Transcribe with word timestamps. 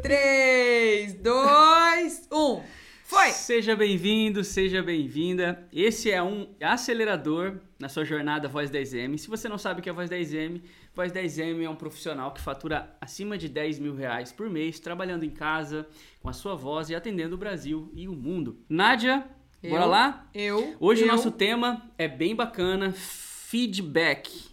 3, 0.00 1.14
2, 1.14 2.28
1. 2.32 2.62
Foi! 3.04 3.30
Seja 3.30 3.76
bem-vindo, 3.76 4.42
seja 4.42 4.82
bem-vinda. 4.82 5.68
Esse 5.72 6.10
é 6.10 6.22
um 6.22 6.48
acelerador 6.60 7.58
na 7.78 7.88
sua 7.88 8.04
jornada 8.04 8.48
Voz 8.48 8.70
10M. 8.70 9.18
Se 9.18 9.28
você 9.28 9.48
não 9.48 9.58
sabe 9.58 9.80
o 9.80 9.82
que 9.82 9.90
é 9.90 9.92
Voz 9.92 10.08
10M, 10.08 10.62
Voz 10.94 11.12
10M 11.12 11.62
é 11.62 11.68
um 11.68 11.76
profissional 11.76 12.32
que 12.32 12.40
fatura 12.40 12.96
acima 13.00 13.36
de 13.36 13.48
10 13.48 13.80
mil 13.80 13.94
reais 13.94 14.32
por 14.32 14.48
mês, 14.48 14.80
trabalhando 14.80 15.24
em 15.24 15.30
casa, 15.30 15.86
com 16.20 16.28
a 16.28 16.32
sua 16.32 16.54
voz 16.54 16.88
e 16.88 16.94
atendendo 16.94 17.34
o 17.34 17.38
Brasil 17.38 17.90
e 17.94 18.08
o 18.08 18.14
mundo. 18.14 18.58
Nádia, 18.68 19.26
bora 19.62 19.84
Eu, 19.84 19.88
lá? 19.88 20.26
Eu. 20.32 20.76
Hoje 20.80 21.02
eu, 21.02 21.08
o 21.08 21.10
nosso 21.10 21.30
tema 21.30 21.82
é 21.98 22.08
bem 22.08 22.34
bacana, 22.34 22.92
feedback. 22.92 24.51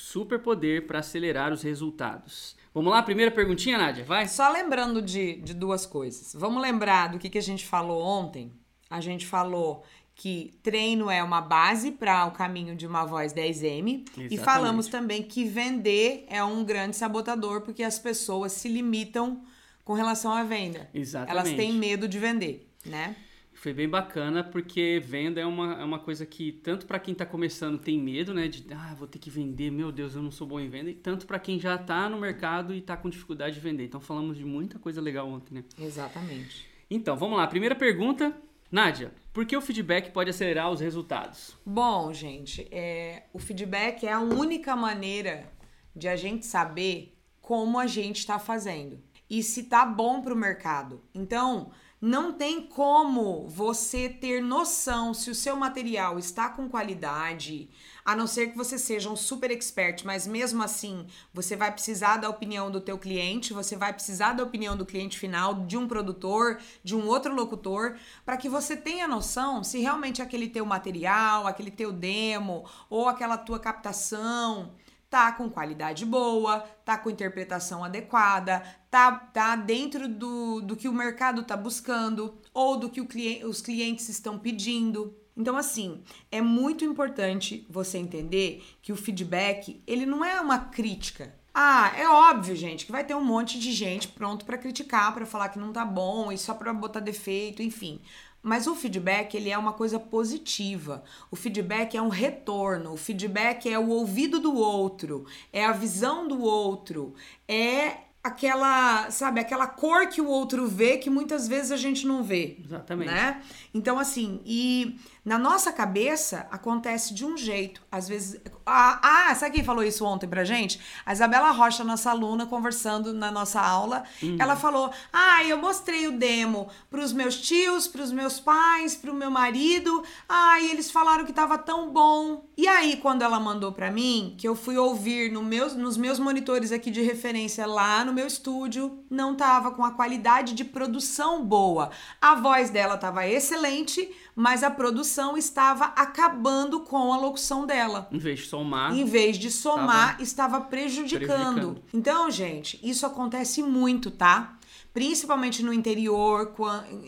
Superpoder 0.00 0.86
para 0.86 1.00
acelerar 1.00 1.52
os 1.52 1.62
resultados. 1.62 2.56
Vamos 2.72 2.92
lá, 2.92 3.02
primeira 3.02 3.30
perguntinha, 3.30 3.76
Nádia, 3.76 4.04
vai? 4.04 4.28
Só 4.28 4.50
lembrando 4.50 5.02
de, 5.02 5.36
de 5.36 5.54
duas 5.54 5.84
coisas. 5.86 6.34
Vamos 6.34 6.62
lembrar 6.62 7.08
do 7.08 7.18
que, 7.18 7.28
que 7.28 7.38
a 7.38 7.42
gente 7.42 7.66
falou 7.66 8.02
ontem? 8.02 8.52
A 8.88 9.00
gente 9.00 9.26
falou 9.26 9.84
que 10.14 10.52
treino 10.62 11.10
é 11.10 11.22
uma 11.22 11.40
base 11.40 11.92
para 11.92 12.26
o 12.26 12.30
caminho 12.30 12.76
de 12.76 12.86
uma 12.86 13.04
voz 13.04 13.32
10M. 13.32 13.88
E 13.88 13.94
Exatamente. 13.94 14.38
falamos 14.38 14.86
também 14.86 15.22
que 15.22 15.44
vender 15.44 16.26
é 16.28 16.44
um 16.44 16.62
grande 16.62 16.96
sabotador, 16.96 17.62
porque 17.62 17.82
as 17.82 17.98
pessoas 17.98 18.52
se 18.52 18.68
limitam 18.68 19.42
com 19.84 19.94
relação 19.94 20.32
à 20.32 20.42
venda. 20.44 20.90
Exatamente. 20.92 21.30
Elas 21.30 21.56
têm 21.56 21.72
medo 21.72 22.06
de 22.06 22.18
vender, 22.18 22.68
né? 22.84 23.16
Foi 23.60 23.74
bem 23.74 23.86
bacana 23.86 24.42
porque 24.42 24.98
venda 25.04 25.38
é 25.38 25.44
uma, 25.44 25.74
é 25.74 25.84
uma 25.84 25.98
coisa 25.98 26.24
que 26.24 26.50
tanto 26.50 26.86
para 26.86 26.98
quem 26.98 27.14
tá 27.14 27.26
começando 27.26 27.78
tem 27.78 27.98
medo, 27.98 28.32
né, 28.32 28.48
de 28.48 28.64
ah, 28.72 28.94
vou 28.94 29.06
ter 29.06 29.18
que 29.18 29.28
vender, 29.28 29.70
meu 29.70 29.92
Deus, 29.92 30.14
eu 30.14 30.22
não 30.22 30.30
sou 30.30 30.46
bom 30.46 30.58
em 30.58 30.70
venda, 30.70 30.88
e 30.88 30.94
tanto 30.94 31.26
para 31.26 31.38
quem 31.38 31.60
já 31.60 31.76
tá 31.76 32.08
no 32.08 32.18
mercado 32.18 32.74
e 32.74 32.80
tá 32.80 32.96
com 32.96 33.10
dificuldade 33.10 33.56
de 33.56 33.60
vender. 33.60 33.84
Então 33.84 34.00
falamos 34.00 34.38
de 34.38 34.46
muita 34.46 34.78
coisa 34.78 34.98
legal 34.98 35.28
ontem, 35.28 35.56
né? 35.56 35.64
Exatamente. 35.78 36.66
Então, 36.90 37.14
vamos 37.18 37.36
lá. 37.36 37.46
Primeira 37.46 37.74
pergunta, 37.74 38.34
Nádia, 38.72 39.12
por 39.30 39.44
que 39.44 39.54
o 39.54 39.60
feedback 39.60 40.10
pode 40.10 40.30
acelerar 40.30 40.70
os 40.70 40.80
resultados? 40.80 41.54
Bom, 41.66 42.14
gente, 42.14 42.66
é, 42.70 43.24
o 43.30 43.38
feedback 43.38 44.06
é 44.06 44.12
a 44.14 44.20
única 44.20 44.74
maneira 44.74 45.52
de 45.94 46.08
a 46.08 46.16
gente 46.16 46.46
saber 46.46 47.14
como 47.42 47.78
a 47.78 47.86
gente 47.86 48.20
está 48.20 48.38
fazendo 48.38 49.02
e 49.28 49.42
se 49.42 49.64
tá 49.64 49.84
bom 49.84 50.22
para 50.22 50.32
o 50.32 50.36
mercado. 50.36 51.02
Então, 51.14 51.70
não 52.00 52.32
tem 52.32 52.62
como 52.62 53.46
você 53.46 54.08
ter 54.08 54.42
noção 54.42 55.12
se 55.12 55.30
o 55.30 55.34
seu 55.34 55.54
material 55.54 56.18
está 56.18 56.48
com 56.48 56.66
qualidade, 56.66 57.68
a 58.02 58.16
não 58.16 58.26
ser 58.26 58.48
que 58.48 58.56
você 58.56 58.78
seja 58.78 59.10
um 59.10 59.16
super 59.16 59.50
expert, 59.50 60.02
mas 60.04 60.26
mesmo 60.26 60.62
assim, 60.62 61.06
você 61.34 61.54
vai 61.54 61.70
precisar 61.70 62.16
da 62.16 62.30
opinião 62.30 62.70
do 62.70 62.80
teu 62.80 62.96
cliente, 62.96 63.52
você 63.52 63.76
vai 63.76 63.92
precisar 63.92 64.32
da 64.32 64.42
opinião 64.42 64.74
do 64.74 64.86
cliente 64.86 65.18
final, 65.18 65.66
de 65.66 65.76
um 65.76 65.86
produtor, 65.86 66.58
de 66.82 66.96
um 66.96 67.06
outro 67.06 67.34
locutor, 67.34 67.96
para 68.24 68.38
que 68.38 68.48
você 68.48 68.74
tenha 68.74 69.06
noção 69.06 69.62
se 69.62 69.78
realmente 69.78 70.22
aquele 70.22 70.48
teu 70.48 70.64
material, 70.64 71.46
aquele 71.46 71.70
teu 71.70 71.92
demo 71.92 72.64
ou 72.88 73.08
aquela 73.08 73.36
tua 73.36 73.58
captação 73.58 74.70
tá 75.10 75.32
com 75.32 75.50
qualidade 75.50 76.06
boa, 76.06 76.60
tá 76.84 76.96
com 76.96 77.10
interpretação 77.10 77.84
adequada, 77.84 78.62
tá, 78.88 79.10
tá 79.10 79.56
dentro 79.56 80.08
do, 80.08 80.60
do 80.60 80.76
que 80.76 80.88
o 80.88 80.94
mercado 80.94 81.42
tá 81.42 81.56
buscando 81.56 82.38
ou 82.54 82.76
do 82.76 82.88
que 82.88 83.04
cliente, 83.04 83.44
os 83.44 83.60
clientes 83.60 84.08
estão 84.08 84.38
pedindo. 84.38 85.16
Então, 85.36 85.56
assim, 85.56 86.02
é 86.30 86.40
muito 86.40 86.84
importante 86.84 87.66
você 87.68 87.98
entender 87.98 88.62
que 88.80 88.92
o 88.92 88.96
feedback, 88.96 89.82
ele 89.86 90.06
não 90.06 90.24
é 90.24 90.40
uma 90.40 90.58
crítica. 90.58 91.34
Ah, 91.52 91.92
é 91.96 92.08
óbvio, 92.08 92.54
gente, 92.54 92.86
que 92.86 92.92
vai 92.92 93.02
ter 93.02 93.14
um 93.14 93.24
monte 93.24 93.58
de 93.58 93.72
gente 93.72 94.06
pronto 94.06 94.44
para 94.44 94.56
criticar, 94.56 95.12
para 95.12 95.26
falar 95.26 95.48
que 95.48 95.58
não 95.58 95.72
tá 95.72 95.84
bom 95.84 96.30
e 96.30 96.38
só 96.38 96.54
para 96.54 96.72
botar 96.72 97.00
defeito, 97.00 97.60
enfim. 97.60 98.00
Mas 98.42 98.66
o 98.66 98.74
feedback, 98.74 99.34
ele 99.34 99.50
é 99.50 99.58
uma 99.58 99.72
coisa 99.72 99.98
positiva. 99.98 101.02
O 101.30 101.36
feedback 101.36 101.96
é 101.96 102.02
um 102.02 102.08
retorno, 102.08 102.92
o 102.92 102.96
feedback 102.96 103.68
é 103.68 103.78
o 103.78 103.88
ouvido 103.88 104.40
do 104.40 104.54
outro, 104.54 105.26
é 105.52 105.64
a 105.64 105.72
visão 105.72 106.26
do 106.26 106.40
outro, 106.40 107.14
é 107.46 107.98
aquela, 108.22 109.10
sabe, 109.10 109.40
aquela 109.40 109.66
cor 109.66 110.06
que 110.08 110.20
o 110.20 110.26
outro 110.26 110.66
vê 110.66 110.98
que 110.98 111.10
muitas 111.10 111.48
vezes 111.48 111.72
a 111.72 111.76
gente 111.76 112.06
não 112.06 112.22
vê. 112.22 112.58
Exatamente. 112.64 113.10
Né? 113.10 113.42
Então, 113.74 113.98
assim, 113.98 114.40
e 114.44 114.98
na 115.24 115.38
nossa 115.38 115.72
cabeça 115.72 116.46
acontece 116.50 117.12
de 117.12 117.24
um 117.24 117.36
jeito. 117.36 117.82
Às 117.90 118.08
vezes. 118.08 118.40
Ah, 118.64 119.28
ah, 119.30 119.34
sabe 119.34 119.56
quem 119.56 119.64
falou 119.64 119.82
isso 119.82 120.04
ontem 120.04 120.28
pra 120.28 120.44
gente? 120.44 120.80
A 121.04 121.12
Isabela 121.12 121.50
Rocha, 121.50 121.84
nossa 121.84 122.10
aluna, 122.10 122.46
conversando 122.46 123.12
na 123.12 123.30
nossa 123.30 123.60
aula. 123.60 124.04
Ela 124.38 124.56
falou: 124.56 124.90
Ah, 125.12 125.44
eu 125.44 125.58
mostrei 125.58 126.06
o 126.06 126.18
demo 126.18 126.68
pros 126.90 127.12
meus 127.12 127.36
tios, 127.40 127.86
pros 127.86 128.12
meus 128.12 128.40
pais, 128.40 128.96
pro 128.96 129.14
meu 129.14 129.30
marido. 129.30 130.02
Ah, 130.28 130.60
e 130.60 130.70
eles 130.70 130.90
falaram 130.90 131.24
que 131.24 131.32
tava 131.32 131.58
tão 131.58 131.90
bom. 131.90 132.44
E 132.56 132.66
aí, 132.66 132.96
quando 132.96 133.22
ela 133.22 133.40
mandou 133.40 133.72
pra 133.72 133.90
mim, 133.90 134.34
que 134.38 134.46
eu 134.46 134.54
fui 134.54 134.76
ouvir 134.76 135.30
no 135.30 135.42
meus, 135.42 135.74
nos 135.74 135.96
meus 135.96 136.18
monitores 136.18 136.72
aqui 136.72 136.90
de 136.90 137.02
referência 137.02 137.66
lá 137.66 138.04
no 138.04 138.12
meu 138.12 138.26
estúdio, 138.26 139.04
não 139.10 139.34
tava 139.34 139.70
com 139.70 139.84
a 139.84 139.92
qualidade 139.92 140.54
de 140.54 140.64
produção 140.64 141.44
boa. 141.44 141.90
A 142.20 142.34
voz 142.34 142.70
dela 142.70 142.96
tava 142.96 143.26
excelente, 143.26 144.14
mas 144.34 144.62
a 144.62 144.70
produção 144.70 145.19
estava 145.36 145.86
acabando 145.96 146.80
com 146.80 147.12
a 147.12 147.18
locução 147.18 147.66
dela. 147.66 148.08
Em 148.10 148.18
vez 148.18 148.40
de 148.40 148.46
somar, 148.46 148.92
Em 148.94 149.04
vez 149.04 149.36
de 149.38 149.50
somar, 149.50 150.20
estava 150.20 150.60
prejudicando. 150.60 151.26
prejudicando. 151.26 151.82
Então, 151.92 152.30
gente, 152.30 152.78
isso 152.82 153.04
acontece 153.06 153.62
muito, 153.62 154.10
tá? 154.10 154.56
Principalmente 154.92 155.62
no 155.62 155.72
interior, 155.72 156.52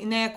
né, 0.06 0.34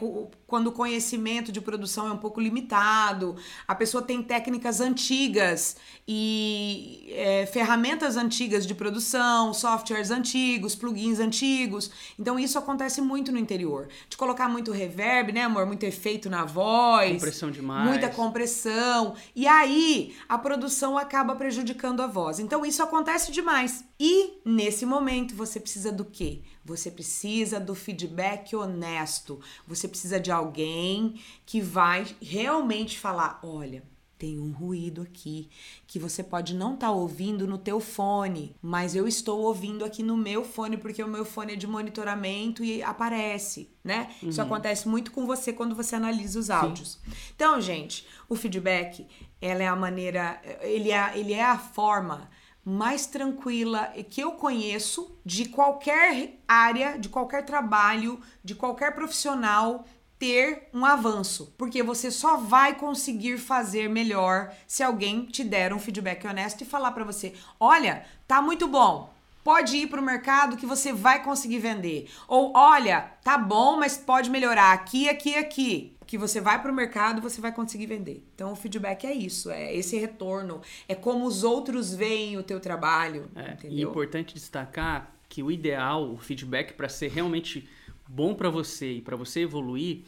quando 0.48 0.68
o 0.68 0.72
conhecimento 0.72 1.52
de 1.52 1.62
produção 1.62 2.08
é 2.08 2.12
um 2.12 2.18
pouco 2.18 2.42
limitado, 2.42 3.36
a 3.68 3.76
pessoa 3.76 4.02
tem 4.02 4.24
técnicas 4.24 4.82
antigas 4.82 5.78
e 6.08 7.08
é, 7.12 7.46
ferramentas 7.46 8.18
antigas 8.18 8.66
de 8.66 8.74
produção, 8.74 9.54
softwares 9.54 10.10
antigos, 10.10 10.76
plugins 10.76 11.20
antigos. 11.20 11.92
Então, 12.18 12.40
isso 12.40 12.58
acontece 12.58 13.00
muito 13.00 13.32
no 13.32 13.38
interior. 13.38 13.88
De 14.10 14.18
colocar 14.18 14.50
muito 14.50 14.72
reverb, 14.72 15.32
né, 15.32 15.44
amor? 15.44 15.66
Muito 15.66 15.84
efeito 15.84 16.30
na 16.30 16.46
voz. 16.46 17.14
Compressão 17.14 17.52
demais. 17.52 17.88
Muita 17.88 18.10
compressão. 18.10 19.16
E 19.36 19.48
aí 19.48 20.16
a 20.28 20.38
produção 20.38 20.98
acaba 20.98 21.36
prejudicando 21.36 22.02
a 22.02 22.08
voz. 22.08 22.40
Então 22.40 22.66
isso 22.66 22.82
acontece 22.82 23.32
demais. 23.32 23.84
E 24.00 24.42
nesse 24.44 24.86
momento 24.86 25.36
você 25.36 25.60
precisa 25.60 25.92
do 25.92 26.04
quê? 26.06 26.42
Você 26.66 26.90
precisa 26.90 27.60
do 27.60 27.76
feedback 27.76 28.56
honesto. 28.56 29.40
Você 29.68 29.88
precisa 29.88 30.20
de 30.20 30.32
alguém 30.32 31.22
que 31.46 31.62
vai 31.62 32.06
realmente 32.20 33.00
falar: 33.00 33.40
olha. 33.44 33.84
Tem 34.18 34.40
um 34.40 34.54
ruído 34.54 35.02
aqui 35.02 35.50
que 35.86 36.00
você 36.00 36.24
pode 36.24 36.56
não 36.56 36.76
estar 36.76 36.90
ouvindo 36.90 37.46
no 37.46 37.58
teu 37.58 37.82
fone, 37.82 38.56
mas 38.62 38.96
eu 38.96 39.10
estou 39.10 39.42
ouvindo 39.42 39.84
aqui 39.84 40.02
no 40.02 40.16
meu 40.16 40.46
fone 40.46 40.78
porque 40.78 41.04
o 41.04 41.08
meu 41.08 41.26
fone 41.26 41.52
é 41.52 41.56
de 41.58 41.68
monitoramento 41.68 42.64
e 42.64 42.82
aparece, 42.82 43.70
né? 43.84 44.16
Isso 44.24 44.42
acontece 44.42 44.88
muito 44.88 45.12
com 45.12 45.26
você 45.26 45.52
quando 45.52 45.76
você 45.76 45.98
analisa 45.98 46.40
os 46.40 46.50
áudios. 46.50 46.98
Então, 47.36 47.60
gente, 47.60 48.08
o 48.30 48.38
feedback, 48.38 49.06
ela 49.42 49.62
é 49.62 49.68
a 49.68 49.76
maneira, 49.76 50.42
ele 50.62 50.94
é, 50.94 51.20
ele 51.20 51.34
é 51.34 51.44
a 51.44 51.58
forma 51.58 52.30
mais 52.66 53.06
tranquila 53.06 53.94
que 54.10 54.20
eu 54.22 54.32
conheço 54.32 55.16
de 55.24 55.46
qualquer 55.48 56.40
área, 56.48 56.98
de 56.98 57.08
qualquer 57.08 57.46
trabalho, 57.46 58.20
de 58.44 58.56
qualquer 58.56 58.96
profissional 58.96 59.86
ter 60.18 60.70
um 60.74 60.84
avanço, 60.84 61.54
porque 61.58 61.84
você 61.84 62.10
só 62.10 62.38
vai 62.38 62.74
conseguir 62.74 63.38
fazer 63.38 63.90
melhor 63.90 64.52
se 64.66 64.82
alguém 64.82 65.26
te 65.26 65.44
der 65.44 65.74
um 65.74 65.80
feedback 65.80 66.26
honesto 66.26 66.62
e 66.62 66.66
falar 66.66 66.92
pra 66.92 67.04
você: 67.04 67.34
"Olha, 67.60 68.06
tá 68.28 68.42
muito 68.42 68.68
bom. 68.68 69.14
Pode 69.44 69.78
ir 69.78 69.88
pro 69.88 70.02
mercado 70.02 70.58
que 70.58 70.66
você 70.66 70.92
vai 70.92 71.22
conseguir 71.22 71.60
vender". 71.60 72.10
Ou 72.28 72.52
"Olha, 72.56 73.12
tá 73.24 73.38
bom, 73.38 73.78
mas 73.78 73.98
pode 73.98 74.30
melhorar 74.30 74.72
aqui, 74.74 75.08
aqui, 75.10 75.36
aqui". 75.36 75.95
Que 76.06 76.18
você 76.18 76.40
vai 76.40 76.62
pro 76.62 76.74
mercado, 76.74 77.22
você 77.22 77.42
vai 77.42 77.52
conseguir 77.52 77.88
vender. 77.88 78.24
Então 78.36 78.52
o 78.52 78.56
feedback 78.56 79.06
é 79.06 79.14
isso, 79.14 79.50
é 79.50 79.76
esse 79.76 79.98
retorno, 79.98 80.62
é 80.88 80.94
como 80.96 81.26
os 81.26 81.44
outros 81.44 81.94
veem 81.94 82.38
o 82.38 82.44
teu 82.44 82.60
trabalho, 82.60 83.30
É, 83.36 83.42
e 83.42 83.46
é 83.46 83.54
entendeu? 83.54 83.90
importante 83.90 84.34
destacar 84.34 85.12
que 85.28 85.42
o 85.42 85.52
ideal, 85.52 86.12
o 86.12 86.18
feedback 86.18 86.74
para 86.74 86.88
ser 86.88 87.10
realmente 87.12 87.68
bom 88.08 88.36
para 88.36 88.50
você 88.50 88.94
e 88.94 89.02
para 89.02 89.16
você 89.16 89.42
evoluir, 89.42 90.04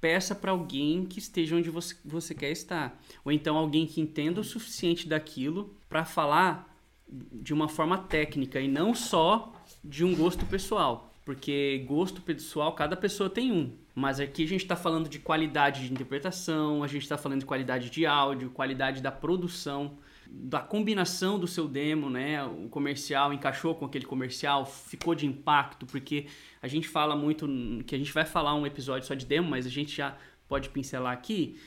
peça 0.00 0.34
para 0.34 0.52
alguém 0.52 1.04
que 1.06 1.18
esteja 1.18 1.56
onde 1.56 1.70
você, 1.70 1.96
você 2.04 2.34
quer 2.34 2.50
estar, 2.50 3.00
ou 3.24 3.32
então 3.32 3.56
alguém 3.56 3.86
que 3.86 4.00
entenda 4.00 4.40
o 4.40 4.44
suficiente 4.44 5.08
daquilo 5.08 5.74
para 5.88 6.04
falar 6.04 6.76
de 7.08 7.54
uma 7.54 7.68
forma 7.68 7.96
técnica 7.98 8.60
e 8.60 8.68
não 8.68 8.94
só 8.94 9.52
de 9.82 10.04
um 10.04 10.14
gosto 10.14 10.44
pessoal, 10.46 11.10
porque 11.24 11.84
gosto 11.88 12.20
pessoal 12.20 12.74
cada 12.74 12.96
pessoa 12.96 13.30
tem 13.30 13.50
um. 13.50 13.72
Mas 13.98 14.20
aqui 14.20 14.44
a 14.44 14.46
gente 14.46 14.62
está 14.62 14.76
falando 14.76 15.08
de 15.08 15.18
qualidade 15.18 15.84
de 15.84 15.92
interpretação, 15.92 16.84
a 16.84 16.86
gente 16.86 17.02
está 17.02 17.18
falando 17.18 17.40
de 17.40 17.46
qualidade 17.46 17.90
de 17.90 18.06
áudio, 18.06 18.48
qualidade 18.48 19.02
da 19.02 19.10
produção. 19.10 19.98
da 20.30 20.60
combinação 20.60 21.38
do 21.38 21.48
seu 21.48 21.66
demo, 21.66 22.08
né? 22.08 22.44
O 22.44 22.68
comercial 22.68 23.32
encaixou 23.32 23.74
com 23.74 23.86
aquele 23.86 24.04
comercial, 24.04 24.64
ficou 24.66 25.14
de 25.14 25.26
impacto, 25.26 25.86
porque 25.86 26.26
a 26.62 26.68
gente 26.68 26.86
fala 26.86 27.16
muito 27.16 27.48
que 27.86 27.94
a 27.94 27.98
gente 27.98 28.12
vai 28.12 28.26
falar 28.26 28.54
um 28.54 28.66
episódio 28.66 29.08
só 29.08 29.14
de 29.14 29.26
demo, 29.26 29.48
mas 29.48 29.66
a 29.66 29.70
gente 29.70 29.96
já 29.96 30.16
pode 30.46 30.68
pincelar 30.68 31.12
aqui 31.12 31.58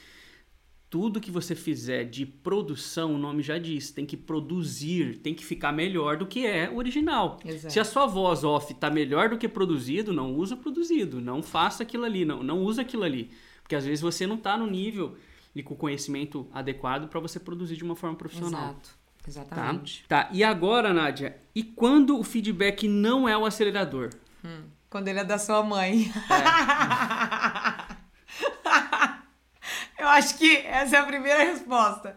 tudo 0.92 1.22
que 1.22 1.32
você 1.32 1.56
fizer 1.56 2.04
de 2.04 2.26
produção, 2.26 3.16
o 3.16 3.18
nome 3.18 3.42
já 3.42 3.58
diz, 3.58 3.92
tem 3.92 4.06
que 4.06 4.18
produzir, 4.18 5.20
tem 5.20 5.34
que 5.34 5.46
ficar 5.46 5.72
melhor 5.72 6.18
do 6.18 6.28
que 6.28 6.46
é 6.46 6.70
original. 6.70 7.40
Exato. 7.46 7.74
Se 7.74 7.80
a 7.80 7.86
sua 7.86 8.06
voz 8.06 8.44
off 8.44 8.74
tá 8.74 8.90
melhor 8.90 9.30
do 9.30 9.38
que 9.38 9.48
produzido, 9.48 10.12
não 10.12 10.36
usa 10.36 10.58
produzido, 10.58 11.22
não 11.22 11.42
faça 11.42 11.82
aquilo 11.84 12.04
ali, 12.04 12.26
não, 12.26 12.44
não 12.44 12.60
usa 12.60 12.82
aquilo 12.82 13.04
ali, 13.04 13.32
porque 13.64 13.74
às 13.74 13.86
vezes 13.86 14.02
você 14.02 14.28
não 14.28 14.36
tá 14.36 14.58
no 14.58 14.68
nível 14.68 15.16
e 15.56 15.64
com 15.64 15.76
o 15.76 15.78
conhecimento 15.78 16.46
adequado 16.54 17.08
para 17.08 17.22
você 17.22 17.40
produzir 17.40 17.78
de 17.78 17.86
uma 17.86 17.96
forma 17.96 18.18
profissional. 18.18 18.72
Exato. 18.72 18.90
Exatamente. 19.26 20.04
Tá? 20.10 20.26
tá. 20.26 20.30
E 20.34 20.44
agora, 20.44 20.94
Nádia, 20.94 21.38
e 21.56 21.64
quando 21.64 22.20
o 22.20 22.24
feedback 22.24 22.90
não 22.90 23.30
é 23.30 23.38
o 23.38 23.46
acelerador? 23.46 24.10
Hum, 24.44 24.64
quando 24.90 25.08
ele 25.08 25.20
é 25.20 25.24
da 25.24 25.38
sua 25.38 25.64
mãe. 25.64 26.12
É. 26.30 27.32
Eu 30.02 30.10
acho 30.10 30.36
que 30.36 30.58
essa 30.66 30.96
é 30.96 31.00
a 31.00 31.06
primeira 31.06 31.44
resposta. 31.44 32.16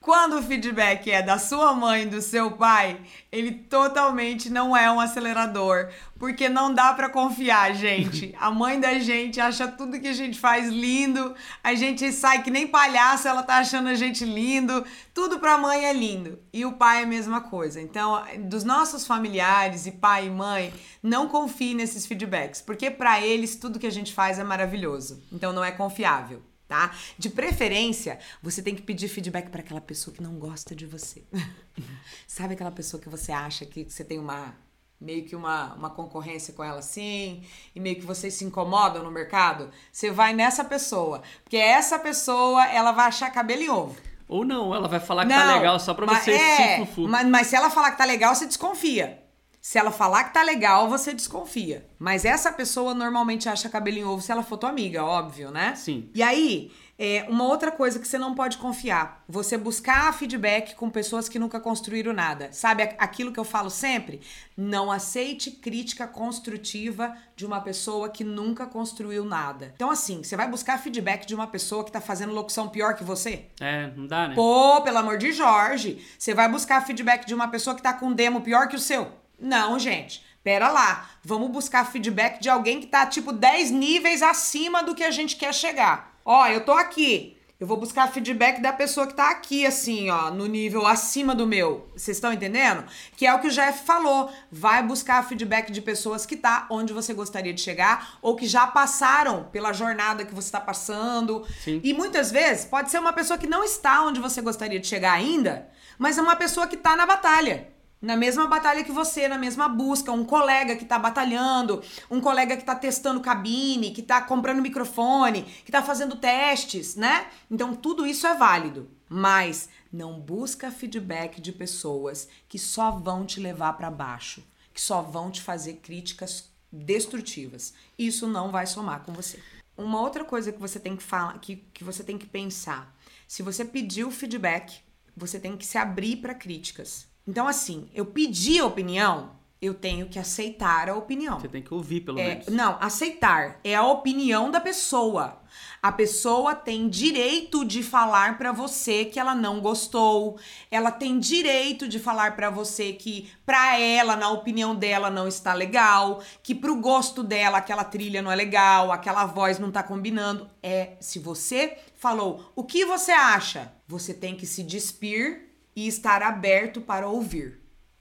Quando 0.00 0.38
o 0.38 0.42
feedback 0.42 1.10
é 1.10 1.20
da 1.20 1.38
sua 1.38 1.74
mãe, 1.74 2.08
do 2.08 2.22
seu 2.22 2.52
pai, 2.52 2.98
ele 3.30 3.52
totalmente 3.52 4.48
não 4.48 4.74
é 4.74 4.90
um 4.90 4.98
acelerador, 4.98 5.90
porque 6.18 6.48
não 6.48 6.72
dá 6.72 6.94
para 6.94 7.10
confiar, 7.10 7.74
gente. 7.74 8.34
A 8.40 8.50
mãe 8.50 8.80
da 8.80 8.98
gente 8.98 9.38
acha 9.38 9.68
tudo 9.68 10.00
que 10.00 10.08
a 10.08 10.14
gente 10.14 10.40
faz 10.40 10.70
lindo, 10.70 11.34
a 11.62 11.74
gente 11.74 12.10
sai 12.10 12.42
que 12.42 12.50
nem 12.50 12.66
palhaço, 12.66 13.28
ela 13.28 13.42
tá 13.42 13.58
achando 13.58 13.90
a 13.90 13.94
gente 13.94 14.24
lindo, 14.24 14.82
tudo 15.12 15.38
pra 15.38 15.58
mãe 15.58 15.84
é 15.84 15.92
lindo. 15.92 16.38
E 16.54 16.64
o 16.64 16.72
pai 16.72 17.00
é 17.00 17.04
a 17.04 17.06
mesma 17.06 17.42
coisa. 17.42 17.82
Então, 17.82 18.24
dos 18.44 18.64
nossos 18.64 19.06
familiares 19.06 19.86
e 19.86 19.92
pai 19.92 20.28
e 20.28 20.30
mãe, 20.30 20.72
não 21.02 21.28
confie 21.28 21.74
nesses 21.74 22.06
feedbacks, 22.06 22.62
porque 22.62 22.90
para 22.90 23.20
eles 23.20 23.56
tudo 23.56 23.78
que 23.78 23.86
a 23.86 23.92
gente 23.92 24.14
faz 24.14 24.38
é 24.38 24.44
maravilhoso. 24.44 25.22
Então 25.30 25.52
não 25.52 25.62
é 25.62 25.70
confiável 25.70 26.42
tá? 26.68 26.94
De 27.18 27.30
preferência, 27.30 28.18
você 28.42 28.62
tem 28.62 28.74
que 28.74 28.82
pedir 28.82 29.08
feedback 29.08 29.50
para 29.50 29.60
aquela 29.60 29.80
pessoa 29.80 30.14
que 30.14 30.22
não 30.22 30.38
gosta 30.38 30.74
de 30.74 30.86
você. 30.86 31.24
Sabe 32.26 32.54
aquela 32.54 32.70
pessoa 32.70 33.00
que 33.00 33.08
você 33.08 33.32
acha 33.32 33.64
que 33.64 33.84
você 33.84 34.04
tem 34.04 34.18
uma 34.18 34.54
meio 34.98 35.24
que 35.26 35.36
uma, 35.36 35.74
uma 35.74 35.90
concorrência 35.90 36.54
com 36.54 36.64
ela 36.64 36.78
assim, 36.78 37.44
e 37.74 37.80
meio 37.80 37.96
que 37.96 38.06
vocês 38.06 38.32
se 38.32 38.44
incomodam 38.44 39.02
no 39.02 39.10
mercado? 39.10 39.70
Você 39.92 40.10
vai 40.10 40.32
nessa 40.32 40.64
pessoa, 40.64 41.22
porque 41.44 41.56
essa 41.56 41.98
pessoa, 41.98 42.66
ela 42.66 42.92
vai 42.92 43.06
achar 43.06 43.30
cabelo 43.30 43.62
em 43.62 43.68
ovo. 43.68 43.96
Ou 44.28 44.44
não, 44.44 44.74
ela 44.74 44.88
vai 44.88 44.98
falar 44.98 45.24
que 45.24 45.32
tá 45.32 45.38
não, 45.38 45.46
tá 45.46 45.56
legal 45.56 45.78
só 45.78 45.94
pra 45.94 46.06
você 46.06 46.32
é, 46.32 46.84
se. 46.86 47.00
Mas, 47.02 47.28
mas 47.28 47.46
se 47.46 47.54
ela 47.54 47.70
falar 47.70 47.92
que 47.92 47.98
tá 47.98 48.04
legal, 48.04 48.34
você 48.34 48.46
desconfia. 48.46 49.22
Se 49.66 49.78
ela 49.78 49.90
falar 49.90 50.22
que 50.22 50.32
tá 50.32 50.44
legal, 50.44 50.88
você 50.88 51.12
desconfia. 51.12 51.84
Mas 51.98 52.24
essa 52.24 52.52
pessoa 52.52 52.94
normalmente 52.94 53.48
acha 53.48 53.68
cabelo 53.68 53.98
em 53.98 54.04
ovo 54.04 54.22
se 54.22 54.30
ela 54.30 54.44
for 54.44 54.56
tua 54.56 54.70
amiga, 54.70 55.04
óbvio, 55.04 55.50
né? 55.50 55.74
Sim. 55.74 56.08
E 56.14 56.22
aí, 56.22 56.70
é, 56.96 57.26
uma 57.28 57.42
outra 57.42 57.72
coisa 57.72 57.98
que 57.98 58.06
você 58.06 58.16
não 58.16 58.32
pode 58.32 58.58
confiar, 58.58 59.24
você 59.28 59.58
buscar 59.58 60.14
feedback 60.14 60.76
com 60.76 60.88
pessoas 60.88 61.28
que 61.28 61.36
nunca 61.36 61.58
construíram 61.58 62.12
nada. 62.12 62.50
Sabe 62.52 62.84
aquilo 62.96 63.32
que 63.32 63.40
eu 63.40 63.44
falo 63.44 63.68
sempre? 63.68 64.20
Não 64.56 64.88
aceite 64.88 65.50
crítica 65.50 66.06
construtiva 66.06 67.16
de 67.34 67.44
uma 67.44 67.60
pessoa 67.60 68.08
que 68.08 68.22
nunca 68.22 68.66
construiu 68.66 69.24
nada. 69.24 69.72
Então, 69.74 69.90
assim, 69.90 70.22
você 70.22 70.36
vai 70.36 70.48
buscar 70.48 70.78
feedback 70.78 71.26
de 71.26 71.34
uma 71.34 71.48
pessoa 71.48 71.82
que 71.82 71.90
tá 71.90 72.00
fazendo 72.00 72.32
locução 72.32 72.68
pior 72.68 72.94
que 72.94 73.02
você? 73.02 73.46
É, 73.60 73.90
não 73.96 74.06
dá, 74.06 74.28
né? 74.28 74.36
Pô, 74.36 74.80
pelo 74.82 74.98
amor 74.98 75.18
de 75.18 75.32
Jorge. 75.32 76.06
Você 76.16 76.32
vai 76.34 76.48
buscar 76.48 76.86
feedback 76.86 77.26
de 77.26 77.34
uma 77.34 77.48
pessoa 77.48 77.74
que 77.74 77.82
tá 77.82 77.92
com 77.92 78.06
um 78.06 78.12
demo 78.12 78.42
pior 78.42 78.68
que 78.68 78.76
o 78.76 78.80
seu? 78.80 79.25
Não, 79.38 79.78
gente. 79.78 80.24
Pera 80.42 80.68
lá. 80.68 81.10
Vamos 81.24 81.50
buscar 81.50 81.90
feedback 81.90 82.40
de 82.40 82.48
alguém 82.48 82.80
que 82.80 82.86
tá 82.86 83.04
tipo 83.04 83.32
10 83.32 83.70
níveis 83.72 84.22
acima 84.22 84.82
do 84.82 84.94
que 84.94 85.02
a 85.02 85.10
gente 85.10 85.36
quer 85.36 85.52
chegar. 85.52 86.16
Ó, 86.24 86.46
eu 86.46 86.64
tô 86.64 86.72
aqui. 86.72 87.36
Eu 87.58 87.66
vou 87.66 87.78
buscar 87.78 88.06
feedback 88.12 88.60
da 88.60 88.70
pessoa 88.70 89.06
que 89.06 89.14
tá 89.14 89.30
aqui, 89.30 89.64
assim, 89.64 90.10
ó, 90.10 90.30
no 90.30 90.44
nível 90.46 90.86
acima 90.86 91.34
do 91.34 91.46
meu. 91.46 91.88
Vocês 91.96 92.18
estão 92.18 92.30
entendendo? 92.30 92.84
Que 93.16 93.26
é 93.26 93.32
o 93.32 93.40
que 93.40 93.48
o 93.48 93.50
Jeff 93.50 93.84
falou. 93.86 94.30
Vai 94.52 94.82
buscar 94.82 95.26
feedback 95.26 95.72
de 95.72 95.80
pessoas 95.80 96.26
que 96.26 96.36
tá 96.36 96.66
onde 96.70 96.92
você 96.92 97.14
gostaria 97.14 97.54
de 97.54 97.60
chegar 97.62 98.18
ou 98.20 98.36
que 98.36 98.46
já 98.46 98.66
passaram 98.66 99.44
pela 99.44 99.72
jornada 99.72 100.24
que 100.24 100.34
você 100.34 100.52
tá 100.52 100.60
passando. 100.60 101.46
Sim. 101.64 101.80
E 101.82 101.94
muitas 101.94 102.30
vezes 102.30 102.66
pode 102.66 102.90
ser 102.90 102.98
uma 102.98 103.12
pessoa 103.12 103.38
que 103.38 103.46
não 103.46 103.64
está 103.64 104.04
onde 104.04 104.20
você 104.20 104.42
gostaria 104.42 104.78
de 104.78 104.86
chegar 104.86 105.12
ainda, 105.12 105.66
mas 105.98 106.18
é 106.18 106.22
uma 106.22 106.36
pessoa 106.36 106.66
que 106.66 106.76
tá 106.76 106.94
na 106.94 107.06
batalha 107.06 107.74
na 108.00 108.16
mesma 108.16 108.46
batalha 108.46 108.84
que 108.84 108.92
você, 108.92 109.26
na 109.26 109.38
mesma 109.38 109.68
busca, 109.68 110.12
um 110.12 110.24
colega 110.24 110.76
que 110.76 110.84
tá 110.84 110.98
batalhando, 110.98 111.82
um 112.10 112.20
colega 112.20 112.56
que 112.56 112.64
tá 112.64 112.74
testando 112.74 113.20
cabine, 113.20 113.92
que 113.92 114.02
tá 114.02 114.20
comprando 114.20 114.62
microfone, 114.62 115.42
que 115.64 115.72
tá 115.72 115.82
fazendo 115.82 116.16
testes, 116.16 116.94
né? 116.94 117.26
Então 117.50 117.74
tudo 117.74 118.06
isso 118.06 118.26
é 118.26 118.34
válido, 118.34 118.88
mas 119.08 119.68
não 119.92 120.20
busca 120.20 120.70
feedback 120.70 121.40
de 121.40 121.52
pessoas 121.52 122.28
que 122.48 122.58
só 122.58 122.90
vão 122.90 123.24
te 123.24 123.40
levar 123.40 123.72
para 123.74 123.90
baixo, 123.90 124.44
que 124.72 124.80
só 124.80 125.00
vão 125.00 125.30
te 125.30 125.40
fazer 125.40 125.74
críticas 125.74 126.50
destrutivas. 126.70 127.72
Isso 127.98 128.26
não 128.26 128.50
vai 128.50 128.66
somar 128.66 129.04
com 129.04 129.12
você. 129.12 129.40
Uma 129.76 130.00
outra 130.00 130.24
coisa 130.24 130.52
que 130.52 130.60
você 130.60 130.78
tem 130.78 130.96
que 130.96 131.02
falar, 131.02 131.38
que, 131.38 131.56
que 131.72 131.84
você 131.84 132.02
tem 132.02 132.16
que 132.16 132.26
pensar, 132.26 132.94
se 133.26 133.42
você 133.42 133.64
pediu 133.64 134.10
feedback, 134.10 134.80
você 135.16 135.40
tem 135.40 135.56
que 135.56 135.66
se 135.66 135.78
abrir 135.78 136.16
para 136.16 136.34
críticas. 136.34 137.06
Então, 137.26 137.48
assim, 137.48 137.88
eu 137.92 138.06
pedi 138.06 138.58
a 138.58 138.66
opinião, 138.66 139.36
eu 139.60 139.74
tenho 139.74 140.06
que 140.06 140.18
aceitar 140.18 140.88
a 140.88 140.94
opinião. 140.94 141.40
Você 141.40 141.48
tem 141.48 141.62
que 141.62 141.72
ouvir, 141.74 142.02
pelo 142.02 142.18
é, 142.18 142.28
menos. 142.28 142.46
Não, 142.48 142.76
aceitar. 142.80 143.58
É 143.64 143.74
a 143.74 143.82
opinião 143.82 144.50
da 144.50 144.60
pessoa. 144.60 145.42
A 145.82 145.90
pessoa 145.90 146.54
tem 146.54 146.88
direito 146.88 147.64
de 147.64 147.82
falar 147.82 148.38
para 148.38 148.52
você 148.52 149.04
que 149.04 149.18
ela 149.18 149.34
não 149.34 149.60
gostou. 149.60 150.38
Ela 150.70 150.90
tem 150.90 151.18
direito 151.18 151.88
de 151.88 151.98
falar 151.98 152.36
para 152.36 152.50
você 152.50 152.92
que 152.92 153.30
para 153.44 153.78
ela, 153.78 154.14
na 154.14 154.30
opinião 154.30 154.74
dela, 154.74 155.10
não 155.10 155.26
está 155.26 155.54
legal, 155.54 156.22
que 156.42 156.54
pro 156.54 156.76
gosto 156.80 157.22
dela 157.22 157.58
aquela 157.58 157.84
trilha 157.84 158.20
não 158.20 158.30
é 158.30 158.36
legal, 158.36 158.92
aquela 158.92 159.24
voz 159.26 159.58
não 159.58 159.70
tá 159.70 159.82
combinando. 159.82 160.48
É, 160.62 160.96
se 161.00 161.18
você 161.18 161.78
falou, 161.96 162.52
o 162.54 162.62
que 162.62 162.84
você 162.84 163.12
acha? 163.12 163.72
Você 163.88 164.12
tem 164.12 164.36
que 164.36 164.46
se 164.46 164.62
despir 164.62 165.45
e 165.76 165.86
estar 165.86 166.22
aberto 166.22 166.80
para 166.80 167.06
ouvir, 167.06 167.60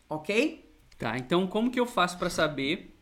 ok? 0.10 0.74
Tá, 0.98 1.18
então 1.18 1.46
como 1.46 1.70
que 1.70 1.80
eu 1.80 1.86
faço 1.86 2.18
para 2.18 2.30
saber 2.30 2.98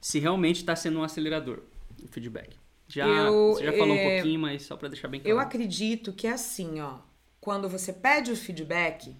se 0.00 0.18
realmente 0.18 0.56
está 0.56 0.74
sendo 0.74 0.98
um 0.98 1.04
acelerador 1.04 1.62
o 2.02 2.08
feedback? 2.08 2.56
Já, 2.88 3.06
eu, 3.06 3.54
você 3.54 3.64
já 3.64 3.72
falou 3.72 3.94
é, 3.94 4.00
um 4.00 4.14
pouquinho, 4.14 4.40
mas 4.40 4.62
só 4.62 4.76
para 4.76 4.88
deixar 4.88 5.08
bem 5.08 5.20
claro. 5.20 5.36
Eu 5.36 5.38
acredito 5.38 6.12
que 6.12 6.26
é 6.26 6.32
assim, 6.32 6.80
ó. 6.80 6.98
Quando 7.40 7.68
você 7.68 7.92
pede 7.92 8.32
o 8.32 8.36
feedback, 8.36 9.14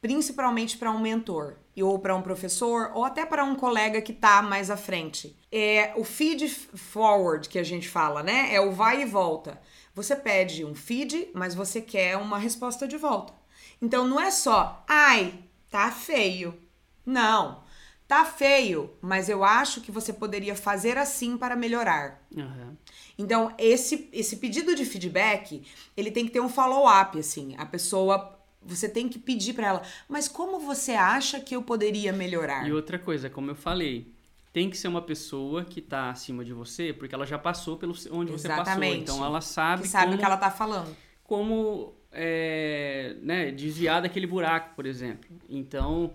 principalmente 0.00 0.76
para 0.76 0.90
um 0.90 1.00
mentor 1.00 1.56
ou 1.82 1.98
para 1.98 2.14
um 2.14 2.22
professor 2.22 2.92
ou 2.94 3.04
até 3.04 3.26
para 3.26 3.42
um 3.42 3.56
colega 3.56 4.00
que 4.00 4.12
está 4.12 4.42
mais 4.42 4.70
à 4.70 4.76
frente, 4.76 5.36
é 5.50 5.92
o 5.96 6.04
feed 6.04 6.48
forward 6.48 7.48
que 7.48 7.58
a 7.58 7.64
gente 7.64 7.88
fala, 7.88 8.22
né? 8.22 8.54
É 8.54 8.60
o 8.60 8.70
vai 8.70 9.02
e 9.02 9.06
volta. 9.06 9.60
Você 9.94 10.14
pede 10.14 10.64
um 10.64 10.74
feed, 10.74 11.30
mas 11.34 11.54
você 11.54 11.80
quer 11.80 12.16
uma 12.18 12.38
resposta 12.38 12.86
de 12.86 12.98
volta. 12.98 13.32
Então 13.80 14.06
não 14.06 14.20
é 14.20 14.30
só, 14.30 14.84
ai, 14.88 15.34
tá 15.70 15.90
feio. 15.90 16.58
Não, 17.04 17.62
tá 18.08 18.24
feio, 18.24 18.90
mas 19.00 19.28
eu 19.28 19.44
acho 19.44 19.80
que 19.80 19.92
você 19.92 20.12
poderia 20.12 20.54
fazer 20.54 20.98
assim 20.98 21.36
para 21.36 21.56
melhorar. 21.56 22.22
Uhum. 22.34 22.76
Então 23.18 23.52
esse 23.58 24.08
esse 24.12 24.36
pedido 24.36 24.74
de 24.74 24.84
feedback 24.84 25.62
ele 25.96 26.10
tem 26.10 26.26
que 26.26 26.32
ter 26.32 26.40
um 26.40 26.48
follow-up 26.48 27.18
assim. 27.18 27.54
A 27.58 27.66
pessoa 27.66 28.36
você 28.62 28.88
tem 28.88 29.08
que 29.08 29.18
pedir 29.18 29.54
para 29.54 29.68
ela, 29.68 29.82
mas 30.08 30.26
como 30.26 30.58
você 30.58 30.92
acha 30.92 31.38
que 31.38 31.54
eu 31.54 31.62
poderia 31.62 32.12
melhorar? 32.12 32.66
E 32.66 32.72
outra 32.72 32.98
coisa, 32.98 33.30
como 33.30 33.50
eu 33.50 33.54
falei, 33.54 34.12
tem 34.52 34.68
que 34.68 34.76
ser 34.76 34.88
uma 34.88 35.02
pessoa 35.02 35.64
que 35.64 35.80
está 35.80 36.10
acima 36.10 36.44
de 36.44 36.52
você, 36.52 36.92
porque 36.92 37.14
ela 37.14 37.26
já 37.26 37.38
passou 37.38 37.76
pelo 37.76 37.94
onde 38.10 38.32
Exatamente. 38.32 38.36
você 38.36 38.48
passou. 38.50 38.94
Então 38.94 39.24
ela 39.24 39.40
sabe. 39.40 39.82
Que 39.82 39.88
sabe 39.88 40.06
como, 40.06 40.16
o 40.16 40.18
que 40.18 40.24
ela 40.24 40.36
tá 40.36 40.50
falando. 40.50 40.96
Como 41.22 41.94
é, 42.16 43.16
né, 43.22 43.50
desviar 43.50 44.02
daquele 44.02 44.26
buraco, 44.26 44.74
por 44.74 44.86
exemplo. 44.86 45.28
Então, 45.48 46.14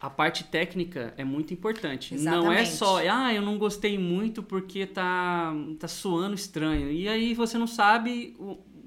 a 0.00 0.10
parte 0.10 0.44
técnica 0.44 1.14
é 1.16 1.24
muito 1.24 1.54
importante. 1.54 2.14
Exatamente. 2.14 2.44
Não 2.44 2.52
é 2.52 2.64
só, 2.64 2.98
ah, 3.08 3.32
eu 3.32 3.42
não 3.42 3.56
gostei 3.56 3.96
muito 3.96 4.42
porque 4.42 4.86
tá, 4.86 5.54
tá 5.78 5.88
suando 5.88 6.34
estranho. 6.34 6.90
E 6.90 7.08
aí 7.08 7.32
você 7.32 7.56
não 7.56 7.66
sabe 7.66 8.36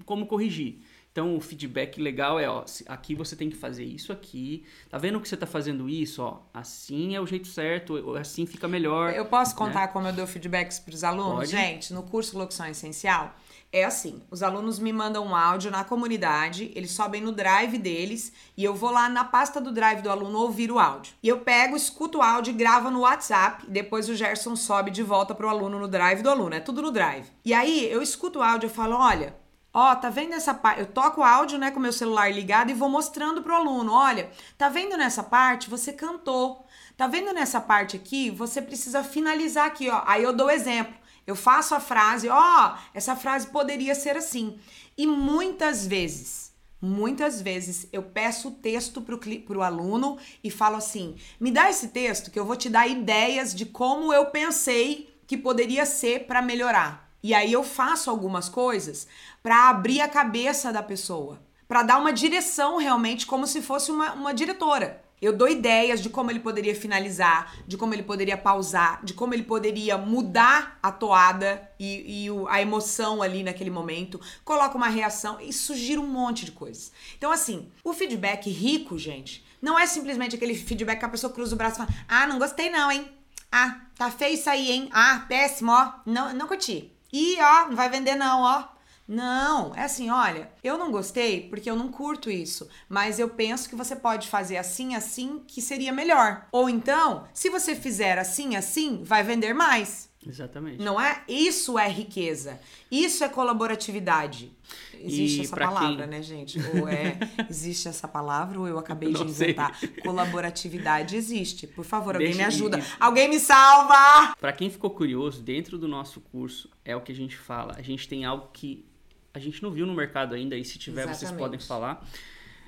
como 0.05 0.25
corrigir. 0.25 0.81
Então 1.11 1.35
o 1.35 1.41
feedback 1.41 1.99
legal 1.99 2.39
é, 2.39 2.47
ó, 2.47 2.63
aqui 2.85 3.15
você 3.15 3.35
tem 3.35 3.49
que 3.49 3.55
fazer 3.57 3.83
isso 3.83 4.13
aqui. 4.13 4.63
Tá 4.89 4.97
vendo 4.97 5.19
que 5.19 5.27
você 5.27 5.35
tá 5.35 5.47
fazendo 5.47 5.89
isso, 5.89 6.21
ó? 6.21 6.43
Assim 6.53 7.15
é 7.15 7.19
o 7.19 7.25
jeito 7.25 7.47
certo, 7.47 8.15
assim 8.15 8.45
fica 8.45 8.67
melhor. 8.67 9.11
Eu 9.13 9.25
posso 9.25 9.55
contar 9.55 9.81
né? 9.81 9.87
como 9.87 10.07
eu 10.07 10.13
dou 10.13 10.27
feedbacks 10.27 10.79
para 10.79 10.93
os 10.93 11.03
alunos? 11.03 11.35
Pode. 11.39 11.51
Gente, 11.51 11.93
no 11.93 12.03
curso 12.03 12.37
Locução 12.37 12.67
Essencial, 12.67 13.35
é 13.71 13.83
assim: 13.83 14.21
os 14.31 14.41
alunos 14.41 14.79
me 14.79 14.91
mandam 14.91 15.25
um 15.25 15.35
áudio 15.35 15.69
na 15.69 15.83
comunidade, 15.83 16.71
eles 16.75 16.91
sobem 16.91 17.21
no 17.21 17.31
drive 17.31 17.77
deles 17.77 18.33
e 18.57 18.63
eu 18.63 18.73
vou 18.73 18.91
lá 18.91 19.07
na 19.07 19.23
pasta 19.23 19.61
do 19.61 19.71
drive 19.71 20.01
do 20.01 20.09
aluno 20.09 20.39
ouvir 20.39 20.71
o 20.71 20.79
áudio. 20.79 21.13
E 21.21 21.27
eu 21.27 21.39
pego, 21.41 21.75
escuto 21.75 22.17
o 22.17 22.21
áudio, 22.21 22.53
gravo 22.53 22.89
no 22.89 23.01
WhatsApp, 23.01 23.65
depois 23.67 24.09
o 24.09 24.15
Gerson 24.15 24.55
sobe 24.55 24.91
de 24.91 25.03
volta 25.03 25.35
pro 25.35 25.49
aluno 25.49 25.79
no 25.79 25.87
drive 25.87 26.21
do 26.21 26.29
aluno, 26.29 26.55
é 26.55 26.59
tudo 26.59 26.81
no 26.81 26.91
drive. 26.91 27.27
E 27.45 27.53
aí 27.53 27.89
eu 27.91 28.01
escuto 28.01 28.39
o 28.39 28.43
áudio 28.43 28.67
e 28.67 28.73
falo: 28.73 28.95
olha. 28.95 29.35
Ó, 29.71 29.95
tá 29.95 30.09
vendo 30.09 30.33
essa 30.33 30.51
parte? 30.51 30.79
Eu 30.79 30.87
toco 30.87 31.21
o 31.21 31.23
áudio, 31.23 31.59
né, 31.59 31.69
com 31.69 31.79
meu 31.79 31.93
celular 31.93 32.33
ligado 32.33 32.71
e 32.71 32.73
vou 32.73 32.89
mostrando 32.89 33.43
pro 33.43 33.53
aluno. 33.53 33.93
Olha, 33.93 34.31
tá 34.57 34.67
vendo 34.67 34.97
nessa 34.97 35.21
parte? 35.21 35.69
Você 35.69 35.93
cantou. 35.93 36.65
Tá 36.97 37.05
vendo 37.07 37.31
nessa 37.31 37.61
parte 37.61 37.95
aqui? 37.95 38.31
Você 38.31 38.63
precisa 38.63 39.03
finalizar 39.03 39.67
aqui, 39.67 39.87
ó. 39.87 40.01
Aí 40.07 40.23
eu 40.23 40.33
dou 40.33 40.49
exemplo. 40.49 40.98
Eu 41.29 41.35
faço 41.35 41.75
a 41.75 41.79
frase, 41.79 42.27
ó, 42.27 42.35
oh, 42.35 42.77
essa 42.91 43.15
frase 43.15 43.45
poderia 43.45 43.93
ser 43.93 44.17
assim. 44.17 44.57
E 44.97 45.05
muitas 45.05 45.85
vezes, 45.85 46.51
muitas 46.81 47.39
vezes 47.39 47.87
eu 47.93 48.01
peço 48.01 48.47
o 48.47 48.51
texto 48.51 48.99
pro, 48.99 49.19
pro 49.19 49.61
aluno 49.61 50.17
e 50.43 50.49
falo 50.49 50.77
assim: 50.77 51.15
me 51.39 51.51
dá 51.51 51.69
esse 51.69 51.89
texto 51.89 52.31
que 52.31 52.39
eu 52.39 52.45
vou 52.45 52.55
te 52.55 52.67
dar 52.67 52.87
ideias 52.87 53.53
de 53.53 53.67
como 53.67 54.11
eu 54.11 54.25
pensei 54.31 55.15
que 55.27 55.37
poderia 55.37 55.85
ser 55.85 56.25
para 56.25 56.41
melhorar. 56.41 57.13
E 57.21 57.35
aí 57.35 57.53
eu 57.53 57.63
faço 57.63 58.09
algumas 58.09 58.49
coisas 58.49 59.07
para 59.43 59.69
abrir 59.69 60.01
a 60.01 60.09
cabeça 60.09 60.73
da 60.73 60.81
pessoa, 60.81 61.39
para 61.67 61.83
dar 61.83 61.99
uma 61.99 62.11
direção 62.11 62.77
realmente, 62.77 63.27
como 63.27 63.45
se 63.45 63.61
fosse 63.61 63.91
uma, 63.91 64.13
uma 64.13 64.33
diretora. 64.33 64.99
Eu 65.21 65.35
dou 65.35 65.47
ideias 65.47 66.01
de 66.01 66.09
como 66.09 66.31
ele 66.31 66.39
poderia 66.39 66.73
finalizar, 66.73 67.53
de 67.67 67.77
como 67.77 67.93
ele 67.93 68.03
poderia 68.03 68.37
pausar, 68.37 69.03
de 69.03 69.13
como 69.13 69.33
ele 69.33 69.43
poderia 69.43 69.97
mudar 69.97 70.79
a 70.81 70.91
toada 70.91 71.69
e, 71.79 72.23
e 72.23 72.31
o, 72.31 72.47
a 72.47 72.61
emoção 72.61 73.21
ali 73.21 73.43
naquele 73.43 73.69
momento. 73.69 74.19
Coloco 74.45 74.77
uma 74.77 74.87
reação 74.87 75.39
e 75.41 75.51
sugiro 75.51 76.01
um 76.01 76.07
monte 76.07 76.45
de 76.45 76.51
coisas. 76.51 76.91
Então, 77.17 77.31
assim, 77.31 77.69
o 77.83 77.93
feedback 77.93 78.49
rico, 78.49 78.97
gente, 78.97 79.45
não 79.61 79.77
é 79.77 79.85
simplesmente 79.85 80.35
aquele 80.35 80.55
feedback 80.55 80.99
que 80.99 81.05
a 81.05 81.09
pessoa 81.09 81.33
cruza 81.33 81.53
o 81.53 81.57
braço 81.57 81.75
e 81.75 81.85
fala: 81.85 82.05
Ah, 82.07 82.27
não 82.27 82.39
gostei 82.39 82.69
não, 82.69 82.91
hein? 82.91 83.09
Ah, 83.51 83.81
tá 83.95 84.11
feio 84.11 84.35
isso 84.35 84.49
aí, 84.49 84.71
hein? 84.71 84.89
Ah, 84.91 85.25
péssimo, 85.27 85.71
ó. 85.71 85.93
Não, 86.05 86.33
não 86.33 86.47
curti. 86.47 86.91
Ih, 87.11 87.37
ó, 87.41 87.67
não 87.67 87.75
vai 87.75 87.89
vender 87.89 88.15
não, 88.15 88.41
ó. 88.41 88.63
Não, 89.09 89.73
é 89.75 89.85
assim, 89.85 90.11
olha, 90.11 90.51
eu 90.63 90.77
não 90.77 90.91
gostei 90.91 91.49
porque 91.49 91.67
eu 91.67 91.75
não 91.75 91.87
curto 91.89 92.29
isso, 92.29 92.69
mas 92.87 93.17
eu 93.17 93.27
penso 93.27 93.67
que 93.67 93.75
você 93.75 93.95
pode 93.95 94.27
fazer 94.27 94.57
assim, 94.57 94.93
assim, 94.93 95.41
que 95.47 95.63
seria 95.63 95.91
melhor. 95.91 96.45
Ou 96.51 96.69
então, 96.69 97.27
se 97.33 97.49
você 97.49 97.75
fizer 97.75 98.19
assim, 98.19 98.55
assim, 98.55 99.01
vai 99.03 99.23
vender 99.23 99.51
mais. 99.51 100.09
Exatamente. 100.27 100.83
Não 100.83 101.01
é? 101.01 101.23
Isso 101.27 101.79
é 101.79 101.89
riqueza. 101.89 102.59
Isso 102.91 103.23
é 103.23 103.29
colaboratividade. 103.29 104.51
Existe 104.93 105.39
e 105.39 105.41
essa 105.41 105.55
palavra, 105.55 106.03
quem... 106.03 106.07
né, 106.07 106.21
gente? 106.21 106.59
Ou 106.75 106.87
é 106.87 107.17
existe 107.49 107.87
essa 107.87 108.07
palavra 108.07 108.59
ou 108.59 108.67
eu 108.67 108.77
acabei 108.77 109.11
de 109.13 109.23
inventar? 109.23 109.75
Sei. 109.79 109.89
Colaboratividade 109.89 111.15
existe. 111.15 111.65
Por 111.65 111.85
favor, 111.85 112.15
alguém 112.15 112.33
Deixa 112.33 112.41
me 112.41 112.45
ajuda. 112.45 112.85
Alguém 112.99 113.27
me 113.27 113.39
salva! 113.39 114.35
Para 114.39 114.53
quem 114.53 114.69
ficou 114.69 114.91
curioso, 114.91 115.41
dentro 115.41 115.79
do 115.79 115.87
nosso 115.87 116.19
curso 116.19 116.69
é 116.85 116.95
o 116.95 117.01
que 117.01 117.11
a 117.11 117.15
gente 117.15 117.37
fala. 117.37 117.73
A 117.77 117.81
gente 117.81 118.07
tem 118.07 118.25
algo 118.25 118.49
que 118.51 118.88
a 119.33 119.39
gente 119.39 119.61
não 119.61 119.71
viu 119.71 119.85
no 119.85 119.93
mercado 119.93 120.35
ainda, 120.35 120.57
e 120.57 120.63
se 120.63 120.77
tiver 120.77 121.01
Exatamente. 121.01 121.19
vocês 121.19 121.31
podem 121.31 121.59
falar. 121.59 122.07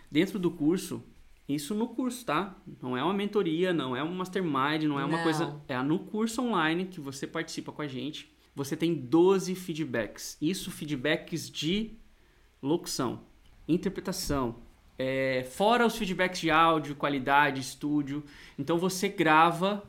Dentro 0.10 0.38
do 0.38 0.52
curso, 0.52 1.04
isso 1.48 1.74
no 1.74 1.88
curso, 1.88 2.26
tá? 2.26 2.56
Não 2.82 2.98
é 2.98 3.04
uma 3.04 3.14
mentoria, 3.14 3.74
não 3.74 3.96
é 3.96 4.04
um 4.04 4.14
mastermind, 4.14 4.84
não 4.84 5.00
é 5.00 5.06
uma 5.06 5.18
não. 5.18 5.24
coisa. 5.24 5.62
É 5.68 5.82
no 5.82 6.00
curso 6.00 6.42
online 6.42 6.86
que 6.86 7.00
você 7.00 7.26
participa 7.26 7.72
com 7.72 7.82
a 7.82 7.88
gente. 7.88 8.32
Você 8.56 8.76
tem 8.76 8.94
12 8.94 9.56
feedbacks. 9.56 10.38
Isso, 10.42 10.70
feedbacks 10.70 11.50
de 11.50 11.98
locução, 12.62 13.22
interpretação, 13.68 14.58
é, 15.04 15.44
fora 15.44 15.86
os 15.86 15.96
feedbacks 15.96 16.40
de 16.40 16.52
áudio, 16.52 16.96
qualidade, 16.96 17.60
estúdio. 17.60 18.24
Então 18.60 18.78
você 18.78 19.10
grava, 19.10 19.84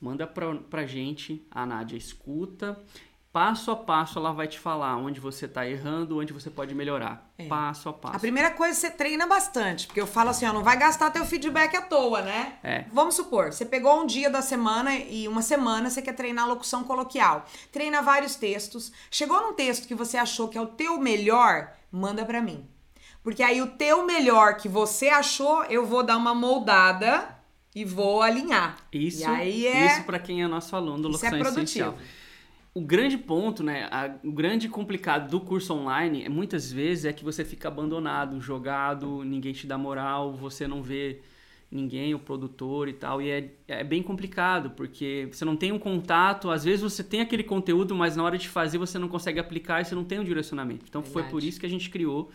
manda 0.00 0.26
pra, 0.26 0.54
pra 0.54 0.86
gente, 0.86 1.46
a 1.50 1.66
Nádia 1.66 1.98
escuta 1.98 2.82
passo 3.34 3.72
a 3.72 3.76
passo 3.76 4.16
ela 4.16 4.32
vai 4.32 4.46
te 4.46 4.60
falar 4.60 4.96
onde 4.96 5.18
você 5.18 5.46
está 5.46 5.68
errando, 5.68 6.20
onde 6.20 6.32
você 6.32 6.48
pode 6.48 6.72
melhorar. 6.72 7.28
É. 7.36 7.46
Passo 7.48 7.88
a 7.88 7.92
passo. 7.92 8.14
A 8.16 8.20
primeira 8.20 8.52
coisa 8.52 8.78
você 8.78 8.88
treina 8.88 9.26
bastante, 9.26 9.88
porque 9.88 10.00
eu 10.00 10.06
falo 10.06 10.30
assim, 10.30 10.46
ó, 10.46 10.52
não 10.52 10.62
vai 10.62 10.78
gastar 10.78 11.10
teu 11.10 11.26
feedback 11.26 11.76
à 11.76 11.82
toa, 11.82 12.22
né? 12.22 12.52
É. 12.62 12.84
Vamos 12.92 13.16
supor, 13.16 13.52
você 13.52 13.64
pegou 13.64 14.00
um 14.00 14.06
dia 14.06 14.30
da 14.30 14.40
semana 14.40 14.94
e 14.94 15.26
uma 15.26 15.42
semana 15.42 15.90
você 15.90 16.00
quer 16.00 16.12
treinar 16.12 16.46
locução 16.46 16.84
coloquial. 16.84 17.44
Treina 17.72 18.00
vários 18.00 18.36
textos. 18.36 18.92
Chegou 19.10 19.40
num 19.40 19.52
texto 19.52 19.88
que 19.88 19.96
você 19.96 20.16
achou 20.16 20.46
que 20.46 20.56
é 20.56 20.60
o 20.60 20.68
teu 20.68 20.96
melhor, 21.00 21.72
manda 21.90 22.24
para 22.24 22.40
mim. 22.40 22.64
Porque 23.20 23.42
aí 23.42 23.60
o 23.60 23.66
teu 23.66 24.06
melhor 24.06 24.58
que 24.58 24.68
você 24.68 25.08
achou, 25.08 25.64
eu 25.64 25.84
vou 25.84 26.04
dar 26.04 26.16
uma 26.18 26.36
moldada 26.36 27.36
e 27.74 27.84
vou 27.84 28.22
alinhar. 28.22 28.76
Isso, 28.92 29.22
e 29.22 29.24
aí 29.24 29.66
é... 29.66 29.86
isso 29.86 30.04
para 30.04 30.20
quem 30.20 30.40
é 30.40 30.46
nosso 30.46 30.76
aluno 30.76 31.02
do 31.02 31.08
Locução 31.08 31.30
isso 31.30 31.36
é 31.36 31.40
produtivo. 31.40 31.88
Essencial 31.88 32.23
o 32.74 32.80
grande 32.80 33.16
ponto, 33.16 33.62
né, 33.62 33.88
a, 33.90 34.16
o 34.24 34.32
grande 34.32 34.68
complicado 34.68 35.30
do 35.30 35.40
curso 35.40 35.72
online, 35.72 36.24
é, 36.24 36.28
muitas 36.28 36.72
vezes, 36.72 37.04
é 37.04 37.12
que 37.12 37.24
você 37.24 37.44
fica 37.44 37.68
abandonado, 37.68 38.40
jogado, 38.40 39.22
ninguém 39.22 39.52
te 39.52 39.64
dá 39.64 39.78
moral, 39.78 40.32
você 40.32 40.66
não 40.66 40.82
vê 40.82 41.20
ninguém, 41.70 42.14
o 42.14 42.18
produtor 42.18 42.88
e 42.88 42.92
tal, 42.92 43.22
e 43.22 43.30
é, 43.30 43.54
é 43.68 43.84
bem 43.84 44.02
complicado, 44.02 44.70
porque 44.70 45.28
você 45.30 45.44
não 45.44 45.56
tem 45.56 45.70
um 45.70 45.78
contato, 45.78 46.50
às 46.50 46.64
vezes 46.64 46.82
você 46.82 47.02
tem 47.04 47.20
aquele 47.20 47.44
conteúdo, 47.44 47.94
mas 47.94 48.16
na 48.16 48.24
hora 48.24 48.36
de 48.36 48.48
fazer 48.48 48.78
você 48.78 48.98
não 48.98 49.08
consegue 49.08 49.38
aplicar 49.38 49.80
e 49.80 49.84
você 49.84 49.94
não 49.94 50.04
tem 50.04 50.18
um 50.18 50.24
direcionamento. 50.24 50.84
Então 50.88 51.00
Verdade. 51.00 51.22
foi 51.22 51.30
por 51.30 51.46
isso 51.46 51.60
que 51.60 51.66
a 51.66 51.68
gente 51.68 51.88
criou 51.90 52.30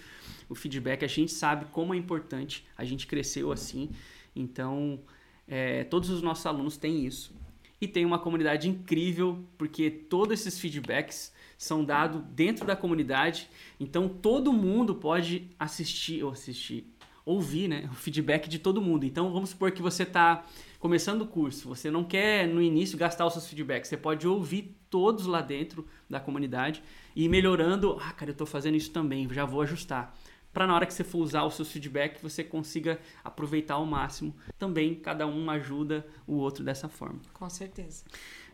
o 0.48 0.56
feedback, 0.56 1.04
a 1.04 1.08
gente 1.08 1.34
sabe 1.34 1.66
como 1.72 1.94
é 1.94 1.98
importante, 1.98 2.66
a 2.78 2.86
gente 2.86 3.06
cresceu 3.08 3.52
assim, 3.52 3.90
então 4.34 5.00
é, 5.48 5.84
todos 5.84 6.10
os 6.10 6.22
nossos 6.22 6.46
alunos 6.46 6.78
têm 6.78 7.06
isso 7.06 7.34
e 7.82 7.88
tem 7.88 8.06
uma 8.06 8.20
comunidade 8.20 8.68
incrível, 8.68 9.44
porque 9.58 9.90
todos 9.90 10.40
esses 10.40 10.60
feedbacks 10.60 11.34
são 11.58 11.84
dados 11.84 12.22
dentro 12.32 12.66
da 12.66 12.76
comunidade, 12.76 13.50
então 13.80 14.08
todo 14.08 14.54
mundo 14.54 14.96
pode 14.96 15.50
assistir 15.58 16.24
ou 16.24 16.32
assistir, 16.32 16.86
ouvir, 17.26 17.68
né, 17.68 17.90
o 17.92 17.96
feedback 17.96 18.48
de 18.48 18.60
todo 18.60 18.82
mundo. 18.82 19.06
Então 19.06 19.32
vamos 19.32 19.50
supor 19.52 19.72
que 19.72 19.82
você 19.82 20.04
está 20.04 20.46
começando 20.80 21.24
o 21.24 21.28
curso, 21.28 21.68
você 21.68 21.92
não 21.92 22.04
quer 22.04 22.48
no 22.48 22.62
início 22.62 22.98
gastar 22.98 23.26
os 23.26 23.34
seus 23.34 23.48
feedbacks, 23.48 23.90
você 23.90 23.98
pode 23.98 24.28
ouvir 24.28 24.76
todos 24.90 25.26
lá 25.26 25.42
dentro 25.42 25.86
da 26.10 26.20
comunidade 26.20 26.82
e 27.16 27.28
melhorando, 27.28 27.98
ah, 28.02 28.14
cara, 28.14 28.32
eu 28.32 28.34
estou 28.34 28.48
fazendo 28.48 28.76
isso 28.76 28.92
também, 28.92 29.28
já 29.32 29.46
vou 29.46 29.62
ajustar 29.62 30.16
para 30.54 30.66
na 30.66 30.76
hora 30.76 30.86
que 30.86 30.94
você 30.94 31.04
for 31.04 31.20
usar 31.20 31.44
os 31.44 31.56
seus 31.56 31.72
feedbacks 31.72 32.22
você 32.22 32.44
consiga 32.44 33.00
aproveitar 33.24 33.76
ao 33.76 33.86
máximo. 33.86 34.36
Também 34.58 34.96
cada 34.96 35.28
um 35.28 35.50
ajuda 35.50 36.06
o 36.26 36.36
outro 36.36 36.64
dessa 36.64 36.90
forma. 36.90 37.20
Com 37.34 37.50
certeza. 37.50 38.04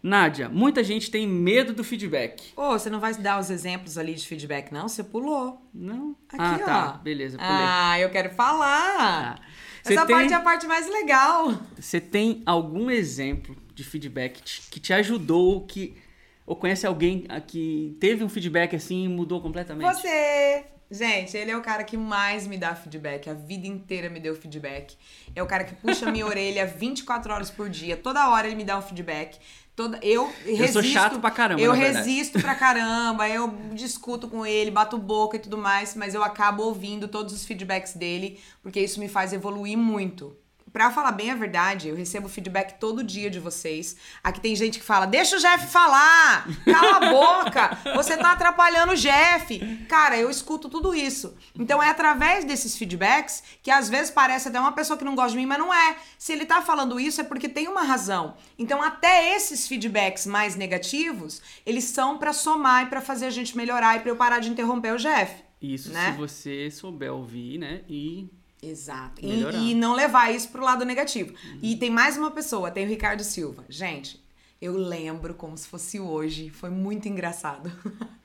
Nádia, 0.03 0.49
muita 0.49 0.83
gente 0.83 1.09
tem 1.09 1.27
medo 1.27 1.73
do 1.73 1.83
feedback. 1.83 2.53
Ô, 2.55 2.61
oh, 2.61 2.71
você 2.73 2.91
não 2.91 2.99
vai 2.99 3.13
dar 3.15 3.39
os 3.39 3.49
exemplos 3.49 3.97
ali 3.97 4.13
de 4.13 4.27
feedback, 4.27 4.71
não? 4.71 4.87
Você 4.87 5.03
pulou. 5.03 5.59
Não. 5.73 6.15
Aqui, 6.29 6.61
ah, 6.61 6.65
tá. 6.65 6.91
Beleza, 7.03 7.37
pulei. 7.37 7.51
Ah, 7.51 7.99
eu 7.99 8.11
quero 8.11 8.29
falar. 8.35 8.99
Ah. 8.99 9.39
Essa 9.83 10.05
tem... 10.05 10.15
parte 10.15 10.33
é 10.33 10.35
a 10.35 10.41
parte 10.41 10.67
mais 10.67 10.87
legal. 10.87 11.59
Você 11.75 11.99
tem 11.99 12.43
algum 12.45 12.91
exemplo 12.91 13.55
de 13.73 13.83
feedback 13.83 14.41
que 14.69 14.79
te 14.79 14.93
ajudou, 14.93 15.65
que 15.65 15.97
ou 16.45 16.55
conhece 16.55 16.85
alguém 16.85 17.25
que 17.47 17.97
teve 17.99 18.23
um 18.23 18.29
feedback 18.29 18.75
assim 18.75 19.05
e 19.05 19.07
mudou 19.07 19.41
completamente? 19.41 19.91
Você! 19.91 20.65
Gente, 20.89 21.35
ele 21.35 21.49
é 21.49 21.57
o 21.57 21.61
cara 21.61 21.83
que 21.83 21.97
mais 21.97 22.45
me 22.45 22.57
dá 22.57 22.75
feedback. 22.75 23.29
A 23.29 23.33
vida 23.33 23.65
inteira 23.67 24.09
me 24.09 24.19
deu 24.19 24.35
feedback. 24.35 24.95
É 25.35 25.41
o 25.41 25.47
cara 25.47 25.63
que 25.63 25.75
puxa 25.75 26.11
minha 26.11 26.25
orelha 26.27 26.65
24 26.65 27.33
horas 27.33 27.49
por 27.49 27.69
dia. 27.69 27.97
Toda 27.97 28.29
hora 28.29 28.47
ele 28.47 28.55
me 28.55 28.63
dá 28.63 28.77
um 28.77 28.81
feedback. 28.81 29.39
Toda, 29.75 29.99
eu 30.01 30.31
resisto. 30.45 30.61
Eu 30.61 30.67
sou 30.67 30.83
chato 30.83 31.19
pra 31.19 31.31
caramba. 31.31 31.61
Eu 31.61 31.73
resisto 31.73 32.39
pra 32.39 32.55
caramba. 32.55 33.27
Eu 33.27 33.47
discuto 33.73 34.27
com 34.27 34.45
ele, 34.45 34.71
bato 34.71 34.97
boca 34.97 35.37
e 35.37 35.39
tudo 35.39 35.57
mais. 35.57 35.95
Mas 35.95 36.13
eu 36.13 36.23
acabo 36.23 36.63
ouvindo 36.63 37.07
todos 37.07 37.33
os 37.33 37.45
feedbacks 37.45 37.93
dele. 37.93 38.39
Porque 38.61 38.79
isso 38.79 38.99
me 38.99 39.07
faz 39.07 39.33
evoluir 39.33 39.77
muito 39.77 40.37
pra 40.75 40.91
falar 40.91 41.13
bem 41.13 41.31
a 41.31 41.35
verdade, 41.35 41.87
eu 41.87 41.95
recebo 41.95 42.27
feedback 42.27 42.77
todo 42.77 43.01
dia 43.01 43.29
de 43.29 43.39
vocês. 43.39 43.95
Aqui 44.21 44.41
tem 44.41 44.53
gente 44.57 44.77
que 44.77 44.83
fala: 44.83 45.05
deixa 45.05 45.37
o 45.37 45.39
Jeff 45.39 45.67
falar! 45.67 46.45
Cala 46.65 46.97
a 46.97 47.09
boca! 47.09 47.77
Você 47.95 48.17
tá 48.17 48.33
atrapalhando 48.33 48.91
o 48.91 48.95
Jeff! 48.97 49.57
Cara, 49.87 50.17
eu 50.17 50.29
escuto 50.29 50.67
tudo 50.67 50.93
isso. 50.93 51.33
Então 51.57 51.81
é 51.81 51.89
através 51.89 52.43
desses 52.43 52.75
feedbacks 52.75 53.41
que 53.63 53.71
às 53.71 53.87
vezes 53.87 54.11
parece 54.11 54.49
até 54.49 54.59
uma 54.59 54.73
pessoa 54.73 54.97
que 54.97 55.05
não 55.05 55.15
gosta 55.15 55.31
de 55.31 55.37
mim, 55.37 55.45
mas 55.45 55.59
não 55.59 55.73
é. 55.73 55.95
Se 56.17 56.33
ele 56.33 56.45
tá 56.45 56.61
falando 56.61 56.99
isso 56.99 57.21
é 57.21 57.23
porque 57.23 57.47
tem 57.47 57.69
uma 57.69 57.83
razão. 57.83 58.35
Então 58.59 58.83
até 58.83 59.33
esses 59.33 59.69
feedbacks 59.69 60.25
mais 60.25 60.57
negativos, 60.57 61.41
eles 61.65 61.85
são 61.85 62.17
para 62.17 62.33
somar 62.33 62.83
e 62.83 62.89
para 62.89 62.99
fazer 62.99 63.27
a 63.27 63.31
gente 63.31 63.55
melhorar 63.55 63.95
e 63.95 63.99
pra 64.01 64.09
eu 64.09 64.17
parar 64.17 64.39
de 64.39 64.49
interromper 64.49 64.93
o 64.93 64.97
Jeff. 64.97 65.41
Isso 65.61 65.93
né? 65.93 66.11
se 66.11 66.17
você 66.17 66.69
souber 66.69 67.13
ouvir, 67.13 67.59
né? 67.59 67.81
E 67.87 68.29
Exato. 68.61 69.21
E, 69.23 69.71
e 69.71 69.75
não 69.75 69.93
levar 69.93 70.33
isso 70.33 70.49
pro 70.49 70.63
lado 70.63 70.83
negativo. 70.85 71.33
E 71.61 71.75
tem 71.75 71.89
mais 71.89 72.17
uma 72.17 72.31
pessoa, 72.31 72.71
tem 72.71 72.85
o 72.85 72.89
Ricardo 72.89 73.23
Silva. 73.23 73.63
Gente, 73.69 74.23
eu 74.61 74.75
lembro 74.75 75.33
como 75.33 75.57
se 75.57 75.67
fosse 75.67 75.99
hoje. 75.99 76.49
Foi 76.49 76.69
muito 76.69 77.07
engraçado. 77.07 77.71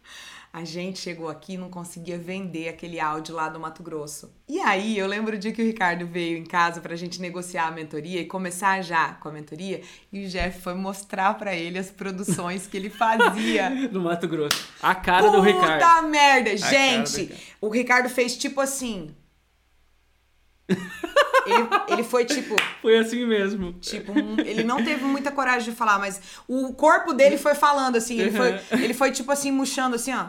A 0.52 0.64
gente 0.64 0.98
chegou 0.98 1.28
aqui 1.28 1.52
e 1.52 1.56
não 1.56 1.70
conseguia 1.70 2.18
vender 2.18 2.68
aquele 2.68 2.98
áudio 2.98 3.36
lá 3.36 3.48
do 3.48 3.60
Mato 3.60 3.84
Grosso. 3.84 4.32
E 4.48 4.58
aí, 4.58 4.98
eu 4.98 5.06
lembro 5.06 5.36
o 5.36 5.38
dia 5.38 5.52
que 5.52 5.62
o 5.62 5.64
Ricardo 5.64 6.08
veio 6.08 6.36
em 6.36 6.44
casa 6.44 6.80
pra 6.80 6.96
gente 6.96 7.20
negociar 7.20 7.68
a 7.68 7.70
mentoria 7.70 8.20
e 8.20 8.24
começar 8.24 8.82
já 8.82 9.14
com 9.14 9.28
a 9.28 9.32
mentoria. 9.32 9.80
E 10.12 10.26
o 10.26 10.28
Jeff 10.28 10.60
foi 10.60 10.74
mostrar 10.74 11.34
pra 11.34 11.54
ele 11.54 11.78
as 11.78 11.88
produções 11.92 12.66
que 12.66 12.76
ele 12.76 12.90
fazia. 12.90 13.70
no 13.92 14.00
Mato 14.00 14.26
Grosso. 14.26 14.66
A 14.82 14.92
cara 14.92 15.30
do 15.30 15.40
Ricardo. 15.40 15.84
Puta 15.84 16.02
merda! 16.02 16.50
do 16.50 16.56
Gente, 16.56 17.32
o 17.60 17.68
Ricardo 17.68 18.08
fez 18.08 18.36
tipo 18.36 18.60
assim. 18.60 19.14
Ele, 20.70 21.68
ele 21.88 22.02
foi 22.04 22.24
tipo. 22.24 22.54
Foi 22.82 22.98
assim 22.98 23.24
mesmo. 23.26 23.72
Tipo, 23.74 24.12
um- 24.12 24.38
ele 24.40 24.62
não 24.64 24.82
teve 24.84 25.04
muita 25.04 25.30
coragem 25.30 25.70
de 25.70 25.76
falar, 25.76 25.98
mas 25.98 26.20
o 26.46 26.72
corpo 26.74 27.12
dele 27.12 27.36
foi 27.36 27.54
falando, 27.54 27.96
assim. 27.96 28.18
Ele 28.20 28.30
foi, 28.30 28.60
ele 28.82 28.94
foi 28.94 29.10
tipo 29.12 29.30
assim, 29.32 29.50
murchando, 29.50 29.96
assim, 29.96 30.12
ó. 30.14 30.26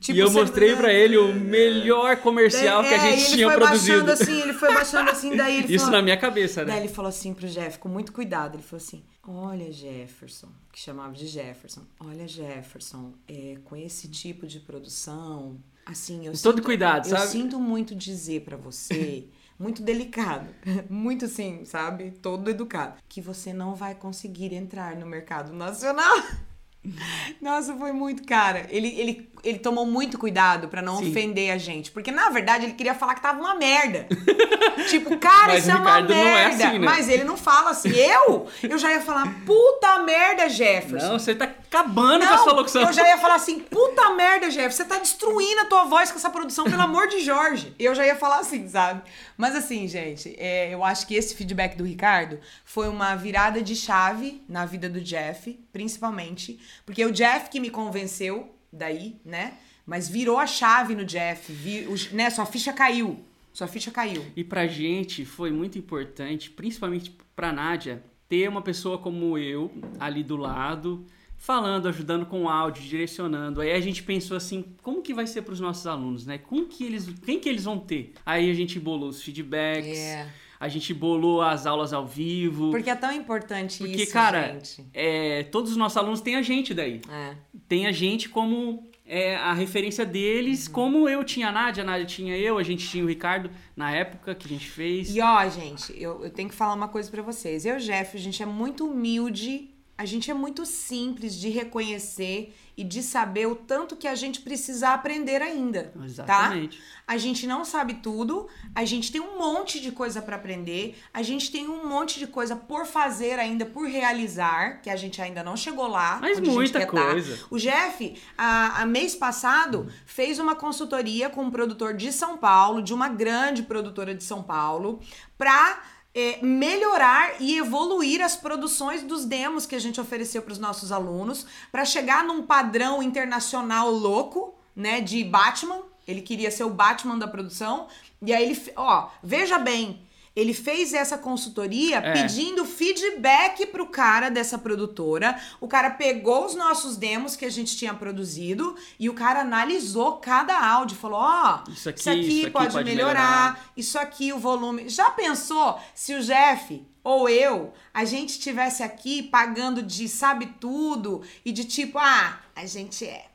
Tipo, 0.00 0.16
e 0.16 0.20
eu 0.20 0.30
mostrei 0.30 0.74
pra 0.76 0.92
ele 0.92 1.16
o 1.16 1.32
melhor 1.34 2.16
comercial 2.18 2.82
que 2.82 2.88
a 2.94 2.96
É, 2.96 3.10
gente 3.10 3.24
ele 3.26 3.34
tinha 3.36 3.48
foi 3.48 3.56
produzido. 3.56 4.04
baixando 4.04 4.12
assim, 4.22 4.40
ele 4.42 4.52
foi 4.52 4.74
baixando 4.74 5.10
assim, 5.10 5.36
daí 5.36 5.58
ele 5.58 5.74
Isso 5.74 5.84
falou. 5.84 5.98
na 5.98 6.02
minha 6.02 6.16
cabeça, 6.16 6.64
Daí 6.64 6.76
né? 6.76 6.84
ele 6.84 6.92
falou 6.92 7.08
assim 7.08 7.32
pro 7.34 7.46
Jeff, 7.48 7.78
com 7.78 7.88
muito 7.88 8.12
cuidado, 8.12 8.54
ele 8.56 8.62
falou 8.62 8.82
assim: 8.82 9.02
Olha, 9.26 9.70
Jefferson, 9.70 10.48
que 10.72 10.80
chamava 10.80 11.12
de 11.12 11.26
Jefferson, 11.26 11.82
olha, 12.00 12.26
Jefferson, 12.26 13.12
é, 13.28 13.56
com 13.64 13.76
esse 13.76 14.08
tipo 14.08 14.46
de 14.46 14.58
produção, 14.60 15.58
assim, 15.84 16.26
eu 16.26 16.32
todo 16.32 16.56
sinto- 16.56 16.62
cuidado, 16.62 17.06
eu 17.08 17.16
sabe? 17.16 17.30
sinto 17.30 17.58
muito 17.60 17.94
dizer 17.94 18.40
pra 18.42 18.56
você, 18.56 19.26
muito 19.58 19.82
delicado, 19.82 20.48
muito 20.88 21.24
assim, 21.24 21.64
sabe? 21.64 22.12
Todo 22.22 22.50
educado, 22.50 22.94
que 23.08 23.20
você 23.20 23.52
não 23.52 23.74
vai 23.74 23.94
conseguir 23.94 24.54
entrar 24.54 24.94
no 24.96 25.06
mercado 25.06 25.52
nacional. 25.52 26.22
Nossa, 27.42 27.74
foi 27.74 27.92
muito, 27.92 28.24
cara. 28.24 28.66
Ele, 28.70 28.88
ele, 28.98 29.30
ele 29.44 29.58
tomou 29.58 29.84
muito 29.84 30.18
cuidado 30.18 30.68
pra 30.68 30.80
não 30.80 30.98
Sim. 30.98 31.10
ofender 31.10 31.50
a 31.52 31.58
gente. 31.58 31.90
Porque, 31.90 32.10
na 32.10 32.30
verdade, 32.30 32.64
ele 32.64 32.74
queria 32.74 32.94
falar 32.94 33.14
que 33.14 33.20
tava 33.20 33.40
uma 33.40 33.54
merda. 33.54 34.06
tipo, 34.88 35.16
cara, 35.18 35.48
Mas 35.48 35.64
isso 35.64 35.70
é 35.70 35.74
uma 35.74 36.00
não 36.00 36.14
é 36.14 36.24
merda. 36.24 36.68
assim, 36.68 36.78
né? 36.78 36.86
Mas 36.86 37.08
ele 37.08 37.24
não 37.24 37.36
fala 37.36 37.70
assim. 37.70 37.90
Eu? 37.90 38.46
Eu 38.62 38.78
já 38.78 38.92
ia 38.92 39.00
falar, 39.00 39.26
puta 39.44 39.98
merda, 40.00 40.48
Jefferson. 40.48 41.08
Não, 41.08 41.18
você 41.18 41.34
tá 41.34 41.44
acabando 41.44 42.26
com 42.26 42.32
a 42.32 42.38
sua 42.38 42.52
locução. 42.52 42.82
eu 42.82 42.92
já 42.92 43.06
ia 43.06 43.18
falar 43.18 43.34
assim, 43.34 43.60
puta 43.60 44.10
merda, 44.14 44.48
Jeff, 44.48 44.74
você 44.74 44.84
tá 44.84 44.98
destruindo 44.98 45.60
a 45.60 45.64
tua 45.66 45.84
voz 45.84 46.10
com 46.10 46.18
essa 46.18 46.30
produção, 46.30 46.64
pelo 46.64 46.80
amor 46.80 47.08
de 47.08 47.20
Jorge. 47.20 47.74
Eu 47.78 47.94
já 47.94 48.06
ia 48.06 48.16
falar 48.16 48.38
assim, 48.38 48.66
sabe? 48.68 49.02
Mas 49.38 49.54
assim, 49.54 49.86
gente, 49.86 50.34
é, 50.36 50.74
eu 50.74 50.82
acho 50.84 51.06
que 51.06 51.14
esse 51.14 51.34
feedback 51.34 51.76
do 51.76 51.84
Ricardo 51.84 52.40
foi 52.64 52.88
uma 52.88 53.14
virada 53.14 53.62
de 53.62 53.76
chave 53.76 54.42
na 54.48 54.66
vida 54.66 54.88
do 54.90 55.00
Jeff, 55.00 55.58
principalmente, 55.72 56.58
porque 56.84 57.04
o 57.06 57.12
Jeff 57.12 57.48
que 57.48 57.60
me 57.60 57.70
convenceu 57.70 58.52
daí, 58.72 59.16
né? 59.24 59.54
Mas 59.86 60.08
virou 60.08 60.38
a 60.38 60.46
chave 60.46 60.94
no 60.94 61.04
Jeff, 61.04 61.50
vi, 61.52 61.86
o- 61.86 62.14
né? 62.14 62.28
Sua 62.30 62.44
ficha 62.44 62.72
caiu. 62.72 63.24
Sua 63.52 63.66
ficha 63.68 63.90
caiu. 63.90 64.26
E 64.36 64.42
pra 64.44 64.66
gente 64.66 65.24
foi 65.24 65.50
muito 65.50 65.78
importante, 65.78 66.50
principalmente 66.50 67.16
pra 67.34 67.52
Nádia, 67.52 68.02
ter 68.28 68.48
uma 68.48 68.60
pessoa 68.60 68.98
como 68.98 69.38
eu 69.38 69.72
ali 69.98 70.22
do 70.22 70.36
lado, 70.36 71.06
falando, 71.38 71.88
ajudando 71.88 72.26
com 72.26 72.48
áudio, 72.48 72.82
direcionando. 72.82 73.60
Aí 73.60 73.72
a 73.72 73.80
gente 73.80 74.02
pensou 74.02 74.36
assim, 74.36 74.64
como 74.82 75.00
que 75.00 75.14
vai 75.14 75.26
ser 75.26 75.42
pros 75.42 75.60
nossos 75.60 75.86
alunos, 75.86 76.26
né? 76.26 76.36
Como 76.36 76.66
que 76.66 76.84
eles, 76.84 77.08
quem 77.24 77.38
que 77.40 77.48
eles 77.48 77.64
vão 77.64 77.78
ter? 77.78 78.12
Aí 78.26 78.50
a 78.50 78.54
gente 78.54 78.78
bolou 78.78 79.08
os 79.08 79.22
feedbacks, 79.22 79.96
É. 79.96 80.28
a 80.60 80.68
gente 80.68 80.92
bolou 80.92 81.40
as 81.40 81.64
aulas 81.64 81.92
ao 81.92 82.06
vivo. 82.06 82.70
Porque 82.70 82.90
é 82.90 82.94
tão 82.96 83.12
importante 83.12 83.78
Porque, 83.78 84.02
isso, 84.02 84.12
cara, 84.12 84.54
gente. 84.54 84.84
é, 84.92 85.44
todos 85.44 85.70
os 85.70 85.76
nossos 85.76 85.96
alunos 85.96 86.20
têm 86.20 86.34
a 86.36 86.42
gente 86.42 86.74
daí. 86.74 87.00
É. 87.08 87.34
Tem 87.68 87.86
a 87.86 87.92
gente 87.92 88.28
como 88.28 88.86
é, 89.06 89.36
a 89.36 89.54
referência 89.54 90.04
deles, 90.04 90.66
Uhum. 90.66 90.72
como 90.74 91.08
eu 91.08 91.24
tinha 91.24 91.48
a 91.48 91.52
Nádia, 91.52 91.82
a 91.82 91.86
Nádia 91.86 92.04
tinha 92.04 92.36
eu, 92.36 92.58
a 92.58 92.62
gente 92.62 92.86
tinha 92.86 93.02
o 93.02 93.06
Ricardo 93.08 93.50
na 93.74 93.90
época 93.90 94.34
que 94.34 94.46
a 94.46 94.50
gente 94.50 94.68
fez. 94.68 95.14
E 95.16 95.20
ó, 95.22 95.48
gente, 95.48 95.94
eu, 95.96 96.24
eu 96.24 96.30
tenho 96.30 96.48
que 96.50 96.54
falar 96.54 96.74
uma 96.74 96.88
coisa 96.88 97.10
pra 97.10 97.22
vocês. 97.22 97.64
Eu 97.64 97.74
e 97.74 97.78
o 97.78 97.80
Jeff, 97.80 98.16
a 98.16 98.20
gente 98.20 98.42
é 98.42 98.46
muito 98.46 98.86
humilde, 98.90 99.70
a 99.98 100.04
gente 100.04 100.30
é 100.30 100.34
muito 100.34 100.64
simples 100.64 101.34
de 101.34 101.48
reconhecer 101.48 102.54
e 102.76 102.84
de 102.84 103.02
saber 103.02 103.46
o 103.48 103.56
tanto 103.56 103.96
que 103.96 104.06
a 104.06 104.14
gente 104.14 104.40
precisa 104.40 104.90
aprender 104.90 105.42
ainda. 105.42 105.92
Exatamente. 106.04 106.78
Tá? 106.78 106.84
A 107.08 107.18
gente 107.18 107.48
não 107.48 107.64
sabe 107.64 107.94
tudo, 107.94 108.46
a 108.72 108.84
gente 108.84 109.10
tem 109.10 109.20
um 109.20 109.36
monte 109.36 109.80
de 109.80 109.90
coisa 109.90 110.22
pra 110.22 110.36
aprender, 110.36 110.96
a 111.12 111.20
gente 111.20 111.50
tem 111.50 111.68
um 111.68 111.88
monte 111.88 112.20
de 112.20 112.28
coisa 112.28 112.54
por 112.54 112.86
fazer 112.86 113.40
ainda, 113.40 113.66
por 113.66 113.88
realizar, 113.88 114.80
que 114.80 114.88
a 114.88 114.94
gente 114.94 115.20
ainda 115.20 115.42
não 115.42 115.56
chegou 115.56 115.88
lá. 115.88 116.18
Mas 116.20 116.38
muita 116.38 116.78
tá. 116.78 116.86
coisa. 116.86 117.36
O 117.50 117.58
Jeff, 117.58 118.14
a, 118.36 118.82
a 118.82 118.86
mês 118.86 119.16
passado, 119.16 119.88
fez 120.06 120.38
uma 120.38 120.54
consultoria 120.54 121.28
com 121.28 121.42
um 121.42 121.50
produtor 121.50 121.94
de 121.94 122.12
São 122.12 122.36
Paulo, 122.38 122.80
de 122.80 122.94
uma 122.94 123.08
grande 123.08 123.64
produtora 123.64 124.14
de 124.14 124.22
São 124.22 124.44
Paulo, 124.44 125.00
pra 125.36 125.82
é, 126.18 126.38
melhorar 126.42 127.40
e 127.40 127.56
evoluir 127.56 128.20
as 128.20 128.34
produções 128.34 129.04
dos 129.04 129.24
demos 129.24 129.66
que 129.66 129.76
a 129.76 129.78
gente 129.78 130.00
ofereceu 130.00 130.42
para 130.42 130.52
os 130.52 130.58
nossos 130.58 130.90
alunos, 130.90 131.46
pra 131.70 131.84
chegar 131.84 132.24
num 132.24 132.42
padrão 132.42 133.00
internacional 133.00 133.88
louco, 133.88 134.54
né, 134.74 135.00
de 135.00 135.22
Batman. 135.22 135.80
Ele 136.08 136.20
queria 136.20 136.50
ser 136.50 136.64
o 136.64 136.70
Batman 136.70 137.16
da 137.16 137.28
produção. 137.28 137.86
E 138.20 138.34
aí 138.34 138.50
ele, 138.50 138.72
ó, 138.74 139.10
veja 139.22 139.58
bem, 139.58 140.00
ele 140.38 140.54
fez 140.54 140.94
essa 140.94 141.18
consultoria 141.18 141.96
É. 141.98 142.12
pedindo 142.12 142.64
feedback 142.64 143.66
pro 143.66 143.86
cara 143.86 144.28
dessa 144.30 144.56
produtora. 144.56 145.36
O 145.60 145.66
cara 145.66 145.90
pegou 145.90 146.46
os 146.46 146.54
nossos 146.54 146.96
demos 146.96 147.34
que 147.34 147.44
a 147.44 147.50
gente 147.50 147.76
tinha 147.76 147.92
produzido 147.92 148.76
e 149.00 149.08
o 149.08 149.14
cara 149.14 149.40
analisou 149.40 150.18
cada 150.18 150.56
áudio, 150.58 150.96
falou: 150.96 151.18
"Ó, 151.20 151.62
Isso 151.70 151.88
aqui, 151.88 152.00
isso 152.00 152.10
isso 152.10 152.40
aqui 152.40 152.50
pode, 152.50 152.72
pode 152.72 152.84
melhorar, 152.84 153.14
melhorar." 153.14 153.72
isso 153.76 153.98
aqui 153.98 154.32
o 154.32 154.38
volume". 154.38 154.88
Já 154.88 155.10
pensou 155.10 155.78
se 155.94 156.14
o 156.14 156.22
Jeff 156.22 156.86
ou 157.02 157.28
eu, 157.28 157.72
a 157.92 158.04
gente 158.04 158.30
estivesse 158.30 158.82
aqui 158.82 159.22
pagando 159.22 159.82
de 159.82 160.08
sabe 160.08 160.46
tudo 160.60 161.22
e 161.44 161.50
de 161.50 161.64
tipo, 161.64 161.98
ah, 161.98 162.38
a 162.54 162.66
gente 162.66 163.04
é 163.06 163.26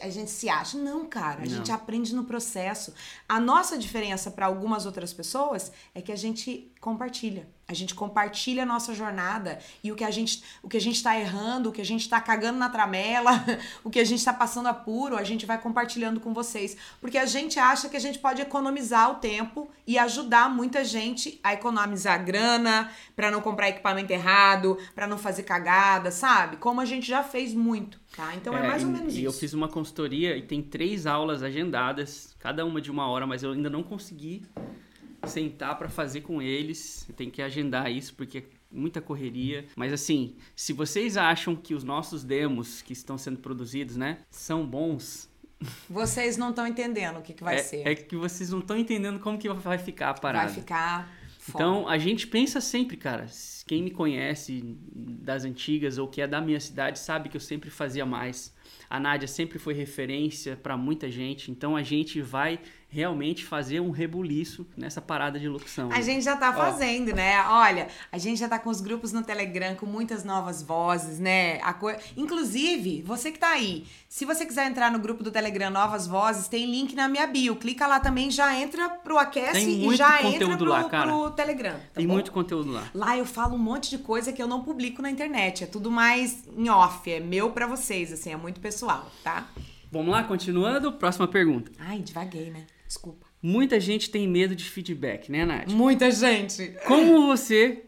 a 0.00 0.08
gente 0.08 0.30
se 0.30 0.48
acha. 0.48 0.78
Não, 0.78 1.04
cara, 1.06 1.38
a 1.42 1.46
Não. 1.46 1.46
gente 1.46 1.72
aprende 1.72 2.14
no 2.14 2.24
processo. 2.24 2.94
A 3.28 3.40
nossa 3.40 3.76
diferença 3.76 4.30
para 4.30 4.46
algumas 4.46 4.86
outras 4.86 5.12
pessoas 5.12 5.72
é 5.94 6.00
que 6.00 6.12
a 6.12 6.16
gente 6.16 6.72
compartilha. 6.80 7.48
A 7.68 7.74
gente 7.74 7.94
compartilha 7.94 8.64
a 8.64 8.66
nossa 8.66 8.94
jornada 8.94 9.58
e 9.82 9.90
o 9.90 9.96
que 9.96 10.04
a 10.04 10.10
gente, 10.10 10.42
o 10.62 10.68
que 10.68 10.76
a 10.76 10.80
gente 10.80 11.02
tá 11.02 11.18
errando, 11.18 11.70
o 11.70 11.72
que 11.72 11.80
a 11.80 11.84
gente 11.84 12.06
tá 12.08 12.20
cagando 12.20 12.58
na 12.58 12.68
tramela, 12.68 13.30
o 13.82 13.88
que 13.88 13.98
a 13.98 14.04
gente 14.04 14.22
tá 14.22 14.32
passando 14.32 14.66
apuro, 14.68 15.16
a 15.16 15.24
gente 15.24 15.46
vai 15.46 15.58
compartilhando 15.58 16.20
com 16.20 16.34
vocês, 16.34 16.76
porque 17.00 17.16
a 17.16 17.24
gente 17.24 17.58
acha 17.58 17.88
que 17.88 17.96
a 17.96 18.00
gente 18.00 18.18
pode 18.18 18.42
economizar 18.42 19.10
o 19.12 19.14
tempo 19.14 19.70
e 19.86 19.96
ajudar 19.98 20.50
muita 20.50 20.84
gente 20.84 21.40
a 21.42 21.54
economizar 21.54 22.22
grana, 22.24 22.90
para 23.16 23.30
não 23.30 23.40
comprar 23.40 23.70
equipamento 23.70 24.12
errado, 24.12 24.76
para 24.94 25.06
não 25.06 25.16
fazer 25.16 25.44
cagada, 25.44 26.10
sabe? 26.10 26.56
Como 26.58 26.80
a 26.80 26.84
gente 26.84 27.06
já 27.06 27.22
fez 27.22 27.54
muito, 27.54 27.98
tá? 28.16 28.34
Então 28.34 28.56
é, 28.56 28.66
mais 28.68 28.82
ou 28.82 28.88
e- 28.90 28.92
menos 28.92 29.14
e 29.14 29.18
isso. 29.18 29.26
eu 29.26 29.32
fiz 29.32 29.52
uma 29.54 29.68
consultoria 29.68 30.36
e 30.36 30.42
tem 30.42 30.62
três 30.62 31.06
aulas 31.06 31.42
agendadas, 31.42 32.34
cada 32.38 32.64
uma 32.64 32.80
de 32.80 32.90
uma 32.90 33.06
hora, 33.06 33.26
mas 33.26 33.42
eu 33.42 33.52
ainda 33.52 33.68
não 33.70 33.82
consegui 33.82 34.42
sentar 35.26 35.76
pra 35.78 35.88
fazer 35.88 36.22
com 36.22 36.40
eles. 36.42 37.06
Eu 37.08 37.14
tenho 37.14 37.30
que 37.30 37.40
agendar 37.42 37.90
isso 37.90 38.14
porque 38.14 38.38
é 38.38 38.44
muita 38.70 39.00
correria. 39.00 39.66
Mas 39.76 39.92
assim, 39.92 40.34
se 40.56 40.72
vocês 40.72 41.16
acham 41.16 41.54
que 41.54 41.74
os 41.74 41.84
nossos 41.84 42.24
demos 42.24 42.82
que 42.82 42.92
estão 42.92 43.16
sendo 43.18 43.38
produzidos, 43.38 43.96
né, 43.96 44.18
são 44.30 44.66
bons, 44.66 45.30
Vocês 45.88 46.36
não 46.36 46.50
estão 46.50 46.66
entendendo 46.66 47.18
o 47.18 47.22
que, 47.22 47.32
que 47.34 47.44
vai 47.44 47.56
é, 47.56 47.62
ser. 47.62 47.86
é 47.86 47.94
que 47.94 48.16
vocês 48.16 48.50
não 48.50 48.58
estão 48.58 48.76
entendendo 48.76 49.20
como 49.20 49.38
que 49.38 49.48
vai 49.48 49.78
ficar 49.78 50.10
a 50.10 50.14
parada. 50.14 50.46
vai 50.46 50.54
ficar. 50.54 51.08
Então, 51.48 51.88
a 51.88 51.98
gente 51.98 52.26
pensa 52.26 52.60
sempre, 52.60 52.96
cara. 52.96 53.26
Quem 53.66 53.82
me 53.82 53.90
conhece 53.90 54.76
das 54.94 55.44
antigas 55.44 55.98
ou 55.98 56.08
que 56.08 56.20
é 56.20 56.26
da 56.26 56.40
minha 56.40 56.60
cidade 56.60 56.98
sabe 56.98 57.28
que 57.28 57.36
eu 57.36 57.40
sempre 57.40 57.70
fazia 57.70 58.04
mais. 58.04 58.52
A 58.88 59.00
Nádia 59.00 59.28
sempre 59.28 59.58
foi 59.58 59.72
referência 59.74 60.56
pra 60.56 60.76
muita 60.76 61.10
gente. 61.10 61.50
Então, 61.50 61.76
a 61.76 61.82
gente 61.82 62.20
vai 62.20 62.60
realmente 62.92 63.42
fazer 63.42 63.80
um 63.80 63.90
rebuliço 63.90 64.66
nessa 64.76 65.00
parada 65.00 65.40
de 65.40 65.48
locução. 65.48 65.90
A 65.90 66.02
gente 66.02 66.22
já 66.22 66.36
tá 66.36 66.52
fazendo, 66.52 67.14
né? 67.14 67.42
Olha, 67.48 67.88
a 68.12 68.18
gente 68.18 68.38
já 68.38 68.46
tá 68.46 68.58
com 68.58 68.68
os 68.68 68.82
grupos 68.82 69.14
no 69.14 69.22
Telegram 69.22 69.74
com 69.74 69.86
muitas 69.86 70.24
novas 70.24 70.62
vozes, 70.62 71.18
né? 71.18 71.58
A 71.62 71.72
co... 71.72 71.90
Inclusive, 72.18 73.00
você 73.00 73.32
que 73.32 73.38
tá 73.38 73.48
aí, 73.48 73.86
se 74.10 74.26
você 74.26 74.44
quiser 74.44 74.70
entrar 74.70 74.92
no 74.92 74.98
grupo 74.98 75.24
do 75.24 75.30
Telegram 75.30 75.70
Novas 75.70 76.06
Vozes, 76.06 76.48
tem 76.48 76.70
link 76.70 76.94
na 76.94 77.08
minha 77.08 77.26
bio. 77.26 77.56
Clica 77.56 77.86
lá 77.86 77.98
também, 77.98 78.30
já 78.30 78.54
entra 78.60 78.90
pro 78.90 79.16
Aquece 79.16 79.70
e 79.70 79.96
já 79.96 80.22
entra 80.22 80.54
pro, 80.54 80.66
lá, 80.66 80.84
cara. 80.84 81.06
pro 81.10 81.30
Telegram. 81.30 81.72
tá 81.72 81.94
Tem 81.94 82.06
bom? 82.06 82.12
muito 82.12 82.30
conteúdo 82.30 82.72
lá. 82.72 82.90
Lá 82.94 83.16
eu 83.16 83.24
falo 83.24 83.51
um 83.54 83.58
monte 83.58 83.90
de 83.90 83.98
coisa 83.98 84.32
que 84.32 84.42
eu 84.42 84.48
não 84.48 84.62
publico 84.62 85.02
na 85.02 85.10
internet. 85.10 85.64
É 85.64 85.66
tudo 85.66 85.90
mais 85.90 86.44
em 86.56 86.68
off, 86.68 87.10
é 87.10 87.20
meu 87.20 87.50
pra 87.50 87.66
vocês, 87.66 88.12
assim, 88.12 88.32
é 88.32 88.36
muito 88.36 88.60
pessoal, 88.60 89.10
tá? 89.22 89.50
Vamos 89.90 90.10
lá, 90.10 90.24
continuando. 90.24 90.92
Próxima 90.92 91.28
pergunta. 91.28 91.70
Ai, 91.78 91.98
devaguei, 91.98 92.50
né? 92.50 92.66
Desculpa. 92.86 93.26
Muita 93.42 93.78
gente 93.78 94.10
tem 94.10 94.26
medo 94.26 94.56
de 94.56 94.64
feedback, 94.64 95.30
né, 95.30 95.44
Nath? 95.44 95.68
Muita 95.70 96.10
gente. 96.10 96.74
Como 96.86 97.26
você 97.26 97.84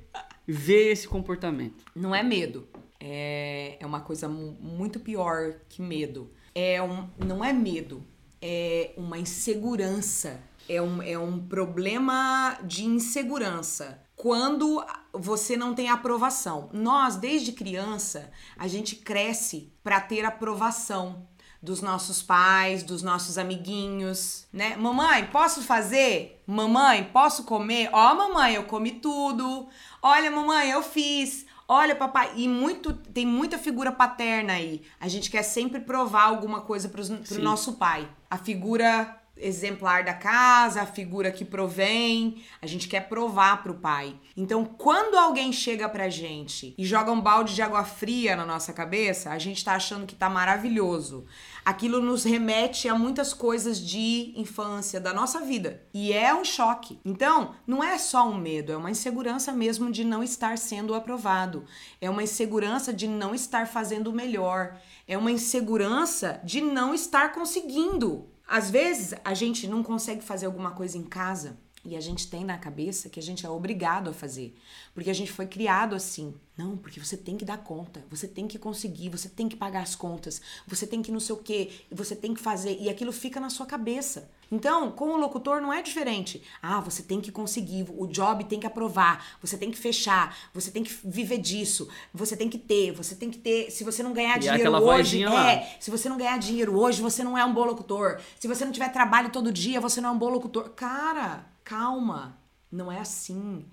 vê 0.46 0.90
esse 0.90 1.08
comportamento? 1.08 1.84
Não 1.94 2.14
é 2.14 2.22
medo. 2.22 2.68
É, 3.00 3.76
é 3.80 3.86
uma 3.86 4.00
coisa 4.00 4.28
muito 4.28 5.00
pior 5.00 5.54
que 5.68 5.80
medo. 5.80 6.30
É 6.54 6.82
um, 6.82 7.08
não 7.18 7.44
é 7.44 7.52
medo, 7.52 8.04
é 8.40 8.92
uma 8.96 9.18
insegurança. 9.18 10.40
É 10.68 10.80
um, 10.80 11.02
é 11.02 11.18
um 11.18 11.38
problema 11.38 12.58
de 12.64 12.84
insegurança 12.84 14.03
quando 14.16 14.84
você 15.12 15.56
não 15.56 15.74
tem 15.74 15.88
aprovação. 15.88 16.68
Nós, 16.72 17.16
desde 17.16 17.52
criança, 17.52 18.30
a 18.56 18.68
gente 18.68 18.96
cresce 18.96 19.72
para 19.82 20.00
ter 20.00 20.24
aprovação 20.24 21.26
dos 21.64 21.80
nossos 21.80 22.22
pais, 22.22 22.82
dos 22.82 23.02
nossos 23.02 23.38
amiguinhos, 23.38 24.46
né? 24.52 24.76
Mamãe, 24.76 25.26
posso 25.26 25.62
fazer? 25.62 26.42
Mamãe, 26.46 27.04
posso 27.04 27.44
comer? 27.44 27.88
Ó, 27.90 28.12
oh, 28.12 28.14
mamãe, 28.14 28.54
eu 28.54 28.64
comi 28.64 28.92
tudo. 28.92 29.66
Olha, 30.02 30.30
mamãe, 30.30 30.70
eu 30.70 30.82
fiz. 30.82 31.46
Olha, 31.66 31.96
papai, 31.96 32.32
e 32.36 32.46
muito 32.46 32.92
tem 32.92 33.24
muita 33.24 33.56
figura 33.56 33.90
paterna 33.90 34.52
aí. 34.52 34.82
A 35.00 35.08
gente 35.08 35.30
quer 35.30 35.42
sempre 35.42 35.80
provar 35.80 36.24
alguma 36.24 36.60
coisa 36.60 36.90
pro, 36.90 37.02
pro 37.02 37.42
nosso 37.42 37.74
pai. 37.74 38.06
A 38.30 38.36
figura 38.36 39.18
exemplar 39.36 40.04
da 40.04 40.14
casa, 40.14 40.82
a 40.82 40.86
figura 40.86 41.30
que 41.30 41.44
provém, 41.44 42.42
a 42.62 42.66
gente 42.66 42.88
quer 42.88 43.08
provar 43.08 43.62
pro 43.62 43.74
pai. 43.74 44.14
Então, 44.36 44.64
quando 44.64 45.16
alguém 45.16 45.52
chega 45.52 45.88
pra 45.88 46.08
gente 46.08 46.74
e 46.78 46.84
joga 46.84 47.10
um 47.10 47.20
balde 47.20 47.54
de 47.54 47.62
água 47.62 47.84
fria 47.84 48.36
na 48.36 48.46
nossa 48.46 48.72
cabeça, 48.72 49.30
a 49.30 49.38
gente 49.38 49.64
tá 49.64 49.74
achando 49.74 50.06
que 50.06 50.14
tá 50.14 50.28
maravilhoso. 50.28 51.26
Aquilo 51.64 52.00
nos 52.00 52.24
remete 52.24 52.88
a 52.88 52.94
muitas 52.94 53.32
coisas 53.32 53.80
de 53.80 54.32
infância, 54.36 55.00
da 55.00 55.12
nossa 55.12 55.40
vida. 55.40 55.82
E 55.92 56.12
é 56.12 56.34
um 56.34 56.44
choque. 56.44 57.00
Então, 57.04 57.54
não 57.66 57.82
é 57.82 57.98
só 57.98 58.28
um 58.28 58.36
medo, 58.36 58.72
é 58.72 58.76
uma 58.76 58.90
insegurança 58.90 59.52
mesmo 59.52 59.90
de 59.90 60.04
não 60.04 60.22
estar 60.22 60.58
sendo 60.58 60.94
aprovado. 60.94 61.64
É 62.00 62.08
uma 62.08 62.22
insegurança 62.22 62.92
de 62.92 63.08
não 63.08 63.34
estar 63.34 63.66
fazendo 63.66 64.08
o 64.08 64.14
melhor. 64.14 64.76
É 65.08 65.18
uma 65.18 65.30
insegurança 65.30 66.40
de 66.44 66.60
não 66.60 66.94
estar 66.94 67.32
conseguindo. 67.32 68.33
Às 68.46 68.70
vezes 68.70 69.14
a 69.24 69.34
gente 69.34 69.66
não 69.66 69.82
consegue 69.82 70.22
fazer 70.22 70.46
alguma 70.46 70.72
coisa 70.72 70.98
em 70.98 71.04
casa 71.04 71.58
e 71.84 71.96
a 71.96 72.00
gente 72.00 72.28
tem 72.28 72.44
na 72.44 72.56
cabeça 72.56 73.08
que 73.08 73.20
a 73.20 73.22
gente 73.22 73.44
é 73.44 73.50
obrigado 73.50 74.08
a 74.10 74.12
fazer, 74.12 74.56
porque 74.94 75.10
a 75.10 75.14
gente 75.14 75.30
foi 75.30 75.46
criado 75.46 75.94
assim. 75.94 76.34
Não, 76.56 76.76
porque 76.76 77.00
você 77.00 77.16
tem 77.16 77.36
que 77.36 77.44
dar 77.44 77.58
conta, 77.58 78.04
você 78.08 78.28
tem 78.28 78.46
que 78.46 78.60
conseguir, 78.60 79.08
você 79.08 79.28
tem 79.28 79.48
que 79.48 79.56
pagar 79.56 79.82
as 79.82 79.96
contas, 79.96 80.40
você 80.68 80.86
tem 80.86 81.02
que 81.02 81.10
não 81.10 81.18
sei 81.18 81.34
o 81.34 81.38
quê, 81.38 81.70
você 81.90 82.14
tem 82.14 82.32
que 82.32 82.40
fazer, 82.40 82.78
e 82.80 82.88
aquilo 82.88 83.10
fica 83.12 83.40
na 83.40 83.50
sua 83.50 83.66
cabeça. 83.66 84.30
Então, 84.52 84.92
com 84.92 85.06
o 85.10 85.16
locutor 85.16 85.60
não 85.60 85.72
é 85.72 85.82
diferente. 85.82 86.40
Ah, 86.62 86.78
você 86.80 87.02
tem 87.02 87.20
que 87.20 87.32
conseguir, 87.32 87.86
o 87.90 88.06
job 88.06 88.44
tem 88.44 88.60
que 88.60 88.66
aprovar, 88.68 89.36
você 89.42 89.58
tem 89.58 89.68
que 89.68 89.76
fechar, 89.76 90.36
você 90.54 90.70
tem 90.70 90.84
que 90.84 90.94
viver 91.04 91.38
disso, 91.38 91.88
você 92.12 92.36
tem 92.36 92.48
que 92.48 92.58
ter, 92.58 92.92
você 92.92 93.16
tem 93.16 93.30
que 93.30 93.38
ter. 93.38 93.72
Se 93.72 93.82
você 93.82 94.00
não 94.02 94.12
ganhar 94.12 94.36
E 94.36 94.40
dinheiro 94.40 94.72
hoje, 94.76 95.24
lá. 95.24 95.50
é. 95.50 95.76
Se 95.80 95.90
você 95.90 96.08
não 96.08 96.16
ganhar 96.16 96.38
dinheiro 96.38 96.78
hoje, 96.78 97.02
você 97.02 97.24
não 97.24 97.36
é 97.36 97.44
um 97.44 97.52
bom 97.52 97.64
locutor. 97.64 98.20
Se 98.38 98.46
você 98.46 98.64
não 98.64 98.70
tiver 98.70 98.90
trabalho 98.92 99.30
todo 99.30 99.50
dia, 99.52 99.80
você 99.80 100.00
não 100.00 100.10
é 100.10 100.12
um 100.12 100.18
bom 100.18 100.28
locutor. 100.28 100.70
Cara, 100.70 101.44
calma. 101.64 102.38
Não 102.70 102.90
é 102.90 103.00
assim 103.00 103.66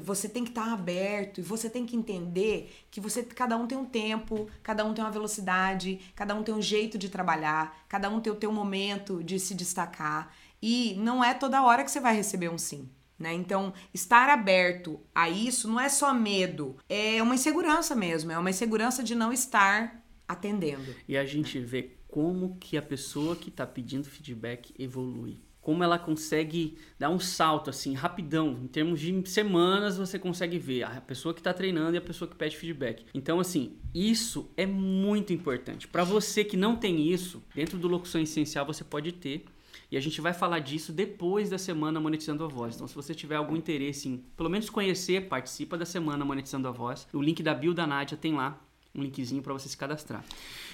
você 0.00 0.28
tem 0.28 0.42
que 0.42 0.50
estar 0.50 0.72
aberto 0.72 1.38
e 1.38 1.42
você 1.42 1.70
tem 1.70 1.86
que 1.86 1.94
entender 1.94 2.74
que 2.90 3.00
você 3.00 3.22
cada 3.22 3.56
um 3.56 3.66
tem 3.66 3.78
um 3.78 3.84
tempo, 3.84 4.48
cada 4.62 4.84
um 4.84 4.92
tem 4.92 5.04
uma 5.04 5.10
velocidade, 5.10 6.00
cada 6.16 6.34
um 6.34 6.42
tem 6.42 6.54
um 6.54 6.62
jeito 6.62 6.98
de 6.98 7.08
trabalhar, 7.08 7.84
cada 7.88 8.10
um 8.10 8.20
tem 8.20 8.32
o 8.32 8.36
teu 8.36 8.50
momento 8.50 9.22
de 9.22 9.38
se 9.38 9.54
destacar 9.54 10.34
e 10.60 10.94
não 10.98 11.22
é 11.22 11.34
toda 11.34 11.62
hora 11.62 11.84
que 11.84 11.90
você 11.90 12.00
vai 12.00 12.16
receber 12.16 12.48
um 12.48 12.58
sim. 12.58 12.88
Né? 13.18 13.32
Então, 13.32 13.72
estar 13.94 14.28
aberto 14.28 15.00
a 15.14 15.30
isso 15.30 15.68
não 15.68 15.80
é 15.80 15.88
só 15.88 16.12
medo, 16.12 16.76
é 16.88 17.22
uma 17.22 17.34
insegurança 17.34 17.94
mesmo, 17.94 18.30
é 18.30 18.38
uma 18.38 18.50
insegurança 18.50 19.02
de 19.02 19.14
não 19.14 19.32
estar 19.32 20.04
atendendo. 20.28 20.94
E 21.08 21.16
a 21.16 21.24
gente 21.24 21.58
vê 21.58 21.96
como 22.08 22.56
que 22.56 22.76
a 22.76 22.82
pessoa 22.82 23.34
que 23.34 23.48
está 23.48 23.66
pedindo 23.66 24.10
feedback 24.10 24.74
evolui 24.78 25.45
como 25.66 25.82
ela 25.82 25.98
consegue 25.98 26.78
dar 26.96 27.10
um 27.10 27.18
salto 27.18 27.70
assim 27.70 27.92
rapidão, 27.92 28.56
em 28.62 28.68
termos 28.68 29.00
de 29.00 29.28
semanas 29.28 29.98
você 29.98 30.16
consegue 30.16 30.60
ver 30.60 30.84
a 30.84 31.00
pessoa 31.00 31.34
que 31.34 31.40
está 31.40 31.52
treinando 31.52 31.96
e 31.96 31.98
a 31.98 32.00
pessoa 32.00 32.30
que 32.30 32.36
pede 32.36 32.56
feedback. 32.56 33.04
Então 33.12 33.40
assim, 33.40 33.76
isso 33.92 34.48
é 34.56 34.64
muito 34.64 35.32
importante. 35.32 35.88
Para 35.88 36.04
você 36.04 36.44
que 36.44 36.56
não 36.56 36.76
tem 36.76 37.10
isso, 37.10 37.42
dentro 37.52 37.78
do 37.78 37.88
locução 37.88 38.20
essencial 38.20 38.64
você 38.64 38.84
pode 38.84 39.10
ter. 39.10 39.44
E 39.90 39.96
a 39.96 40.00
gente 40.00 40.20
vai 40.20 40.32
falar 40.32 40.60
disso 40.60 40.92
depois 40.92 41.50
da 41.50 41.58
semana 41.58 41.98
Monetizando 41.98 42.44
a 42.44 42.48
Voz. 42.48 42.74
Então, 42.74 42.88
se 42.88 42.94
você 42.94 43.14
tiver 43.14 43.36
algum 43.36 43.54
interesse 43.54 44.08
em, 44.08 44.16
pelo 44.36 44.50
menos 44.50 44.68
conhecer, 44.68 45.28
participa 45.28 45.76
da 45.78 45.84
semana 45.84 46.24
Monetizando 46.24 46.66
a 46.66 46.72
Voz. 46.72 47.06
O 47.12 47.22
link 47.22 47.40
da 47.40 47.54
bio 47.54 47.72
da 47.72 47.86
Nádia 47.86 48.16
tem 48.16 48.34
lá 48.34 48.60
um 48.96 49.02
linkzinho 49.02 49.42
para 49.42 49.52
você 49.52 49.68
se 49.68 49.76
cadastrar. 49.76 50.24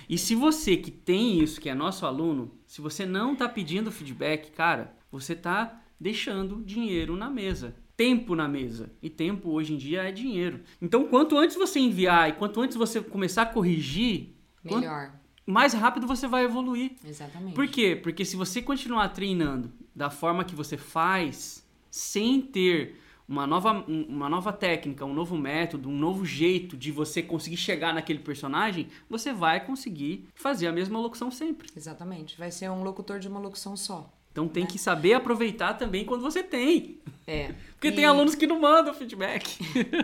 E 0.09 0.17
se 0.17 0.35
você 0.35 0.77
que 0.77 0.91
tem 0.91 1.43
isso, 1.43 1.61
que 1.61 1.69
é 1.69 1.75
nosso 1.75 2.07
aluno, 2.07 2.53
se 2.67 2.81
você 2.81 3.05
não 3.05 3.33
está 3.33 3.49
pedindo 3.49 3.91
feedback, 3.91 4.51
cara, 4.51 4.95
você 5.11 5.33
está 5.33 5.83
deixando 5.99 6.63
dinheiro 6.65 7.17
na 7.17 7.31
mesa. 7.31 7.75
Tempo 7.97 8.35
na 8.35 8.49
mesa. 8.49 8.91
E 9.03 9.09
tempo 9.11 9.51
hoje 9.51 9.75
em 9.75 9.77
dia 9.77 10.03
é 10.03 10.13
dinheiro. 10.13 10.61
Então, 10.81 11.07
quanto 11.07 11.37
antes 11.37 11.57
você 11.57 11.79
enviar 11.79 12.31
e 12.31 12.33
quanto 12.33 12.61
antes 12.61 12.77
você 12.77 13.01
começar 13.01 13.43
a 13.43 13.47
corrigir, 13.47 14.35
Melhor. 14.65 15.09
Quanto, 15.09 15.23
mais 15.47 15.73
rápido 15.73 16.07
você 16.07 16.27
vai 16.27 16.45
evoluir. 16.45 16.93
Exatamente. 17.05 17.55
Por 17.55 17.69
quê? 17.69 17.97
Porque 17.97 18.25
se 18.25 18.37
você 18.37 18.63
continuar 18.63 19.09
treinando 19.11 19.73
da 19.95 20.09
forma 20.09 20.45
que 20.45 20.55
você 20.55 20.77
faz, 20.77 21.67
sem 21.91 22.41
ter 22.41 23.02
uma 23.33 23.47
nova, 23.47 23.85
uma 23.89 24.29
nova 24.29 24.53
técnica, 24.53 25.05
um 25.07 25.15
novo 25.15 25.37
método, 25.39 25.89
um 25.89 25.97
novo 25.97 26.25
jeito 26.27 26.77
de 26.77 26.93
você 26.93 27.23
conseguir 27.23 27.57
chegar 27.57 27.95
naquele 27.95 28.19
personagem, 28.19 28.89
você 29.09 29.33
vai 29.33 29.65
conseguir 29.65 30.29
fazer 30.35 30.67
a 30.67 30.73
mesma 30.73 30.99
locução 31.01 31.31
sempre. 31.31 31.69
Exatamente. 31.75 32.39
Vai 32.39 32.51
ser 32.51 32.71
um 32.71 32.83
locutor 32.85 33.19
de 33.19 33.29
uma 33.29 33.41
locução 33.41 33.75
só. 33.75 34.13
Então 34.31 34.49
tem 34.49 34.65
que 34.67 34.79
saber 34.79 35.15
aproveitar 35.15 35.75
também 35.75 36.05
quando 36.05 36.21
você 36.23 36.43
tem. 36.43 37.01
É. 37.27 37.55
Porque 37.73 37.89
E- 37.89 37.93
tem 37.93 38.05
alunos 38.05 38.35
que 38.35 38.47
não 38.47 38.61
mandam 38.61 38.93
feedback. 38.95 39.59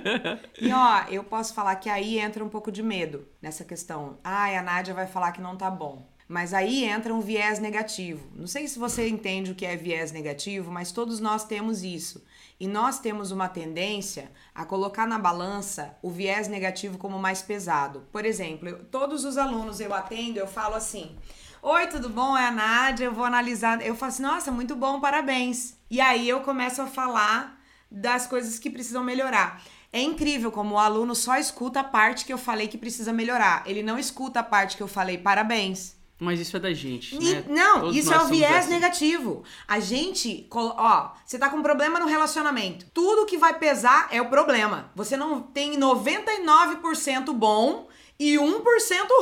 E 0.61 0.73
ó, 0.73 1.05
eu 1.11 1.23
posso 1.23 1.55
falar 1.55 1.77
que 1.77 1.88
aí 1.88 2.19
entra 2.19 2.43
um 2.45 2.49
pouco 2.49 2.73
de 2.73 2.83
medo 2.83 3.27
nessa 3.41 3.64
questão. 3.64 4.19
Ai, 4.25 4.57
a 4.57 4.62
Nádia 4.62 4.93
vai 4.95 5.07
falar 5.07 5.33
que 5.33 5.41
não 5.41 5.55
tá 5.57 5.71
bom. 5.71 6.09
Mas 6.27 6.53
aí 6.53 6.85
entra 6.85 7.14
um 7.14 7.21
viés 7.21 7.59
negativo. 7.59 8.27
Não 8.35 8.47
sei 8.47 8.69
se 8.69 8.79
você 8.79 9.09
entende 9.09 9.53
o 9.53 9.55
que 9.55 9.64
é 9.64 9.77
viés 9.77 10.12
negativo, 10.12 10.71
mas 10.71 10.93
todos 10.93 11.21
nós 11.21 11.45
temos 11.45 11.83
isso. 11.83 12.23
E 12.61 12.66
nós 12.66 12.99
temos 12.99 13.31
uma 13.31 13.49
tendência 13.49 14.33
a 14.55 14.64
colocar 14.64 15.07
na 15.07 15.18
balança 15.18 15.97
o 16.03 16.11
viés 16.11 16.49
negativo 16.49 16.99
como 16.99 17.18
mais 17.18 17.40
pesado. 17.40 18.07
Por 18.12 18.25
exemplo, 18.25 18.68
eu- 18.68 18.85
todos 18.85 19.25
os 19.25 19.38
alunos 19.38 19.79
eu 19.81 19.94
atendo, 19.94 20.38
eu 20.40 20.47
falo 20.47 20.75
assim: 20.75 21.16
Oi, 21.62 21.87
tudo 21.88 22.09
bom? 22.09 22.37
É 22.37 22.47
a 22.47 22.51
Nádia, 22.53 23.05
eu 23.07 23.12
vou 23.12 23.25
analisar. 23.25 23.81
Eu 23.85 23.94
falo 23.97 24.11
assim, 24.12 24.23
nossa, 24.23 24.51
muito 24.53 24.77
bom, 24.77 25.01
parabéns. 25.01 25.77
E 25.90 26.01
aí 26.01 26.29
eu 26.29 26.40
começo 26.40 26.81
a 26.83 26.87
falar 26.87 27.61
das 27.90 28.27
coisas 28.27 28.59
que 28.59 28.71
precisam 28.71 29.03
melhorar. 29.03 29.61
É 29.92 30.01
incrível 30.01 30.53
como 30.53 30.75
o 30.75 30.79
aluno 30.79 31.14
só 31.14 31.37
escuta 31.37 31.81
a 31.81 31.85
parte 31.85 32.25
que 32.25 32.33
eu 32.33 32.38
falei 32.38 32.68
que 32.68 32.79
precisa 32.79 33.12
melhorar. 33.12 33.62
Ele 33.66 33.83
não 33.83 33.99
escuta 33.99 34.40
a 34.40 34.42
parte 34.44 34.77
que 34.77 34.83
eu 34.83 34.88
falei 34.88 35.18
parabéns. 35.18 35.97
Mas 36.20 36.40
isso 36.40 36.57
é 36.57 36.61
da 36.61 36.72
gente, 36.72 37.14
E- 37.14 37.35
né? 37.35 37.44
Não, 37.48 37.81
Todos 37.81 37.96
isso 37.96 38.12
é 38.12 38.20
o 38.20 38.26
viés 38.26 38.64
assim. 38.64 38.70
negativo. 38.70 39.44
A 39.68 39.78
gente, 39.78 40.48
ó, 40.50 41.11
você 41.24 41.38
tá 41.38 41.48
com 41.48 41.59
um 41.59 41.62
problema 41.62 42.00
no 42.00 42.07
relacionamento. 42.07 42.87
Tudo 42.92 43.24
que 43.24 43.38
vai 43.38 43.57
pesar 43.59 44.09
é 44.11 44.20
o 44.20 44.28
problema. 44.28 44.90
Você 44.96 45.16
não 45.16 45.40
tem 45.40 45.78
99% 45.78 47.33
bom 47.33 47.88
e 48.18 48.37
1% 48.37 48.62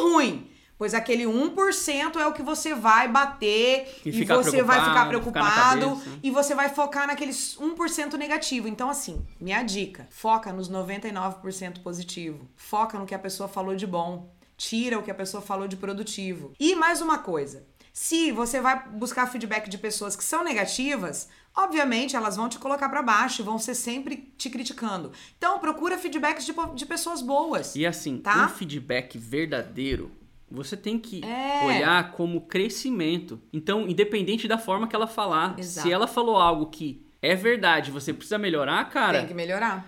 ruim. 0.01 0.51
Pois 0.79 0.93
aquele 0.93 1.25
1% 1.25 2.17
é 2.21 2.27
o 2.27 2.33
que 2.35 2.43
você 2.43 2.75
vai 2.75 3.09
bater 3.09 4.01
E 4.05 4.11
e, 4.11 4.25
você 4.25 4.63
vai 4.63 4.85
ficar 4.85 5.09
preocupado, 5.09 5.97
ficar 5.97 6.19
e 6.23 6.31
você 6.31 6.55
vai 6.55 6.69
focar 6.69 7.07
naqueles 7.07 7.57
1% 7.59 8.15
negativo. 8.15 8.69
Então, 8.69 8.91
assim, 8.91 9.25
minha 9.41 9.63
dica: 9.63 10.07
foca 10.11 10.53
nos 10.53 10.69
99% 10.71 11.83
positivo. 11.83 12.47
Foca 12.57 12.99
no 12.99 13.07
que 13.07 13.15
a 13.15 13.19
pessoa 13.19 13.49
falou 13.49 13.75
de 13.75 13.87
bom. 13.87 14.36
Tira 14.57 14.99
o 14.99 15.03
que 15.03 15.11
a 15.11 15.15
pessoa 15.15 15.43
falou 15.43 15.69
de 15.69 15.77
produtivo. 15.77 16.53
E 16.59 16.75
mais 16.75 17.01
uma 17.03 17.19
coisa: 17.19 17.67
se 17.93 18.33
você 18.33 18.61
vai 18.61 18.89
buscar 18.89 19.27
feedback 19.27 19.69
de 19.69 19.77
pessoas 19.79 20.17
que 20.17 20.25
são 20.25 20.43
negativas, 20.43 21.29
obviamente 21.55 22.17
elas 22.17 22.37
vão 22.37 22.49
te 22.49 22.59
colocar 22.59 22.89
pra 22.89 23.03
baixo 23.03 23.43
e 23.43 23.45
vão 23.45 23.59
ser 23.59 23.75
sempre 23.75 24.33
te 24.39 24.49
criticando. 24.51 25.13
Então, 25.37 25.59
procura 25.59 25.99
feedbacks 25.99 26.45
de, 26.47 26.55
de 26.75 26.87
pessoas 26.87 27.21
boas. 27.23 27.75
E 27.77 27.85
assim, 27.87 28.19
Tá? 28.19 28.45
um 28.45 28.49
feedback 28.49 29.19
verdadeiro, 29.19 30.11
você 30.51 30.77
tem 30.77 30.99
que 30.99 31.23
É. 31.25 31.65
olhar 31.67 32.13
como 32.13 32.41
crescimento. 32.43 33.41
Então, 33.53 33.87
independente 33.89 34.47
da 34.49 34.57
forma 34.59 34.87
que 34.89 34.97
ela 34.97 35.07
falar, 35.07 35.59
Exato. 35.59 35.87
se 35.87 35.93
ela 35.93 36.07
falou 36.07 36.37
algo 36.37 36.67
que 36.67 37.05
é 37.21 37.35
verdade, 37.35 37.91
você 37.91 38.13
precisa 38.13 38.39
melhorar, 38.39 38.89
cara, 38.89 39.19
Tem 39.19 39.29
que 39.29 39.35
melhorar. 39.35 39.85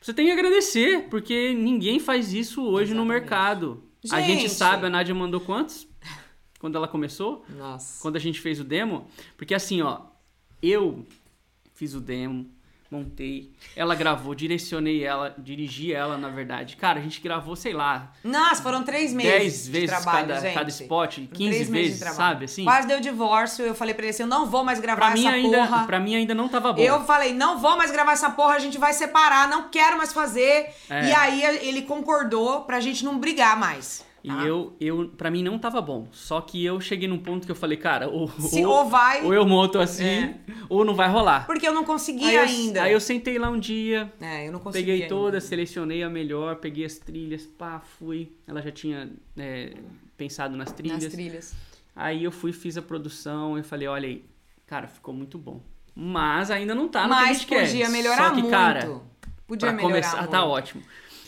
você 0.00 0.12
tem 0.12 0.26
que 0.26 0.32
agradecer, 0.32 1.08
porque 1.08 1.54
ninguém 1.54 1.98
faz 1.98 2.32
isso 2.32 2.62
hoje 2.62 2.92
no 2.94 3.02
Exatamente. 3.02 3.20
Mercado. 4.04 4.18
A 4.18 4.22
gente 4.22 4.42
Gente. 4.42 4.54
sabe, 4.54 4.86
a 4.86 4.90
Nádia 4.90 5.14
mandou 5.14 5.40
quantos? 5.40 5.86
quando 6.58 6.76
ela 6.76 6.86
começou, 6.86 7.44
Nossa. 7.48 8.00
quando 8.00 8.16
a 8.16 8.20
gente 8.20 8.40
fez 8.40 8.60
o 8.60 8.64
demo, 8.64 9.08
porque 9.36 9.52
assim, 9.52 9.82
ó, 9.82 10.02
eu 10.62 11.04
fiz 11.74 11.92
o 11.94 12.00
demo, 12.00 12.48
montei, 12.92 13.50
ela 13.74 13.94
gravou, 13.94 14.34
direcionei 14.34 15.02
ela, 15.02 15.34
dirigi 15.38 15.92
ela, 15.94 16.18
na 16.18 16.28
verdade. 16.28 16.76
Cara, 16.76 17.00
a 17.00 17.02
gente 17.02 17.20
gravou, 17.22 17.56
sei 17.56 17.72
lá, 17.72 18.12
Nossa, 18.22 18.62
foram 18.62 18.82
três 18.82 19.14
meses 19.14 19.32
10 19.32 19.64
de 19.64 19.70
vezes 19.70 19.90
trabalho, 19.90 20.28
cada, 20.28 20.40
gente. 20.40 20.54
cada 20.54 20.68
spot, 20.68 21.14
Foram 21.14 21.26
15 21.28 21.34
três 21.50 21.70
meses 21.70 21.92
de 21.94 21.98
vezes, 22.04 22.14
sabe, 22.16 22.44
assim? 22.44 22.64
Quase 22.64 22.86
deu 22.86 23.00
divórcio, 23.00 23.64
eu 23.64 23.74
falei 23.74 23.94
pra 23.94 24.04
ele 24.04 24.10
assim, 24.10 24.24
eu 24.24 24.28
não 24.28 24.44
vou 24.46 24.62
mais 24.62 24.78
gravar 24.78 25.00
Pra 25.06 25.10
mim, 25.14 25.26
essa 25.26 25.36
ainda, 25.36 25.56
porra. 25.58 25.86
pra 25.86 25.98
mim 25.98 26.14
ainda 26.14 26.34
não 26.34 26.48
tava 26.48 26.72
bom. 26.72 26.82
Eu 26.82 27.02
falei, 27.04 27.32
não 27.32 27.58
vou 27.58 27.76
mais 27.76 27.90
gravar 27.90 28.12
essa 28.12 28.28
porra, 28.30 28.54
a 28.54 28.58
gente 28.58 28.76
vai 28.76 28.92
separar, 28.92 29.48
não 29.48 29.68
quero 29.70 29.96
mais 29.96 30.12
fazer. 30.12 30.68
É. 30.90 31.08
E 31.08 31.14
aí 31.14 31.42
ele 31.66 31.82
concordou 31.82 32.60
pra 32.62 32.78
gente 32.78 33.04
não 33.04 33.18
brigar 33.18 33.58
mais. 33.58 34.04
E 34.24 34.28
tá? 34.28 34.44
eu, 34.44 34.76
eu, 34.80 35.08
pra 35.16 35.30
mim 35.32 35.42
não 35.42 35.58
tava 35.58 35.80
bom. 35.82 36.06
Só 36.12 36.40
que 36.40 36.64
eu 36.64 36.80
cheguei 36.80 37.08
num 37.08 37.18
ponto 37.18 37.44
que 37.44 37.50
eu 37.50 37.56
falei, 37.56 37.76
cara, 37.76 38.08
ou, 38.08 38.28
Se 38.28 38.64
ou 38.64 38.88
vai- 38.88 39.24
ou 39.24 39.34
eu 39.34 39.44
monto 39.44 39.78
assim, 39.80 40.04
É. 40.04 40.38
ou 40.68 40.84
não 40.84 40.94
vai 40.94 41.08
rolar. 41.10 41.44
Porque 41.44 41.66
eu 41.66 41.74
não 41.74 41.84
conseguia 41.84 42.42
ainda. 42.42 42.84
aí 42.84 42.92
eu 42.92 43.00
sentei 43.00 43.36
lá 43.38 43.50
um 43.50 43.58
dia, 43.58 44.12
É, 44.20 44.46
eu 44.46 44.52
não 44.52 44.60
conseguia. 44.60 44.86
peguei 44.86 45.02
ainda. 45.04 45.08
todas, 45.14 45.42
selecionei 45.44 46.02
a 46.04 46.08
melhor, 46.08 46.56
peguei 46.56 46.84
as 46.84 46.98
trilhas, 46.98 47.44
pá, 47.46 47.80
fui. 47.80 48.30
Ela 48.46 48.62
já 48.62 48.70
tinha 48.70 49.10
é, 49.36 49.74
pensado 50.16 50.56
nas 50.56 50.70
trilhas. 50.70 51.02
Nas 51.02 51.12
trilhas. 51.12 51.54
Aí 51.96 52.22
eu 52.22 52.30
fui, 52.30 52.52
fiz 52.52 52.76
a 52.76 52.82
produção, 52.82 53.58
eu 53.58 53.64
falei, 53.64 53.88
olha 53.88 54.06
aí, 54.08 54.24
cara, 54.66 54.86
ficou 54.86 55.12
muito 55.12 55.36
bom. 55.36 55.60
Mas 55.94 56.50
ainda 56.50 56.74
não 56.74 56.88
tá 56.88 57.02
no 57.02 57.08
que 57.08 57.14
a 57.14 57.16
Mas 57.26 57.36
gente 57.38 57.46
quer. 57.48 57.66
podia 57.66 57.88
melhorar 57.90 58.28
Só 58.28 58.30
que, 58.30 58.40
muito. 58.40 58.50
cara, 58.50 59.00
podia 59.48 59.72
melhorar 59.72 59.82
começar, 59.88 60.16
muito. 60.18 60.30
tá 60.30 60.44
ótimo. 60.44 60.82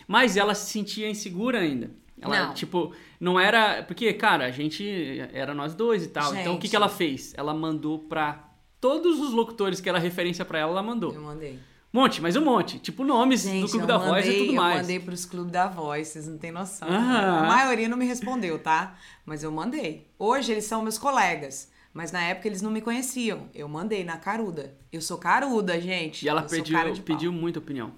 Mas 0.07 0.37
ela 0.37 0.55
se 0.55 0.71
sentia 0.71 1.11
insegura 1.11 1.59
ainda. 1.59 1.91
Ela, 2.25 2.47
Não. 2.47 2.55
tipo, 2.55 2.93
não 3.21 3.39
era. 3.39 3.83
Porque, 3.83 4.13
cara, 4.13 4.47
a 4.47 4.51
gente 4.51 5.21
era 5.33 5.55
nós 5.55 5.75
dois 5.75 6.05
e 6.05 6.09
tal. 6.09 6.35
Então 6.35 6.55
o 6.55 6.57
que, 6.57 6.63
Gente. 6.63 6.71
que 6.71 6.77
ela 6.77 6.89
fez? 6.89 7.33
Ela 7.37 7.53
mandou 7.55 7.99
pra 7.99 8.49
todos 8.81 9.21
os 9.21 9.33
locutores 9.33 9.81
que 9.81 9.89
era 9.89 9.99
referência 9.99 10.45
pra 10.45 10.59
ela, 10.59 10.73
ela 10.73 10.83
mandou. 10.83 11.13
Eu 11.15 11.23
mandei. 11.23 11.59
Monte, 11.93 12.21
mas 12.21 12.35
um 12.35 12.45
monte. 12.45 12.81
Tipo, 12.81 13.05
nomes 13.05 13.45
do 13.45 13.51
Gente, 13.51 13.71
Clube 13.71 13.85
eu 13.85 13.87
da 13.87 13.99
mandei, 13.99 14.13
Voz 14.15 14.27
e 14.27 14.39
tudo 14.39 14.51
eu 14.51 14.55
mais. 14.57 14.81
mandei 14.81 14.99
pros 14.99 15.25
clubes 15.25 15.53
da 15.53 15.69
Voz, 15.69 16.09
vocês 16.09 16.27
não 16.27 16.37
têm 16.37 16.51
noção. 16.51 16.89
A 16.89 17.43
maioria 17.47 17.89
não 17.89 17.97
me 17.97 18.05
respondeu, 18.05 18.59
tá? 18.59 18.97
Mas 19.25 19.45
eu 19.45 19.53
mandei. 19.53 20.09
Hoje 20.19 20.51
eles 20.51 20.65
são 20.65 20.83
meus 20.83 20.99
colegas. 20.99 21.73
Mas 21.93 22.11
na 22.11 22.21
época 22.25 22.49
eles 22.49 22.61
não 22.61 22.73
me 22.73 22.81
conheciam. 22.81 23.49
Eu 23.55 23.69
mandei 23.69 24.03
na 24.03 24.17
caruda. 24.17 24.75
Eu 24.93 25.01
sou 25.01 25.17
caruda, 25.17 25.81
gente. 25.81 26.25
E 26.25 26.29
ela 26.29 26.43
eu 26.43 26.49
pediu, 26.49 27.03
pediu 27.05 27.33
muita 27.33 27.61
opinião. 27.61 27.93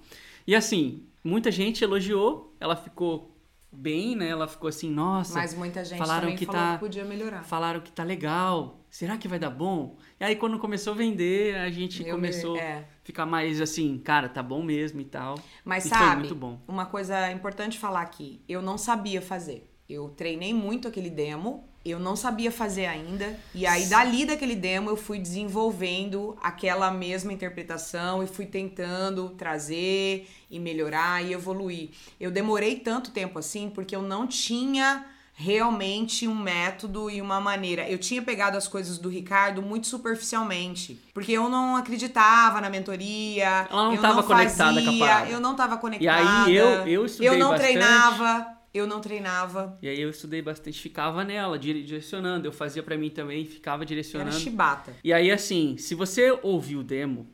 E 0.47 0.55
assim, 0.55 1.03
muita 1.25 1.51
gente 1.51 1.83
elogiou, 1.83 2.55
ela 2.61 2.77
ficou 2.77 3.35
bem, 3.77 4.17
né? 4.17 4.29
Ela 4.29 4.49
ficou 4.49 4.69
assim, 4.69 4.91
nossa. 4.91 5.35
Mas 5.35 5.55
muita 5.55 5.85
gente 5.85 5.99
falaram 5.99 6.35
que 6.35 6.47
falou 6.47 6.61
tá- 6.61 6.73
que 6.75 6.79
podia 6.81 7.05
melhorar. 7.05 7.45
Falaram 7.45 7.81
que 7.81 7.93
tá 7.93 8.03
legal. 8.03 8.81
Será 8.91 9.17
que 9.19 9.29
vai 9.29 9.39
dar 9.39 9.51
bom? 9.51 9.97
E 10.19 10.25
aí, 10.25 10.35
quando 10.37 10.59
começou 10.59 10.95
a 10.95 10.97
vender, 10.97 11.55
a 11.57 11.71
gente 11.71 12.01
Eu 12.01 12.07
me- 12.07 12.13
começou 12.13 12.57
é. 12.57 12.79
a 12.79 12.85
ficar 13.05 13.27
mais 13.27 13.61
assim, 13.61 13.99
cara, 13.99 14.29
tá 14.29 14.43
bom 14.43 14.63
mesmo 14.63 15.01
e 15.01 15.05
tal. 15.05 15.39
Mas 15.65 15.85
e 15.85 15.89
sabe, 15.91 16.21
muito 16.21 16.35
bom. 16.35 16.59
uma 16.67 16.87
coisa 16.87 17.31
importante 17.31 17.79
falar 17.79 18.01
aqui, 18.01 18.41
eu 18.49 18.63
não 18.63 18.79
sabia 18.79 19.21
fazer. 19.21 19.71
Eu 19.89 20.09
treinei 20.09 20.53
muito 20.55 20.89
aquele 20.89 21.11
demo, 21.11 21.69
eu 21.91 21.99
não 21.99 22.17
sabia 22.17 22.51
fazer 22.53 22.87
ainda, 22.87 23.39
e 23.55 23.67
aí 23.67 23.87
dali 23.87 24.25
daquele 24.25 24.55
demo 24.55 24.91
eu 24.91 24.97
fui 24.97 25.19
desenvolvendo 25.19 26.37
aquela 26.43 26.91
mesma 26.91 27.33
interpretação 27.33 28.23
e 28.23 28.27
fui 28.27 28.47
tentando 28.47 29.31
trazer 29.31 30.29
e 30.51 30.59
melhorar 30.59 31.25
e 31.25 31.33
evoluir. 31.33 31.91
Eu 32.21 32.31
demorei 32.31 32.77
tanto 32.77 33.11
tempo 33.11 33.39
assim 33.39 33.71
porque 33.71 33.95
eu 33.97 34.03
não 34.03 34.27
tinha 34.27 35.05
realmente 35.39 36.27
um 36.27 36.35
método 36.35 37.11
e 37.11 37.21
uma 37.21 37.39
maneira. 37.39 37.87
Eu 37.89 37.99
tinha 37.99 38.23
pegado 38.23 38.57
as 38.57 38.67
coisas 38.67 38.97
do 38.97 39.11
Ricardo 39.11 39.61
muito 39.61 39.87
superficialmente, 39.87 40.99
porque 41.13 41.33
eu 41.33 41.49
não 41.51 41.77
acreditava 41.77 42.59
na 42.61 42.71
mentoria, 42.71 43.69
Ela 43.71 43.85
não 43.85 43.95
eu 43.95 44.01
tava 44.01 44.15
não 44.17 44.23
conectada 44.23 44.73
com 44.73 44.79
a 44.81 44.85
fazia, 44.85 44.99
parada. 45.07 45.31
eu 45.31 45.39
não 45.41 45.55
tava 45.55 45.75
E 45.75 45.79
conectada. 45.79 46.45
aí, 46.47 46.57
eu- 46.57 46.87
eu 46.87 47.05
estudei 47.07 47.29
Eu 47.29 47.39
não 47.39 47.51
bastante. 47.51 47.69
treinava, 47.73 48.56
eu 48.77 48.87
não 48.87 49.01
treinava. 49.01 49.79
E 49.83 49.89
aí 49.89 50.01
eu 50.01 50.11
estudei 50.11 50.43
bastante, 50.43 50.81
ficava 50.81 51.25
nela, 51.25 51.59
dire- 51.59 51.83
direcionando. 51.83 52.47
Eu 52.47 52.53
fazia 52.53 52.83
pra 52.83 52.97
mim 52.97 53.11
também, 53.11 53.45
ficava 53.45 53.83
Era 53.83 53.87
direcionando. 53.87 54.33
chibata. 54.35 54.95
E 55.03 55.13
aí, 55.13 55.31
assim, 55.31 55.77
se 55.77 55.95
você 55.95 56.39
ouvir 56.43 56.77
o 56.77 56.83
demo, 56.83 57.27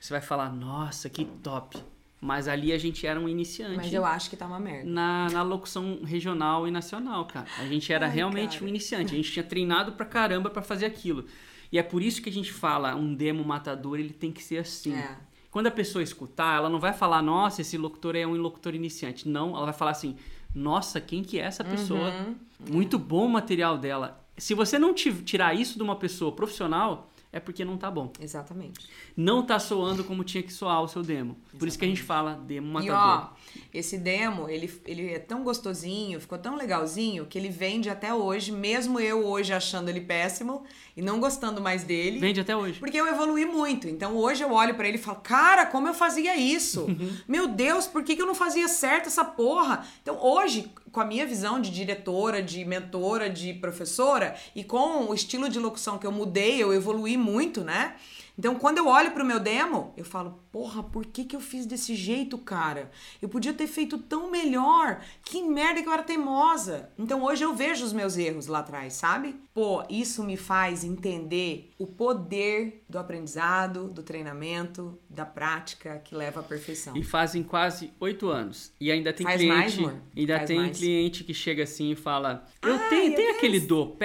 você 0.00 0.12
vai 0.12 0.20
falar, 0.20 0.50
nossa, 0.54 1.08
que 1.08 1.24
top. 1.24 1.78
Mas 2.20 2.48
ali 2.48 2.72
a 2.72 2.78
gente 2.78 3.06
era 3.06 3.18
um 3.20 3.28
iniciante. 3.28 3.76
Mas 3.76 3.92
eu 3.92 4.04
acho 4.04 4.28
que 4.28 4.36
tá 4.36 4.44
uma 4.46 4.58
merda. 4.58 4.90
na, 4.90 5.28
na 5.30 5.42
locução 5.42 6.00
regional 6.04 6.66
e 6.66 6.70
nacional, 6.70 7.26
cara. 7.26 7.46
A 7.58 7.64
gente 7.66 7.92
era 7.92 8.06
Ai, 8.06 8.12
realmente 8.12 8.54
cara. 8.54 8.64
um 8.64 8.68
iniciante. 8.68 9.12
A 9.14 9.16
gente 9.16 9.30
tinha 9.30 9.44
treinado 9.44 9.92
pra 9.92 10.04
caramba 10.04 10.50
pra 10.50 10.60
fazer 10.60 10.86
aquilo. 10.86 11.26
E 11.70 11.78
é 11.78 11.82
por 11.82 12.02
isso 12.02 12.20
que 12.20 12.28
a 12.28 12.32
gente 12.32 12.52
fala, 12.52 12.96
um 12.96 13.14
demo 13.14 13.44
matador, 13.44 14.00
ele 14.00 14.12
tem 14.12 14.32
que 14.32 14.42
ser 14.42 14.58
assim. 14.58 14.94
É. 14.94 15.16
Quando 15.50 15.68
a 15.68 15.70
pessoa 15.70 16.02
escutar, 16.02 16.56
ela 16.56 16.68
não 16.68 16.80
vai 16.80 16.92
falar, 16.92 17.22
nossa, 17.22 17.60
esse 17.62 17.78
locutor 17.78 18.16
é 18.16 18.26
um 18.26 18.34
locutor 18.36 18.74
iniciante. 18.74 19.28
Não, 19.28 19.56
ela 19.56 19.66
vai 19.66 19.74
falar 19.74 19.92
assim, 19.92 20.16
nossa, 20.54 21.00
quem 21.00 21.22
que 21.22 21.38
é 21.38 21.42
essa 21.42 21.62
pessoa? 21.64 22.10
Uhum. 22.10 22.36
Muito 22.70 22.98
bom 22.98 23.26
o 23.26 23.30
material 23.30 23.78
dela. 23.78 24.24
Se 24.36 24.54
você 24.54 24.78
não 24.78 24.94
ti- 24.94 25.12
tirar 25.22 25.54
isso 25.54 25.76
de 25.76 25.82
uma 25.82 25.96
pessoa 25.96 26.32
profissional, 26.32 27.10
é 27.32 27.38
porque 27.40 27.64
não 27.64 27.76
tá 27.76 27.90
bom. 27.90 28.12
Exatamente. 28.20 28.88
Não 29.20 29.42
tá 29.44 29.58
soando 29.58 30.04
como 30.04 30.22
tinha 30.22 30.44
que 30.44 30.52
soar 30.52 30.80
o 30.80 30.86
seu 30.86 31.02
demo. 31.02 31.36
Por 31.58 31.66
isso 31.66 31.76
que 31.76 31.84
a 31.84 31.88
gente 31.88 32.00
fala 32.00 32.34
demo 32.46 32.68
E 32.68 32.86
matador. 32.86 32.96
ó, 32.96 33.36
esse 33.74 33.98
demo, 33.98 34.48
ele, 34.48 34.72
ele 34.86 35.10
é 35.12 35.18
tão 35.18 35.42
gostosinho, 35.42 36.20
ficou 36.20 36.38
tão 36.38 36.54
legalzinho, 36.54 37.26
que 37.26 37.36
ele 37.36 37.48
vende 37.48 37.90
até 37.90 38.14
hoje, 38.14 38.52
mesmo 38.52 39.00
eu 39.00 39.26
hoje 39.26 39.52
achando 39.52 39.88
ele 39.88 40.02
péssimo 40.02 40.62
e 40.96 41.02
não 41.02 41.18
gostando 41.18 41.60
mais 41.60 41.82
dele. 41.82 42.20
Vende 42.20 42.38
até 42.38 42.56
hoje. 42.56 42.78
Porque 42.78 42.96
eu 42.96 43.08
evolui 43.08 43.44
muito. 43.44 43.88
Então 43.88 44.16
hoje 44.16 44.44
eu 44.44 44.52
olho 44.52 44.76
pra 44.76 44.86
ele 44.86 44.98
e 44.98 45.00
falo, 45.00 45.18
cara, 45.20 45.66
como 45.66 45.88
eu 45.88 45.94
fazia 45.94 46.36
isso? 46.36 46.86
Meu 47.26 47.48
Deus, 47.48 47.88
por 47.88 48.04
que, 48.04 48.14
que 48.14 48.22
eu 48.22 48.26
não 48.26 48.36
fazia 48.36 48.68
certo 48.68 49.08
essa 49.08 49.24
porra? 49.24 49.84
Então 50.00 50.16
hoje, 50.22 50.70
com 50.92 51.00
a 51.00 51.04
minha 51.04 51.26
visão 51.26 51.60
de 51.60 51.72
diretora, 51.72 52.40
de 52.40 52.64
mentora, 52.64 53.28
de 53.28 53.52
professora, 53.54 54.36
e 54.54 54.62
com 54.62 55.06
o 55.10 55.12
estilo 55.12 55.48
de 55.48 55.58
locução 55.58 55.98
que 55.98 56.06
eu 56.06 56.12
mudei, 56.12 56.62
eu 56.62 56.72
evolui 56.72 57.16
muito, 57.16 57.64
né? 57.64 57.96
Então, 58.38 58.54
quando 58.54 58.78
eu 58.78 58.86
olho 58.86 59.10
pro 59.10 59.24
meu 59.24 59.40
demo, 59.40 59.92
eu 59.96 60.04
falo, 60.04 60.38
porra, 60.52 60.80
por 60.80 61.04
que, 61.04 61.24
que 61.24 61.34
eu 61.34 61.40
fiz 61.40 61.66
desse 61.66 61.96
jeito, 61.96 62.38
cara? 62.38 62.88
Eu 63.20 63.28
podia 63.28 63.52
ter 63.52 63.66
feito 63.66 63.98
tão 63.98 64.30
melhor. 64.30 65.00
Que 65.24 65.42
merda 65.42 65.82
que 65.82 65.88
eu 65.88 65.92
era 65.92 66.04
teimosa. 66.04 66.88
Então, 66.96 67.24
hoje 67.24 67.44
eu 67.44 67.52
vejo 67.52 67.84
os 67.84 67.92
meus 67.92 68.16
erros 68.16 68.46
lá 68.46 68.60
atrás, 68.60 68.92
sabe? 68.92 69.34
Pô, 69.52 69.82
isso 69.90 70.22
me 70.22 70.36
faz 70.36 70.84
entender 70.84 71.72
o 71.76 71.84
poder 71.86 72.84
do 72.88 72.96
aprendizado, 72.96 73.88
do 73.88 74.04
treinamento, 74.04 74.96
da 75.10 75.26
prática 75.26 75.98
que 75.98 76.14
leva 76.14 76.38
à 76.38 76.42
perfeição. 76.44 76.96
E 76.96 77.02
fazem 77.02 77.42
quase 77.42 77.92
oito 77.98 78.28
anos. 78.28 78.72
E 78.80 78.92
ainda 78.92 79.12
tem 79.12 79.26
Faz 79.26 79.40
cliente. 79.40 79.56
mais, 79.58 79.78
amor? 79.78 79.94
ainda 80.16 80.36
Faz 80.36 80.46
tem 80.48 80.60
mais. 80.60 80.78
cliente 80.78 81.24
que 81.24 81.34
chega 81.34 81.64
assim 81.64 81.90
e 81.90 81.96
fala: 81.96 82.46
Eu 82.62 82.74
Ai, 82.74 82.88
tenho, 82.88 83.10
eu 83.12 83.16
tem 83.16 83.26
quero 83.26 83.36
aquele 83.36 83.60
do 83.60 83.96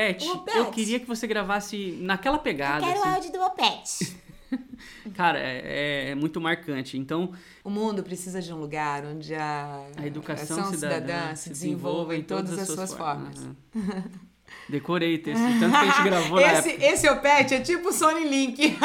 eu 0.55 0.71
queria 0.71 0.99
que 0.99 1.05
você 1.05 1.27
gravasse 1.27 1.97
naquela 2.01 2.39
pegada. 2.39 2.85
Quero 2.85 2.99
o 2.99 3.03
assim." 3.03 3.13
áudio 3.13 3.31
do 3.31 3.41
Opet. 3.41 4.22
Cara, 5.15 5.39
é, 5.39 6.09
é 6.11 6.15
muito 6.15 6.39
marcante. 6.41 6.97
Então, 6.97 7.31
O 7.63 7.69
mundo 7.69 8.03
precisa 8.03 8.41
de 8.41 8.53
um 8.53 8.57
lugar 8.57 9.05
onde 9.05 9.33
a, 9.35 9.85
a 9.97 10.07
educação 10.07 10.59
ação 10.59 10.71
cidadã, 10.73 11.35
se 11.35 11.49
desenvolva 11.49 12.15
em 12.15 12.23
todas 12.23 12.57
as 12.57 12.67
suas 12.67 12.93
formas. 12.93 13.39
Aham. 13.39 13.55
Decorei 14.69 15.17
texto, 15.17 15.41
tanto 15.59 15.71
que 15.71 15.75
a 15.77 15.85
gente 15.85 16.03
gravou 16.03 16.39
na 16.39 16.53
esse, 16.53 16.69
época. 16.69 16.85
esse 16.85 17.09
Opet 17.09 17.53
é 17.53 17.59
tipo 17.59 17.91
Sony 17.91 18.27
Link. 18.27 18.77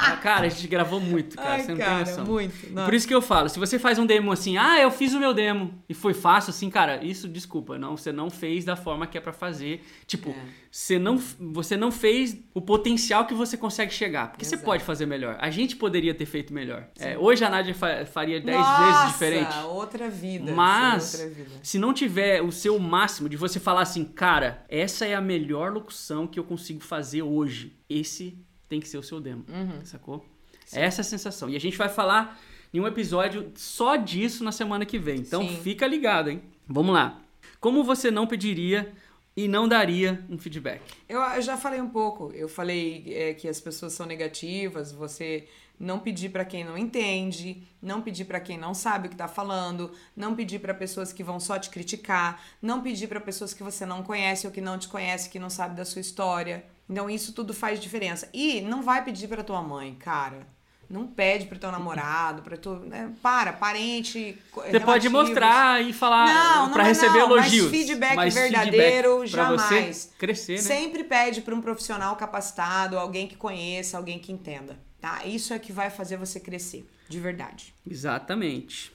Ah, 0.00 0.16
Cara, 0.22 0.46
a 0.46 0.48
gente 0.48 0.66
gravou 0.68 1.00
muito, 1.00 1.36
cara, 1.36 1.54
Ai, 1.54 1.62
você 1.62 1.72
não 1.72 1.78
cara, 1.78 2.04
tem 2.04 2.14
noção. 2.14 2.24
muito. 2.24 2.54
Por 2.84 2.94
isso 2.94 3.06
que 3.06 3.12
eu 3.12 3.20
falo, 3.20 3.48
se 3.48 3.58
você 3.58 3.78
faz 3.80 3.98
um 3.98 4.06
demo 4.06 4.30
assim, 4.30 4.56
ah, 4.56 4.80
eu 4.80 4.90
fiz 4.92 5.12
o 5.12 5.18
meu 5.18 5.34
demo 5.34 5.74
e 5.88 5.92
foi 5.92 6.14
fácil, 6.14 6.50
assim, 6.50 6.70
cara, 6.70 7.02
isso, 7.04 7.28
desculpa, 7.28 7.76
não, 7.76 7.96
você 7.96 8.12
não 8.12 8.30
fez 8.30 8.64
da 8.64 8.76
forma 8.76 9.06
que 9.08 9.18
é 9.18 9.20
pra 9.20 9.32
fazer. 9.32 9.84
Tipo, 10.06 10.30
É. 10.30 10.34
você, 10.70 10.98
não, 11.00 11.16
você 11.40 11.76
não 11.76 11.90
fez 11.90 12.38
o 12.54 12.60
potencial 12.60 13.26
que 13.26 13.34
você 13.34 13.56
consegue 13.56 13.92
chegar, 13.92 14.28
porque 14.30 14.44
você 14.44 14.54
Exato. 14.54 14.64
pode 14.66 14.84
fazer 14.84 15.04
melhor. 15.04 15.36
A 15.40 15.50
gente 15.50 15.74
poderia 15.74 16.14
ter 16.14 16.26
feito 16.26 16.54
melhor. 16.54 16.86
É, 17.00 17.18
hoje 17.18 17.44
a 17.44 17.50
Nádia 17.50 17.74
fa- 17.74 18.06
faria 18.06 18.40
10 18.40 18.56
Nossa, 18.56 18.84
vezes 18.86 19.12
diferente. 19.12 19.54
outra 19.66 20.08
vida. 20.08 20.52
Mas, 20.52 21.14
outra 21.14 21.28
vida. 21.34 21.50
se 21.62 21.78
não 21.78 21.92
tiver 21.92 22.40
o 22.40 22.52
seu 22.52 22.78
máximo 22.78 23.28
de 23.28 23.36
você 23.36 23.58
falar 23.58 23.82
assim, 23.82 24.04
cara, 24.04 24.64
essa 24.68 25.04
é 25.04 25.14
a 25.14 25.20
melhor 25.28 25.72
locução 25.72 26.26
que 26.26 26.38
eu 26.38 26.44
consigo 26.44 26.80
fazer 26.80 27.22
hoje, 27.22 27.72
esse 27.88 28.36
tem 28.68 28.80
que 28.80 28.88
ser 28.88 28.98
o 28.98 29.02
seu 29.02 29.20
demo, 29.20 29.44
Uhum. 29.48 29.84
sacou? 29.84 30.24
Essa 30.72 31.00
é 31.00 31.02
a 31.02 31.04
sensação. 31.04 31.48
E 31.48 31.56
a 31.56 31.60
gente 31.60 31.76
vai 31.76 31.88
falar 31.88 32.38
em 32.72 32.80
um 32.80 32.86
episódio 32.86 33.50
só 33.56 33.96
disso 33.96 34.42
na 34.44 34.52
semana 34.52 34.84
que 34.84 34.98
vem. 34.98 35.18
Então 35.20 35.42
Sim. 35.46 35.56
fica 35.62 35.86
ligado, 35.86 36.28
hein? 36.30 36.42
Vamos 36.66 36.92
lá. 36.94 37.20
Como 37.60 37.82
você 37.82 38.10
não 38.10 38.26
pediria 38.26 38.92
e 39.36 39.48
não 39.48 39.66
daria 39.66 40.22
um 40.28 40.36
feedback? 40.36 40.82
Eu, 41.08 41.20
eu 41.20 41.42
já 41.42 41.56
falei 41.56 41.80
um 41.80 41.88
pouco. 41.88 42.30
Eu 42.34 42.48
falei 42.48 43.04
é, 43.08 43.32
que 43.34 43.48
as 43.48 43.60
pessoas 43.60 43.92
são 43.94 44.04
negativas, 44.06 44.92
você 44.92 45.46
não 45.78 45.98
pedir 45.98 46.30
para 46.30 46.44
quem 46.44 46.64
não 46.64 46.76
entende, 46.76 47.62
não 47.80 48.02
pedir 48.02 48.24
para 48.24 48.40
quem 48.40 48.58
não 48.58 48.74
sabe 48.74 49.06
o 49.06 49.10
que 49.10 49.16
tá 49.16 49.28
falando, 49.28 49.92
não 50.16 50.34
pedir 50.34 50.58
para 50.58 50.74
pessoas 50.74 51.12
que 51.12 51.22
vão 51.22 51.38
só 51.38 51.58
te 51.58 51.70
criticar, 51.70 52.42
não 52.60 52.82
pedir 52.82 53.06
para 53.06 53.20
pessoas 53.20 53.54
que 53.54 53.62
você 53.62 53.86
não 53.86 54.02
conhece 54.02 54.46
ou 54.46 54.52
que 54.52 54.60
não 54.60 54.78
te 54.78 54.88
conhece, 54.88 55.30
que 55.30 55.38
não 55.38 55.50
sabe 55.50 55.76
da 55.76 55.84
sua 55.84 56.00
história. 56.00 56.64
Então 56.88 57.08
isso 57.08 57.32
tudo 57.32 57.52
faz 57.54 57.78
diferença. 57.78 58.28
E 58.32 58.60
não 58.62 58.82
vai 58.82 59.04
pedir 59.04 59.28
para 59.28 59.44
tua 59.44 59.62
mãe, 59.62 59.94
cara. 59.94 60.46
Não 60.88 61.06
pede 61.06 61.44
pro 61.44 61.58
teu 61.58 61.70
namorado, 61.70 62.40
para 62.40 62.56
tu, 62.56 62.76
né? 62.76 63.12
para, 63.22 63.52
parente. 63.52 64.38
Você 64.54 64.80
pode 64.80 65.06
mostrar 65.10 65.82
e 65.82 65.92
falar 65.92 66.70
para 66.72 66.82
receber 66.82 67.18
não, 67.18 67.26
elogios. 67.26 67.70
Mas 67.70 67.70
feedback 67.70 68.16
mas 68.16 68.34
verdadeiro 68.34 69.20
feedback 69.20 69.28
jamais. 69.28 70.14
Crescer, 70.18 70.54
né? 70.54 70.62
Sempre 70.62 71.04
pede 71.04 71.42
para 71.42 71.54
um 71.54 71.60
profissional 71.60 72.16
capacitado, 72.16 72.98
alguém 72.98 73.28
que 73.28 73.36
conheça, 73.36 73.98
alguém 73.98 74.18
que 74.18 74.32
entenda, 74.32 74.78
tá? 75.00 75.24
Isso 75.26 75.52
é 75.52 75.58
que 75.58 75.72
vai 75.72 75.90
fazer 75.90 76.16
você 76.16 76.40
crescer, 76.40 76.88
de 77.08 77.20
verdade. 77.20 77.74
Exatamente. 77.88 78.92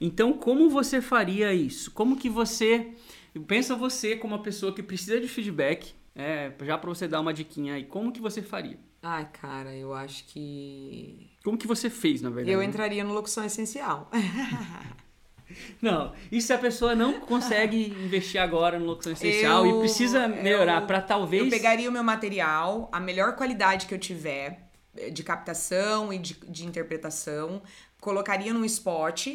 Então, 0.00 0.32
como 0.32 0.68
você 0.68 1.00
faria 1.00 1.54
isso? 1.54 1.90
Como 1.90 2.16
que 2.16 2.28
você 2.28 2.92
pensa 3.46 3.74
você 3.74 4.16
como 4.16 4.34
uma 4.34 4.42
pessoa 4.42 4.74
que 4.74 4.82
precisa 4.82 5.20
de 5.20 5.28
feedback, 5.28 5.94
é, 6.14 6.52
já 6.62 6.76
para 6.78 6.88
você 6.88 7.08
dar 7.08 7.20
uma 7.20 7.32
diquinha 7.32 7.74
aí, 7.74 7.84
como 7.84 8.12
que 8.12 8.20
você 8.20 8.42
faria? 8.42 8.78
Ai, 9.02 9.28
cara, 9.32 9.74
eu 9.74 9.92
acho 9.92 10.24
que. 10.24 11.30
Como 11.42 11.58
que 11.58 11.66
você 11.66 11.90
fez, 11.90 12.22
na 12.22 12.30
verdade? 12.30 12.50
Eu 12.50 12.62
entraria 12.62 13.04
no 13.04 13.12
locução 13.12 13.44
essencial. 13.44 14.10
Não, 15.80 16.12
e 16.32 16.40
se 16.40 16.52
a 16.52 16.58
pessoa 16.58 16.94
não 16.94 17.20
consegue 17.20 17.90
investir 18.02 18.40
agora 18.40 18.78
no 18.78 18.86
locução 18.86 19.12
essencial 19.12 19.64
eu, 19.64 19.76
e 19.76 19.80
precisa 19.80 20.26
melhorar 20.26 20.80
para 20.86 21.02
talvez. 21.02 21.44
Eu 21.44 21.50
pegaria 21.50 21.88
o 21.88 21.92
meu 21.92 22.02
material, 22.02 22.88
a 22.90 22.98
melhor 22.98 23.36
qualidade 23.36 23.86
que 23.86 23.94
eu 23.94 23.98
tiver 23.98 24.63
de 25.12 25.22
captação 25.22 26.12
e 26.12 26.18
de, 26.18 26.34
de 26.48 26.66
interpretação, 26.66 27.62
colocaria 28.00 28.52
num 28.52 28.64
spot 28.64 29.28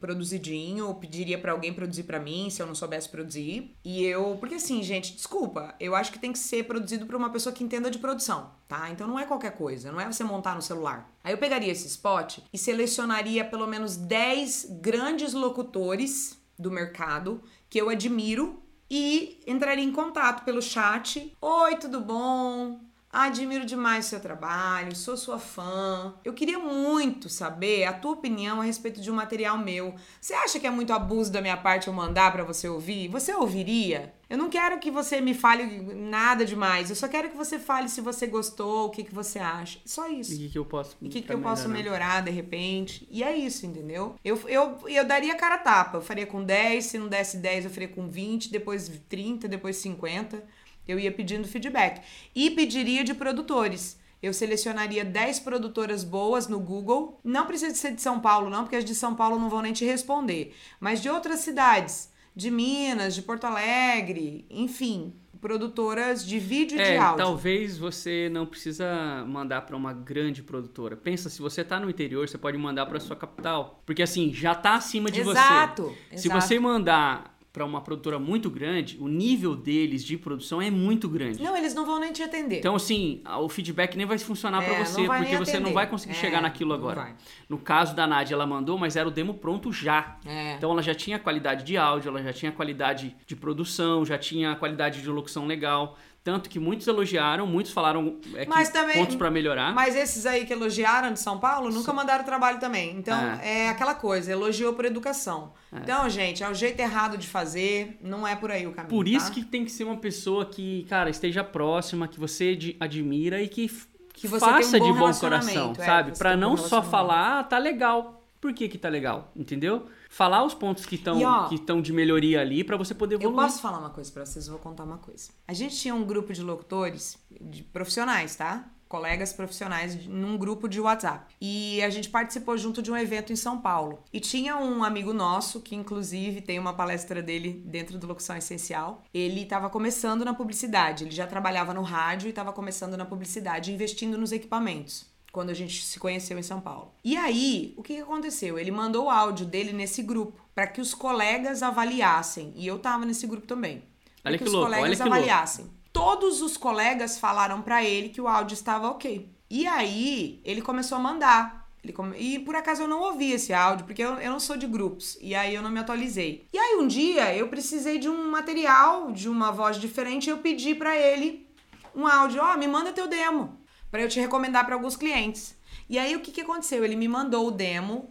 produzidinho, 0.00 0.94
pediria 0.94 1.38
para 1.38 1.52
alguém 1.52 1.72
produzir 1.72 2.04
para 2.04 2.18
mim, 2.18 2.48
se 2.50 2.62
eu 2.62 2.66
não 2.66 2.74
soubesse 2.74 3.08
produzir. 3.08 3.74
E 3.84 4.04
eu, 4.04 4.36
porque 4.38 4.54
assim, 4.54 4.82
gente, 4.82 5.14
desculpa, 5.14 5.74
eu 5.78 5.94
acho 5.94 6.12
que 6.12 6.18
tem 6.18 6.32
que 6.32 6.38
ser 6.38 6.64
produzido 6.64 7.06
por 7.06 7.14
uma 7.14 7.30
pessoa 7.30 7.52
que 7.52 7.64
entenda 7.64 7.90
de 7.90 7.98
produção, 7.98 8.52
tá? 8.68 8.90
Então 8.90 9.06
não 9.06 9.18
é 9.18 9.26
qualquer 9.26 9.52
coisa, 9.52 9.92
não 9.92 10.00
é 10.00 10.10
você 10.10 10.24
montar 10.24 10.54
no 10.54 10.62
celular. 10.62 11.10
Aí 11.22 11.32
eu 11.32 11.38
pegaria 11.38 11.70
esse 11.70 11.86
spot 11.86 12.38
e 12.52 12.58
selecionaria 12.58 13.44
pelo 13.44 13.66
menos 13.66 13.96
10 13.96 14.78
grandes 14.80 15.32
locutores 15.32 16.40
do 16.58 16.70
mercado 16.70 17.42
que 17.68 17.80
eu 17.80 17.88
admiro 17.88 18.62
e 18.90 19.40
entraria 19.46 19.84
em 19.84 19.92
contato 19.92 20.44
pelo 20.44 20.60
chat. 20.60 21.34
Oi, 21.40 21.76
tudo 21.76 22.00
bom? 22.00 22.91
Admiro 23.12 23.66
demais 23.66 24.06
o 24.06 24.08
seu 24.08 24.20
trabalho, 24.20 24.96
sou 24.96 25.18
sua 25.18 25.38
fã. 25.38 26.14
Eu 26.24 26.32
queria 26.32 26.58
muito 26.58 27.28
saber 27.28 27.84
a 27.84 27.92
tua 27.92 28.12
opinião 28.12 28.58
a 28.58 28.64
respeito 28.64 29.02
de 29.02 29.10
um 29.10 29.14
material 29.14 29.58
meu. 29.58 29.94
Você 30.18 30.32
acha 30.32 30.58
que 30.58 30.66
é 30.66 30.70
muito 30.70 30.94
abuso 30.94 31.30
da 31.30 31.42
minha 31.42 31.58
parte 31.58 31.88
eu 31.88 31.92
mandar 31.92 32.32
para 32.32 32.42
você 32.42 32.66
ouvir? 32.66 33.08
Você 33.08 33.34
ouviria? 33.34 34.14
Eu 34.30 34.38
não 34.38 34.48
quero 34.48 34.78
que 34.78 34.90
você 34.90 35.20
me 35.20 35.34
fale 35.34 35.82
nada 35.94 36.42
demais. 36.42 36.88
Eu 36.88 36.96
só 36.96 37.06
quero 37.06 37.28
que 37.28 37.36
você 37.36 37.58
fale 37.58 37.90
se 37.90 38.00
você 38.00 38.26
gostou, 38.26 38.86
o 38.86 38.90
que, 38.90 39.04
que 39.04 39.14
você 39.14 39.38
acha. 39.38 39.78
Só 39.84 40.08
isso. 40.08 40.32
E 40.32 40.46
o 40.46 40.50
que, 40.50 40.58
eu 40.58 40.64
posso 40.64 40.96
E 41.02 41.06
o 41.06 41.10
que, 41.10 41.20
que 41.20 41.30
eu 41.30 41.38
posso 41.38 41.68
melhorar 41.68 42.22
de 42.22 42.30
repente. 42.30 43.06
E 43.10 43.22
é 43.22 43.36
isso, 43.36 43.66
entendeu? 43.66 44.14
Eu, 44.24 44.40
eu, 44.48 44.78
eu 44.88 45.04
daria 45.06 45.34
cara 45.34 45.58
tapa. 45.58 45.98
Eu 45.98 46.02
faria 46.02 46.26
com 46.26 46.42
10, 46.42 46.82
se 46.82 46.98
não 46.98 47.08
desse 47.08 47.36
10, 47.36 47.66
eu 47.66 47.70
faria 47.70 47.88
com 47.88 48.08
20, 48.08 48.50
depois 48.50 48.90
30, 49.06 49.46
depois 49.48 49.76
50 49.76 50.61
eu 50.86 50.98
ia 50.98 51.12
pedindo 51.12 51.48
feedback. 51.48 52.02
E 52.34 52.50
pediria 52.50 53.04
de 53.04 53.14
produtores. 53.14 54.00
Eu 54.22 54.32
selecionaria 54.32 55.04
10 55.04 55.40
produtoras 55.40 56.04
boas 56.04 56.46
no 56.46 56.60
Google. 56.60 57.18
Não 57.24 57.44
precisa 57.44 57.74
ser 57.74 57.92
de 57.92 58.00
São 58.00 58.20
Paulo, 58.20 58.48
não, 58.48 58.62
porque 58.62 58.76
as 58.76 58.84
de 58.84 58.94
São 58.94 59.14
Paulo 59.14 59.38
não 59.38 59.50
vão 59.50 59.62
nem 59.62 59.72
te 59.72 59.84
responder. 59.84 60.54
Mas 60.78 61.02
de 61.02 61.10
outras 61.10 61.40
cidades, 61.40 62.12
de 62.34 62.50
Minas, 62.50 63.16
de 63.16 63.22
Porto 63.22 63.44
Alegre, 63.44 64.46
enfim, 64.48 65.12
produtoras 65.42 66.24
de 66.24 66.38
vídeo 66.38 66.78
e 66.78 66.80
é, 66.80 66.92
de 66.92 66.96
áudio. 66.98 67.24
Talvez 67.24 67.76
você 67.76 68.28
não 68.32 68.46
precisa 68.46 69.24
mandar 69.26 69.62
para 69.62 69.76
uma 69.76 69.92
grande 69.92 70.40
produtora. 70.40 70.96
Pensa, 70.96 71.28
se 71.28 71.42
você 71.42 71.62
está 71.62 71.80
no 71.80 71.90
interior, 71.90 72.28
você 72.28 72.38
pode 72.38 72.56
mandar 72.56 72.86
para 72.86 73.00
sua 73.00 73.16
capital, 73.16 73.82
porque 73.84 74.04
assim 74.04 74.32
já 74.32 74.52
está 74.52 74.76
acima 74.76 75.10
de 75.10 75.20
exato, 75.20 75.82
você. 75.82 76.14
Exato. 76.14 76.20
Se 76.22 76.28
você 76.28 76.60
mandar 76.60 77.31
para 77.52 77.66
uma 77.66 77.82
produtora 77.82 78.18
muito 78.18 78.48
grande, 78.48 78.96
o 78.98 79.06
nível 79.06 79.54
deles 79.54 80.02
de 80.02 80.16
produção 80.16 80.62
é 80.62 80.70
muito 80.70 81.06
grande. 81.06 81.42
Não, 81.42 81.54
eles 81.54 81.74
não 81.74 81.84
vão 81.84 82.00
nem 82.00 82.10
te 82.10 82.22
atender. 82.22 82.58
Então, 82.58 82.74
assim, 82.74 83.20
o 83.40 83.48
feedback 83.48 83.94
nem 83.94 84.06
vai 84.06 84.16
funcionar 84.18 84.62
é, 84.62 84.66
para 84.66 84.84
você, 84.84 85.04
porque 85.04 85.36
você 85.36 85.60
não 85.60 85.72
vai 85.72 85.86
conseguir 85.86 86.14
é, 86.14 86.16
chegar 86.16 86.40
naquilo 86.40 86.72
agora. 86.72 87.14
No 87.48 87.58
caso 87.58 87.94
da 87.94 88.06
Nádia, 88.06 88.34
ela 88.34 88.46
mandou, 88.46 88.78
mas 88.78 88.96
era 88.96 89.06
o 89.06 89.10
demo 89.10 89.34
pronto 89.34 89.70
já. 89.70 90.16
É. 90.24 90.54
Então, 90.54 90.70
ela 90.70 90.82
já 90.82 90.94
tinha 90.94 91.18
qualidade 91.18 91.62
de 91.64 91.76
áudio, 91.76 92.08
ela 92.08 92.22
já 92.22 92.32
tinha 92.32 92.50
qualidade 92.50 93.14
de 93.26 93.36
produção, 93.36 94.04
já 94.04 94.16
tinha 94.16 94.56
qualidade 94.56 95.02
de 95.02 95.08
locução 95.10 95.46
legal. 95.46 95.98
Tanto 96.24 96.48
que 96.48 96.60
muitos 96.60 96.86
elogiaram, 96.86 97.46
muitos 97.48 97.72
falaram 97.72 98.16
é, 98.36 98.44
também, 98.66 98.94
pontos 98.94 99.16
para 99.16 99.28
melhorar. 99.28 99.74
Mas 99.74 99.96
esses 99.96 100.24
aí 100.24 100.46
que 100.46 100.52
elogiaram 100.52 101.12
de 101.12 101.18
São 101.18 101.40
Paulo 101.40 101.68
nunca 101.68 101.90
Sim. 101.90 101.96
mandaram 101.96 102.24
trabalho 102.24 102.60
também. 102.60 102.96
Então 102.96 103.18
é. 103.42 103.64
é, 103.64 103.68
aquela 103.68 103.94
coisa, 103.94 104.30
elogiou 104.30 104.72
por 104.72 104.84
educação. 104.84 105.52
É. 105.72 105.78
Então, 105.78 106.08
gente, 106.08 106.44
é 106.44 106.48
o 106.48 106.54
jeito 106.54 106.78
errado 106.78 107.18
de 107.18 107.26
fazer, 107.26 107.98
não 108.00 108.26
é 108.26 108.36
por 108.36 108.52
aí 108.52 108.68
o 108.68 108.72
caminho. 108.72 108.90
Por 108.90 109.08
isso 109.08 109.26
tá? 109.26 109.34
que 109.34 109.44
tem 109.44 109.64
que 109.64 109.72
ser 109.72 109.82
uma 109.82 109.96
pessoa 109.96 110.46
que, 110.46 110.86
cara, 110.88 111.10
esteja 111.10 111.42
próxima, 111.42 112.06
que 112.06 112.20
você 112.20 112.56
admira 112.78 113.42
e 113.42 113.48
que, 113.48 113.68
que 114.14 114.28
faça 114.28 114.76
um 114.76 114.78
bom 114.78 114.92
de 114.92 114.98
bom 115.00 115.14
coração, 115.14 115.72
é, 115.76 115.84
sabe? 115.84 116.16
Para 116.16 116.36
não 116.36 116.52
um 116.52 116.56
só 116.56 116.82
falar, 116.82 117.40
ah, 117.40 117.42
tá 117.42 117.58
legal. 117.58 118.24
Por 118.40 118.52
que 118.52 118.68
que 118.68 118.78
tá 118.78 118.88
legal? 118.88 119.32
Entendeu? 119.34 119.88
Falar 120.12 120.44
os 120.44 120.52
pontos 120.52 120.84
que 120.84 120.96
estão 120.96 121.48
que 121.48 121.54
estão 121.54 121.80
de 121.80 121.90
melhoria 121.90 122.42
ali 122.42 122.62
para 122.62 122.76
você 122.76 122.94
poder 122.94 123.14
evoluir. 123.14 123.34
Eu 123.34 123.42
posso 123.42 123.62
falar 123.62 123.78
uma 123.78 123.88
coisa 123.88 124.12
para 124.12 124.26
vocês, 124.26 124.46
vou 124.46 124.58
contar 124.58 124.84
uma 124.84 124.98
coisa. 124.98 125.30
A 125.48 125.54
gente 125.54 125.74
tinha 125.76 125.94
um 125.94 126.04
grupo 126.04 126.34
de 126.34 126.42
locutores, 126.42 127.16
de 127.40 127.62
profissionais, 127.62 128.36
tá? 128.36 128.70
colegas 128.86 129.32
profissionais 129.32 130.06
num 130.06 130.36
grupo 130.36 130.68
de 130.68 130.78
WhatsApp. 130.78 131.34
E 131.40 131.82
a 131.82 131.88
gente 131.88 132.10
participou 132.10 132.58
junto 132.58 132.82
de 132.82 132.92
um 132.92 132.96
evento 132.96 133.32
em 133.32 133.36
São 133.36 133.58
Paulo. 133.58 134.04
E 134.12 134.20
tinha 134.20 134.54
um 134.58 134.84
amigo 134.84 135.14
nosso, 135.14 135.62
que 135.62 135.74
inclusive 135.74 136.42
tem 136.42 136.58
uma 136.58 136.74
palestra 136.74 137.22
dele 137.22 137.64
dentro 137.64 137.98
do 137.98 138.06
Locução 138.06 138.36
Essencial. 138.36 139.02
Ele 139.14 139.44
estava 139.44 139.70
começando 139.70 140.26
na 140.26 140.34
publicidade, 140.34 141.04
ele 141.04 141.10
já 141.10 141.26
trabalhava 141.26 141.72
no 141.72 141.80
rádio 141.80 142.26
e 142.26 142.30
estava 142.30 142.52
começando 142.52 142.94
na 142.94 143.06
publicidade, 143.06 143.72
investindo 143.72 144.18
nos 144.18 144.30
equipamentos 144.30 145.10
quando 145.32 145.48
a 145.48 145.54
gente 145.54 145.82
se 145.82 145.98
conheceu 145.98 146.38
em 146.38 146.42
São 146.42 146.60
Paulo. 146.60 146.92
E 147.02 147.16
aí, 147.16 147.72
o 147.78 147.82
que, 147.82 148.00
aconteceu? 148.00 148.58
Ele 148.58 148.70
mandou 148.70 149.06
o 149.06 149.10
áudio 149.10 149.46
dele 149.46 149.72
nesse 149.72 150.02
grupo 150.02 150.38
para 150.54 150.66
que 150.66 150.80
os 150.80 150.92
colegas 150.92 151.62
avaliassem. 151.62 152.52
E 152.54 152.66
eu 152.66 152.78
tava 152.78 153.06
nesse 153.06 153.26
grupo 153.26 153.46
também. 153.46 153.82
Olha 154.22 154.36
que, 154.36 154.44
que 154.44 154.48
os 154.48 154.54
louco, 154.54 154.70
colegas 154.70 155.00
olha 155.00 155.06
avaliassem. 155.06 155.64
Louco. 155.64 155.80
Todos 155.90 156.42
os 156.42 156.58
colegas 156.58 157.18
falaram 157.18 157.62
para 157.62 157.82
ele 157.82 158.10
que 158.10 158.20
o 158.20 158.28
áudio 158.28 158.54
estava 158.54 158.90
ok. 158.90 159.28
E 159.48 159.66
aí, 159.66 160.40
ele 160.44 160.60
começou 160.60 160.96
a 160.98 161.00
mandar. 161.00 161.66
Ele 161.82 161.94
come... 161.94 162.16
E 162.18 162.38
por 162.38 162.54
acaso 162.54 162.82
eu 162.82 162.88
não 162.88 163.00
ouvi 163.00 163.32
esse 163.32 163.54
áudio, 163.54 163.86
porque 163.86 164.02
eu, 164.04 164.14
eu 164.14 164.30
não 164.30 164.38
sou 164.38 164.56
de 164.56 164.66
grupos. 164.66 165.16
E 165.20 165.34
aí 165.34 165.54
eu 165.54 165.62
não 165.62 165.70
me 165.70 165.80
atualizei. 165.80 166.46
E 166.52 166.58
aí 166.58 166.76
um 166.76 166.86
dia 166.86 167.34
eu 167.34 167.48
precisei 167.48 167.98
de 167.98 168.08
um 168.08 168.30
material, 168.30 169.10
de 169.10 169.30
uma 169.30 169.50
voz 169.50 169.78
diferente, 169.78 170.26
e 170.26 170.30
eu 170.30 170.38
pedi 170.38 170.74
para 170.74 170.94
ele 170.94 171.48
um 171.94 172.06
áudio. 172.06 172.42
Ó, 172.42 172.52
oh, 172.52 172.58
me 172.58 172.68
manda 172.68 172.92
teu 172.92 173.08
demo 173.08 173.61
para 173.92 174.00
eu 174.00 174.08
te 174.08 174.18
recomendar 174.18 174.64
para 174.64 174.74
alguns 174.74 174.96
clientes. 174.96 175.54
E 175.88 175.98
aí 175.98 176.16
o 176.16 176.20
que, 176.20 176.32
que 176.32 176.40
aconteceu? 176.40 176.82
Ele 176.82 176.96
me 176.96 177.06
mandou 177.06 177.46
o 177.46 177.50
demo 177.50 178.08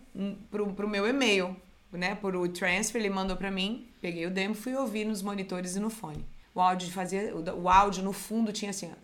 pro, 0.51 0.71
pro 0.73 0.87
meu 0.87 1.07
e-mail, 1.07 1.57
né? 1.91 2.13
Por 2.13 2.35
o 2.35 2.47
transfer, 2.47 2.99
ele 3.01 3.09
mandou 3.09 3.35
para 3.35 3.49
mim, 3.49 3.89
peguei 3.99 4.27
o 4.27 4.31
demo, 4.31 4.53
fui 4.53 4.75
ouvir 4.75 5.05
nos 5.05 5.23
monitores 5.23 5.75
e 5.75 5.79
no 5.79 5.89
fone. 5.89 6.23
O 6.53 6.61
áudio 6.61 6.91
fazia, 6.91 7.35
o, 7.35 7.63
o 7.63 7.67
áudio 7.67 8.03
no 8.03 8.13
fundo 8.13 8.53
tinha 8.53 8.69
assim, 8.69 8.91
ó, 8.91 8.95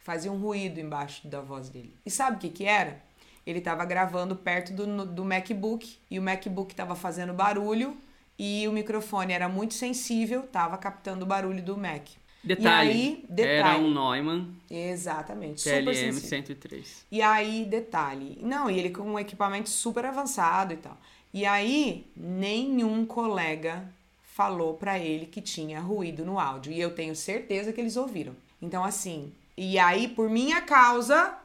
fazia 0.00 0.32
um 0.32 0.38
ruído 0.40 0.80
embaixo 0.80 1.28
da 1.28 1.40
voz 1.40 1.68
dele. 1.68 1.94
E 2.04 2.10
sabe 2.10 2.38
o 2.38 2.40
que 2.40 2.48
que 2.48 2.64
era? 2.64 3.00
Ele 3.46 3.60
estava 3.60 3.84
gravando 3.84 4.34
perto 4.34 4.72
do, 4.72 5.06
do 5.06 5.24
MacBook 5.24 5.96
e 6.10 6.18
o 6.18 6.22
MacBook 6.22 6.72
estava 6.72 6.96
fazendo 6.96 7.32
barulho 7.32 7.96
e 8.36 8.66
o 8.66 8.72
microfone 8.72 9.32
era 9.32 9.48
muito 9.48 9.74
sensível, 9.74 10.40
estava 10.40 10.76
captando 10.76 11.24
o 11.24 11.28
barulho 11.28 11.62
do 11.62 11.78
Mac. 11.78 12.08
Detalhe, 12.42 12.90
aí, 12.90 13.24
detalhe, 13.28 13.50
era 13.50 13.76
um 13.76 13.92
Neumann 13.92 14.48
Exatamente, 14.70 15.62
TLM 15.62 16.12
103. 16.12 17.06
E 17.10 17.20
aí, 17.20 17.66
detalhe, 17.66 18.38
não, 18.40 18.70
e 18.70 18.78
ele 18.78 18.90
com 18.90 19.02
um 19.02 19.18
equipamento 19.18 19.68
super 19.68 20.06
avançado 20.06 20.72
e 20.72 20.76
tal. 20.78 20.96
E 21.32 21.44
aí, 21.44 22.06
nenhum 22.16 23.04
colega 23.04 23.84
falou 24.22 24.74
para 24.74 24.98
ele 24.98 25.26
que 25.26 25.40
tinha 25.40 25.80
ruído 25.80 26.24
no 26.24 26.40
áudio. 26.40 26.72
E 26.72 26.80
eu 26.80 26.94
tenho 26.94 27.14
certeza 27.14 27.72
que 27.72 27.80
eles 27.80 27.96
ouviram. 27.96 28.34
Então, 28.60 28.82
assim, 28.82 29.32
e 29.56 29.78
aí, 29.78 30.08
por 30.08 30.30
minha 30.30 30.62
causa, 30.62 31.36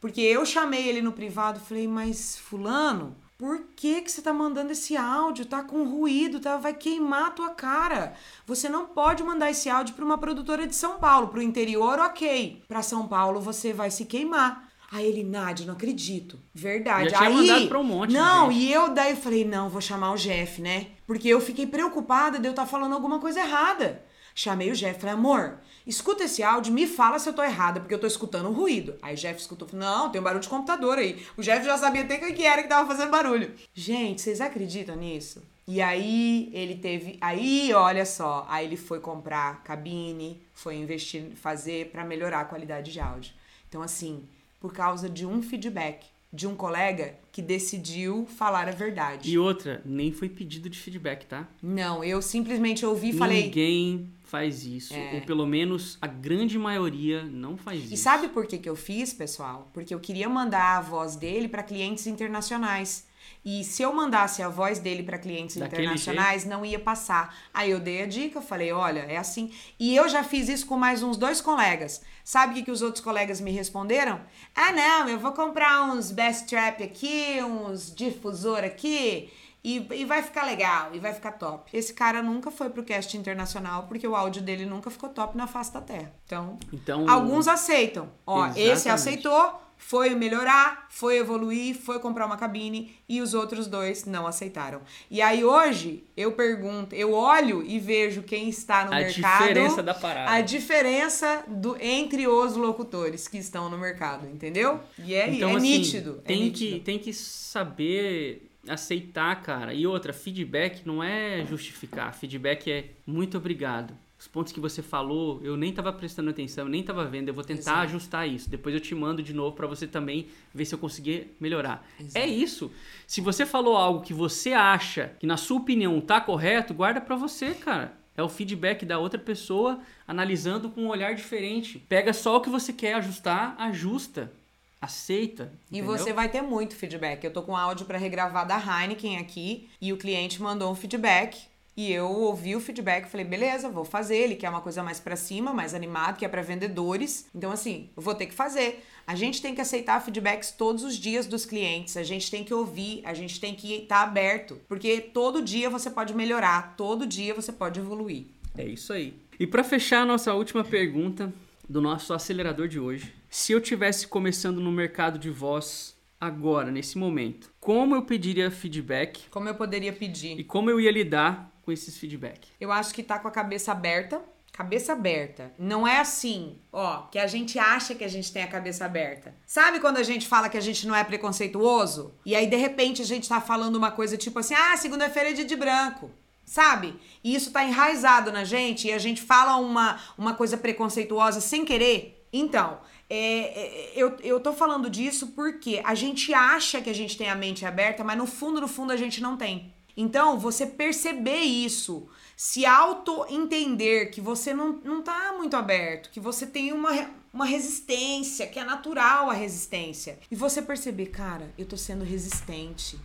porque 0.00 0.20
eu 0.20 0.46
chamei 0.46 0.88
ele 0.88 1.02
no 1.02 1.12
privado, 1.12 1.60
falei, 1.60 1.88
mas 1.88 2.38
fulano, 2.38 3.16
por 3.44 3.60
que, 3.76 4.00
que 4.00 4.10
você 4.10 4.22
tá 4.22 4.32
mandando 4.32 4.72
esse 4.72 4.96
áudio? 4.96 5.44
Tá 5.44 5.62
com 5.62 5.84
ruído, 5.84 6.40
tá? 6.40 6.56
Vai 6.56 6.72
queimar 6.72 7.26
a 7.26 7.30
tua 7.30 7.50
cara. 7.50 8.14
Você 8.46 8.70
não 8.70 8.86
pode 8.86 9.22
mandar 9.22 9.50
esse 9.50 9.68
áudio 9.68 9.94
para 9.94 10.02
uma 10.02 10.16
produtora 10.16 10.66
de 10.66 10.74
São 10.74 10.98
Paulo. 10.98 11.28
Pro 11.28 11.42
interior, 11.42 11.98
ok. 11.98 12.62
Para 12.66 12.80
São 12.80 13.06
Paulo, 13.06 13.42
você 13.42 13.70
vai 13.70 13.90
se 13.90 14.06
queimar. 14.06 14.70
Aí 14.90 15.04
ele, 15.06 15.22
Nádia, 15.22 15.66
não 15.66 15.74
acredito. 15.74 16.40
Verdade. 16.54 17.10
Já 17.10 17.18
tinha 17.18 17.28
Aí, 17.28 17.36
mandado 17.36 17.68
pra 17.68 17.78
um 17.78 17.84
monte 17.84 18.14
Não, 18.14 18.50
e 18.50 18.72
eu 18.72 18.88
daí 18.94 19.14
falei, 19.14 19.44
não, 19.44 19.68
vou 19.68 19.82
chamar 19.82 20.12
o 20.12 20.16
Jeff, 20.16 20.62
né? 20.62 20.86
Porque 21.06 21.28
eu 21.28 21.38
fiquei 21.38 21.66
preocupada 21.66 22.38
de 22.38 22.48
eu 22.48 22.52
estar 22.52 22.64
falando 22.64 22.94
alguma 22.94 23.18
coisa 23.18 23.40
errada. 23.40 24.02
Chamei 24.34 24.70
o 24.70 24.74
Jeff, 24.74 25.00
falei, 25.00 25.14
amor, 25.14 25.60
escuta 25.86 26.24
esse 26.24 26.42
áudio, 26.42 26.72
me 26.72 26.88
fala 26.88 27.18
se 27.20 27.28
eu 27.28 27.32
tô 27.32 27.42
errada, 27.42 27.78
porque 27.78 27.94
eu 27.94 28.00
tô 28.00 28.06
escutando 28.06 28.48
um 28.48 28.52
ruído. 28.52 28.96
Aí 29.00 29.14
o 29.14 29.16
Jeff 29.16 29.40
escutou, 29.40 29.68
falou, 29.68 29.86
não, 29.86 30.10
tem 30.10 30.20
um 30.20 30.24
barulho 30.24 30.42
de 30.42 30.48
computador 30.48 30.98
aí. 30.98 31.24
O 31.36 31.42
Jeff 31.42 31.64
já 31.64 31.78
sabia 31.78 32.02
até 32.02 32.16
o 32.16 32.34
que 32.34 32.44
era 32.44 32.62
que 32.62 32.68
tava 32.68 32.88
fazendo 32.88 33.10
barulho. 33.10 33.54
Gente, 33.72 34.20
vocês 34.20 34.40
acreditam 34.40 34.96
nisso? 34.96 35.40
E 35.66 35.80
aí 35.80 36.50
ele 36.52 36.74
teve, 36.74 37.16
aí 37.20 37.72
olha 37.72 38.04
só, 38.04 38.44
aí 38.50 38.66
ele 38.66 38.76
foi 38.76 39.00
comprar 39.00 39.62
cabine, 39.62 40.42
foi 40.52 40.74
investir, 40.76 41.30
fazer 41.36 41.90
pra 41.90 42.04
melhorar 42.04 42.40
a 42.40 42.44
qualidade 42.44 42.92
de 42.92 43.00
áudio. 43.00 43.32
Então 43.68 43.80
assim, 43.80 44.24
por 44.60 44.72
causa 44.72 45.08
de 45.08 45.24
um 45.24 45.40
feedback 45.40 46.06
de 46.34 46.48
um 46.48 46.56
colega 46.56 47.14
que 47.30 47.40
decidiu 47.40 48.26
falar 48.26 48.68
a 48.68 48.72
verdade. 48.72 49.30
E 49.30 49.38
outra, 49.38 49.80
nem 49.84 50.12
foi 50.12 50.28
pedido 50.28 50.68
de 50.68 50.78
feedback, 50.78 51.24
tá? 51.26 51.46
Não, 51.62 52.02
eu 52.02 52.20
simplesmente 52.20 52.84
ouvi 52.84 53.10
e 53.10 53.12
falei. 53.12 53.44
Ninguém 53.44 54.10
faz 54.34 54.66
isso. 54.66 54.92
É. 54.92 55.14
Ou 55.14 55.20
pelo 55.20 55.46
menos 55.46 55.96
a 56.02 56.08
grande 56.08 56.58
maioria 56.58 57.22
não 57.22 57.56
faz 57.56 57.84
isso. 57.84 57.94
E 57.94 57.96
sabe 57.96 58.28
por 58.28 58.46
que, 58.46 58.58
que 58.58 58.68
eu 58.68 58.74
fiz, 58.74 59.12
pessoal? 59.12 59.70
Porque 59.72 59.94
eu 59.94 60.00
queria 60.00 60.28
mandar 60.28 60.78
a 60.78 60.80
voz 60.80 61.14
dele 61.14 61.48
para 61.48 61.62
clientes 61.62 62.08
internacionais. 62.08 63.06
E 63.44 63.62
se 63.62 63.82
eu 63.82 63.92
mandasse 63.92 64.42
a 64.42 64.48
voz 64.48 64.78
dele 64.78 65.02
para 65.02 65.18
clientes 65.18 65.56
Daquele 65.56 65.82
internacionais, 65.82 66.44
não 66.44 66.64
ia 66.64 66.78
passar. 66.78 67.34
Aí 67.54 67.70
eu 67.70 67.78
dei 67.78 68.02
a 68.02 68.06
dica, 68.06 68.38
eu 68.38 68.42
falei, 68.42 68.72
olha, 68.72 69.00
é 69.00 69.16
assim. 69.16 69.52
E 69.78 69.94
eu 69.94 70.08
já 70.08 70.24
fiz 70.24 70.48
isso 70.48 70.66
com 70.66 70.76
mais 70.76 71.02
uns 71.02 71.16
dois 71.16 71.40
colegas. 71.40 72.02
Sabe 72.24 72.52
o 72.52 72.56
que, 72.56 72.62
que 72.64 72.70
os 72.70 72.82
outros 72.82 73.04
colegas 73.04 73.40
me 73.40 73.50
responderam? 73.50 74.20
Ah, 74.54 74.72
não, 74.72 75.08
eu 75.08 75.18
vou 75.18 75.32
comprar 75.32 75.84
uns 75.84 76.10
best 76.10 76.48
trap 76.48 76.82
aqui, 76.82 77.38
uns 77.42 77.94
difusor 77.94 78.64
aqui. 78.64 79.30
E, 79.64 79.86
e 79.92 80.04
vai 80.04 80.22
ficar 80.22 80.44
legal, 80.44 80.90
e 80.92 80.98
vai 80.98 81.14
ficar 81.14 81.32
top. 81.32 81.70
Esse 81.72 81.94
cara 81.94 82.22
nunca 82.22 82.50
foi 82.50 82.68
pro 82.68 82.84
cast 82.84 83.16
internacional, 83.16 83.84
porque 83.88 84.06
o 84.06 84.14
áudio 84.14 84.42
dele 84.42 84.66
nunca 84.66 84.90
ficou 84.90 85.08
top 85.08 85.36
na 85.38 85.46
face 85.46 85.72
da 85.72 85.80
terra. 85.80 86.12
Então, 86.26 86.58
Então, 86.72 87.08
Alguns 87.08 87.48
aceitam. 87.48 88.10
Ó, 88.26 88.46
esse 88.48 88.60
Exatamente. 88.60 88.88
aceitou, 88.90 89.60
foi 89.76 90.14
melhorar, 90.14 90.86
foi 90.90 91.16
evoluir, 91.18 91.74
foi 91.76 91.98
comprar 91.98 92.26
uma 92.26 92.36
cabine 92.36 92.94
e 93.08 93.20
os 93.20 93.32
outros 93.34 93.66
dois 93.66 94.04
não 94.04 94.26
aceitaram. 94.26 94.80
E 95.10 95.20
aí 95.22 95.42
hoje 95.44 96.04
eu 96.16 96.32
pergunto, 96.32 96.94
eu 96.94 97.12
olho 97.12 97.62
e 97.66 97.78
vejo 97.78 98.22
quem 98.22 98.48
está 98.48 98.84
no 98.84 98.92
a 98.92 98.96
mercado. 98.96 99.38
diferença 99.48 99.82
da 99.82 99.94
parada. 99.94 100.30
A 100.30 100.40
diferença 100.42 101.42
do, 101.48 101.76
entre 101.82 102.26
os 102.28 102.54
locutores 102.54 103.26
que 103.28 103.38
estão 103.38 103.68
no 103.70 103.76
mercado, 103.78 104.26
entendeu? 104.28 104.78
E 104.98 105.14
é, 105.14 105.28
então, 105.28 105.50
é 105.50 105.56
assim, 105.56 105.78
nítido. 105.78 106.20
é 106.24 106.28
Tem, 106.28 106.40
nítido. 106.44 106.76
que, 106.76 106.80
tem 106.84 106.98
que 106.98 107.12
saber 107.12 108.50
aceitar, 108.68 109.34
cara. 109.42 109.74
E 109.74 109.86
outra, 109.86 110.12
feedback 110.12 110.86
não 110.86 111.02
é 111.02 111.44
justificar. 111.46 112.14
Feedback 112.14 112.70
é 112.70 112.90
muito 113.06 113.36
obrigado. 113.36 113.94
Os 114.18 114.28
pontos 114.28 114.52
que 114.52 114.60
você 114.60 114.80
falou, 114.80 115.40
eu 115.42 115.56
nem 115.56 115.72
tava 115.72 115.92
prestando 115.92 116.30
atenção, 116.30 116.66
nem 116.66 116.82
tava 116.82 117.04
vendo. 117.04 117.28
Eu 117.28 117.34
vou 117.34 117.44
tentar 117.44 117.60
Exato. 117.60 117.80
ajustar 117.80 118.28
isso. 118.28 118.48
Depois 118.48 118.74
eu 118.74 118.80
te 118.80 118.94
mando 118.94 119.22
de 119.22 119.34
novo 119.34 119.54
pra 119.54 119.66
você 119.66 119.86
também 119.86 120.28
ver 120.54 120.64
se 120.64 120.74
eu 120.74 120.78
conseguir 120.78 121.36
melhorar. 121.38 121.86
Exato. 122.00 122.16
É 122.18 122.26
isso. 122.26 122.70
Se 123.06 123.20
você 123.20 123.44
falou 123.44 123.76
algo 123.76 124.00
que 124.00 124.14
você 124.14 124.52
acha 124.52 125.12
que 125.18 125.26
na 125.26 125.36
sua 125.36 125.58
opinião 125.58 126.00
tá 126.00 126.20
correto, 126.20 126.72
guarda 126.72 127.00
pra 127.00 127.16
você, 127.16 127.52
cara. 127.54 127.98
É 128.16 128.22
o 128.22 128.28
feedback 128.28 128.86
da 128.86 128.98
outra 128.98 129.18
pessoa 129.18 129.80
analisando 130.06 130.70
com 130.70 130.82
um 130.84 130.88
olhar 130.88 131.14
diferente. 131.14 131.78
Pega 131.88 132.12
só 132.12 132.36
o 132.36 132.40
que 132.40 132.48
você 132.48 132.72
quer 132.72 132.94
ajustar, 132.94 133.56
ajusta. 133.58 134.32
Aceita. 134.80 135.52
E 135.70 135.78
entendeu? 135.78 135.96
você 135.98 136.12
vai 136.12 136.28
ter 136.28 136.42
muito 136.42 136.76
feedback. 136.76 137.24
Eu 137.24 137.32
tô 137.32 137.42
com 137.42 137.56
áudio 137.56 137.86
para 137.86 137.98
regravar 137.98 138.46
da 138.46 138.58
Heineken 138.58 139.18
aqui 139.18 139.68
e 139.80 139.92
o 139.92 139.96
cliente 139.96 140.42
mandou 140.42 140.70
um 140.70 140.74
feedback 140.74 141.46
e 141.76 141.92
eu 141.92 142.08
ouvi 142.08 142.54
o 142.54 142.60
feedback, 142.60 143.08
falei, 143.08 143.26
beleza, 143.26 143.68
vou 143.68 143.84
fazer. 143.84 144.16
Ele 144.16 144.36
quer 144.36 144.48
uma 144.48 144.60
coisa 144.60 144.82
mais 144.82 145.00
pra 145.00 145.16
cima, 145.16 145.52
mais 145.52 145.74
animado, 145.74 146.16
que 146.16 146.24
é 146.24 146.28
pra 146.28 146.40
vendedores. 146.40 147.26
Então 147.34 147.50
assim, 147.50 147.90
eu 147.96 148.02
vou 148.02 148.14
ter 148.14 148.26
que 148.26 148.34
fazer. 148.34 148.84
A 149.06 149.14
gente 149.14 149.42
tem 149.42 149.54
que 149.54 149.60
aceitar 149.60 150.00
feedbacks 150.00 150.52
todos 150.52 150.84
os 150.84 150.96
dias 150.96 151.26
dos 151.26 151.44
clientes. 151.44 151.96
A 151.96 152.02
gente 152.02 152.30
tem 152.30 152.44
que 152.44 152.54
ouvir, 152.54 153.02
a 153.04 153.12
gente 153.12 153.40
tem 153.40 153.54
que 153.54 153.74
estar 153.74 154.02
aberto, 154.02 154.60
porque 154.68 155.00
todo 155.00 155.42
dia 155.42 155.68
você 155.68 155.90
pode 155.90 156.14
melhorar, 156.14 156.74
todo 156.76 157.06
dia 157.06 157.34
você 157.34 157.52
pode 157.52 157.80
evoluir. 157.80 158.26
É 158.56 158.64
isso 158.64 158.92
aí. 158.92 159.14
E 159.38 159.46
para 159.46 159.64
fechar 159.64 160.02
a 160.02 160.06
nossa 160.06 160.32
última 160.32 160.62
pergunta 160.62 161.32
do 161.68 161.80
nosso 161.80 162.12
acelerador 162.12 162.68
de 162.68 162.78
hoje, 162.78 163.14
se 163.28 163.52
eu 163.52 163.60
tivesse 163.60 164.06
começando 164.06 164.60
no 164.60 164.70
mercado 164.72 165.18
de 165.18 165.30
voz 165.30 165.96
agora, 166.20 166.70
nesse 166.70 166.96
momento, 166.96 167.50
como 167.60 167.94
eu 167.94 168.02
pediria 168.02 168.50
feedback 168.50 169.28
Como 169.30 169.48
eu 169.48 169.54
poderia 169.54 169.92
pedir? 169.92 170.38
e 170.38 170.44
como 170.44 170.70
eu 170.70 170.80
ia 170.80 170.90
lidar 170.90 171.52
com 171.62 171.72
esses 171.72 171.96
feedback? 171.98 172.48
Eu 172.60 172.70
acho 172.70 172.94
que 172.94 173.02
tá 173.02 173.18
com 173.18 173.28
a 173.28 173.30
cabeça 173.30 173.72
aberta. 173.72 174.20
Cabeça 174.52 174.92
aberta. 174.92 175.52
Não 175.58 175.84
é 175.88 175.98
assim, 175.98 176.60
ó, 176.72 177.02
que 177.10 177.18
a 177.18 177.26
gente 177.26 177.58
acha 177.58 177.92
que 177.92 178.04
a 178.04 178.08
gente 178.08 178.32
tem 178.32 178.42
a 178.44 178.46
cabeça 178.46 178.84
aberta. 178.84 179.34
Sabe 179.44 179.80
quando 179.80 179.96
a 179.96 180.02
gente 180.04 180.28
fala 180.28 180.48
que 180.48 180.56
a 180.56 180.60
gente 180.60 180.86
não 180.86 180.94
é 180.94 181.02
preconceituoso? 181.02 182.14
E 182.24 182.36
aí, 182.36 182.46
de 182.46 182.54
repente, 182.54 183.02
a 183.02 183.04
gente 183.04 183.28
tá 183.28 183.40
falando 183.40 183.74
uma 183.74 183.90
coisa 183.90 184.16
tipo 184.16 184.38
assim, 184.38 184.54
ah, 184.54 184.76
segunda-feira 184.76 185.30
é 185.30 185.32
dia 185.32 185.44
de 185.44 185.56
branco. 185.56 186.08
Sabe? 186.44 186.94
E 187.22 187.34
isso 187.34 187.50
tá 187.50 187.64
enraizado 187.64 188.30
na 188.30 188.44
gente 188.44 188.88
e 188.88 188.92
a 188.92 188.98
gente 188.98 189.22
fala 189.22 189.56
uma, 189.56 189.98
uma 190.16 190.34
coisa 190.34 190.56
preconceituosa 190.56 191.40
sem 191.40 191.64
querer. 191.64 192.26
Então, 192.32 192.78
é, 193.08 193.16
é, 193.16 193.92
eu, 193.94 194.16
eu 194.22 194.40
tô 194.40 194.52
falando 194.52 194.90
disso 194.90 195.28
porque 195.28 195.80
a 195.84 195.94
gente 195.94 196.34
acha 196.34 196.80
que 196.80 196.90
a 196.90 196.94
gente 196.94 197.16
tem 197.16 197.30
a 197.30 197.34
mente 197.34 197.64
aberta, 197.64 198.02
mas 198.02 198.18
no 198.18 198.26
fundo, 198.26 198.60
no 198.60 198.68
fundo, 198.68 198.92
a 198.92 198.96
gente 198.96 199.22
não 199.22 199.36
tem. 199.36 199.72
Então, 199.96 200.38
você 200.38 200.66
perceber 200.66 201.42
isso, 201.42 202.08
se 202.36 202.66
auto-entender 202.66 204.10
que 204.10 204.20
você 204.20 204.52
não, 204.52 204.80
não 204.84 205.02
tá 205.02 205.32
muito 205.36 205.54
aberto, 205.54 206.10
que 206.10 206.18
você 206.18 206.46
tem 206.46 206.72
uma, 206.72 206.90
uma 207.32 207.44
resistência, 207.44 208.46
que 208.46 208.58
é 208.58 208.64
natural 208.64 209.30
a 209.30 209.34
resistência. 209.34 210.18
E 210.30 210.34
você 210.34 210.60
perceber, 210.60 211.06
cara, 211.06 211.54
eu 211.56 211.64
tô 211.64 211.76
sendo 211.76 212.04
resistente. 212.04 212.98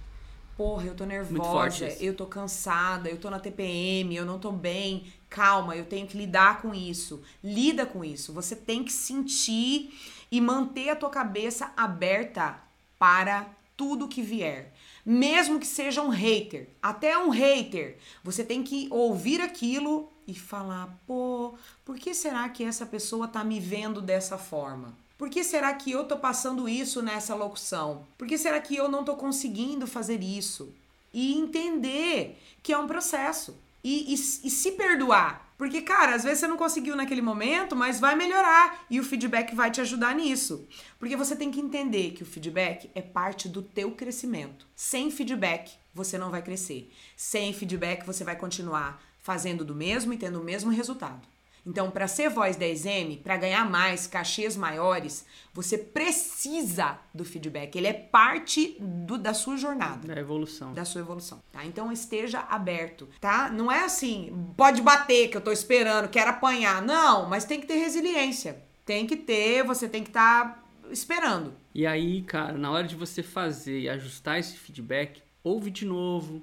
Porra, 0.59 0.87
eu 0.87 0.93
tô 0.93 1.05
nervosa, 1.05 1.87
eu 2.01 2.13
tô 2.13 2.25
cansada, 2.25 3.09
eu 3.09 3.17
tô 3.17 3.29
na 3.29 3.39
TPM, 3.39 4.13
eu 4.13 4.25
não 4.25 4.37
tô 4.37 4.51
bem. 4.51 5.05
Calma, 5.29 5.73
eu 5.73 5.85
tenho 5.85 6.05
que 6.05 6.17
lidar 6.17 6.61
com 6.61 6.75
isso. 6.75 7.23
Lida 7.41 7.85
com 7.85 8.03
isso. 8.03 8.33
Você 8.33 8.57
tem 8.57 8.83
que 8.83 8.91
sentir 8.91 9.97
e 10.29 10.41
manter 10.41 10.89
a 10.89 10.97
tua 10.97 11.09
cabeça 11.09 11.71
aberta 11.77 12.59
para 12.97 13.47
tudo 13.77 14.09
que 14.09 14.21
vier. 14.21 14.73
Mesmo 15.05 15.61
que 15.61 15.65
seja 15.65 16.01
um 16.01 16.09
hater, 16.09 16.67
até 16.81 17.17
um 17.17 17.29
hater, 17.29 17.97
você 18.21 18.43
tem 18.43 18.61
que 18.61 18.89
ouvir 18.91 19.39
aquilo 19.39 20.11
e 20.27 20.33
falar: 20.35 20.99
pô, 21.07 21.53
por 21.85 21.95
que 21.95 22.13
será 22.13 22.49
que 22.49 22.65
essa 22.65 22.85
pessoa 22.85 23.29
tá 23.29 23.45
me 23.45 23.61
vendo 23.61 24.01
dessa 24.01 24.37
forma? 24.37 24.93
Por 25.19 25.29
que 25.29 25.43
será 25.43 25.73
que 25.73 25.91
eu 25.91 26.05
tô 26.05 26.17
passando 26.17 26.69
isso 26.69 27.01
nessa 27.01 27.35
locução? 27.35 28.07
Por 28.17 28.25
que 28.25 28.37
será 28.37 28.57
que 28.61 28.73
eu 28.73 28.87
não 28.87 29.03
tô 29.03 29.17
conseguindo 29.17 29.85
fazer 29.85 30.23
isso? 30.23 30.73
E 31.13 31.37
entender 31.37 32.41
que 32.63 32.71
é 32.71 32.77
um 32.77 32.87
processo. 32.87 33.59
E, 33.83 34.13
e, 34.13 34.13
e 34.13 34.49
se 34.49 34.71
perdoar. 34.71 35.53
Porque, 35.57 35.81
cara, 35.81 36.15
às 36.15 36.23
vezes 36.23 36.39
você 36.39 36.47
não 36.47 36.55
conseguiu 36.55 36.95
naquele 36.95 37.21
momento, 37.21 37.75
mas 37.75 37.99
vai 37.99 38.15
melhorar. 38.15 38.85
E 38.89 38.97
o 38.97 39.03
feedback 39.03 39.53
vai 39.53 39.69
te 39.69 39.81
ajudar 39.81 40.15
nisso. 40.15 40.65
Porque 40.97 41.17
você 41.17 41.35
tem 41.35 41.51
que 41.51 41.59
entender 41.59 42.11
que 42.11 42.23
o 42.23 42.25
feedback 42.25 42.89
é 42.95 43.01
parte 43.01 43.49
do 43.49 43.61
teu 43.61 43.91
crescimento. 43.91 44.65
Sem 44.73 45.11
feedback, 45.11 45.73
você 45.93 46.17
não 46.17 46.31
vai 46.31 46.41
crescer. 46.41 46.93
Sem 47.17 47.51
feedback, 47.51 48.05
você 48.05 48.23
vai 48.23 48.37
continuar 48.37 49.03
fazendo 49.19 49.65
do 49.65 49.75
mesmo 49.75 50.13
e 50.13 50.17
tendo 50.17 50.39
o 50.39 50.45
mesmo 50.45 50.71
resultado. 50.71 51.27
Então, 51.65 51.91
para 51.91 52.07
ser 52.07 52.29
voz 52.29 52.55
10M, 52.57 53.17
para 53.21 53.37
ganhar 53.37 53.69
mais, 53.69 54.07
cachês 54.07 54.55
maiores, 54.55 55.25
você 55.53 55.77
precisa 55.77 56.97
do 57.13 57.23
feedback. 57.25 57.75
Ele 57.75 57.87
é 57.87 57.93
parte 57.93 58.75
do- 58.79 59.17
da 59.17 59.33
sua 59.33 59.57
jornada 59.57 60.07
Da 60.07 60.19
evolução. 60.19 60.73
da 60.73 60.85
sua 60.85 61.01
evolução, 61.01 61.41
tá? 61.51 61.65
Então 61.65 61.91
esteja 61.91 62.39
aberto, 62.49 63.07
tá? 63.19 63.49
Não 63.49 63.71
é 63.71 63.83
assim, 63.83 64.51
pode 64.57 64.81
bater 64.81 65.29
que 65.29 65.37
eu 65.37 65.41
tô 65.41 65.51
esperando, 65.51 66.07
quero 66.09 66.29
apanhar. 66.31 66.81
Não, 66.81 67.27
mas 67.29 67.45
tem 67.45 67.59
que 67.59 67.67
ter 67.67 67.75
resiliência. 67.77 68.61
Tem 68.85 69.05
que 69.05 69.15
ter, 69.15 69.63
você 69.63 69.87
tem 69.87 70.01
que 70.03 70.09
estar 70.09 70.63
esperando. 70.89 71.53
E 71.75 71.85
aí, 71.85 72.21
cara, 72.23 72.57
na 72.57 72.71
hora 72.71 72.87
de 72.87 72.95
você 72.95 73.21
fazer 73.21 73.79
e 73.81 73.89
ajustar 73.89 74.39
esse 74.39 74.55
feedback, 74.57 75.21
ouve 75.43 75.69
de 75.69 75.85
novo, 75.85 76.41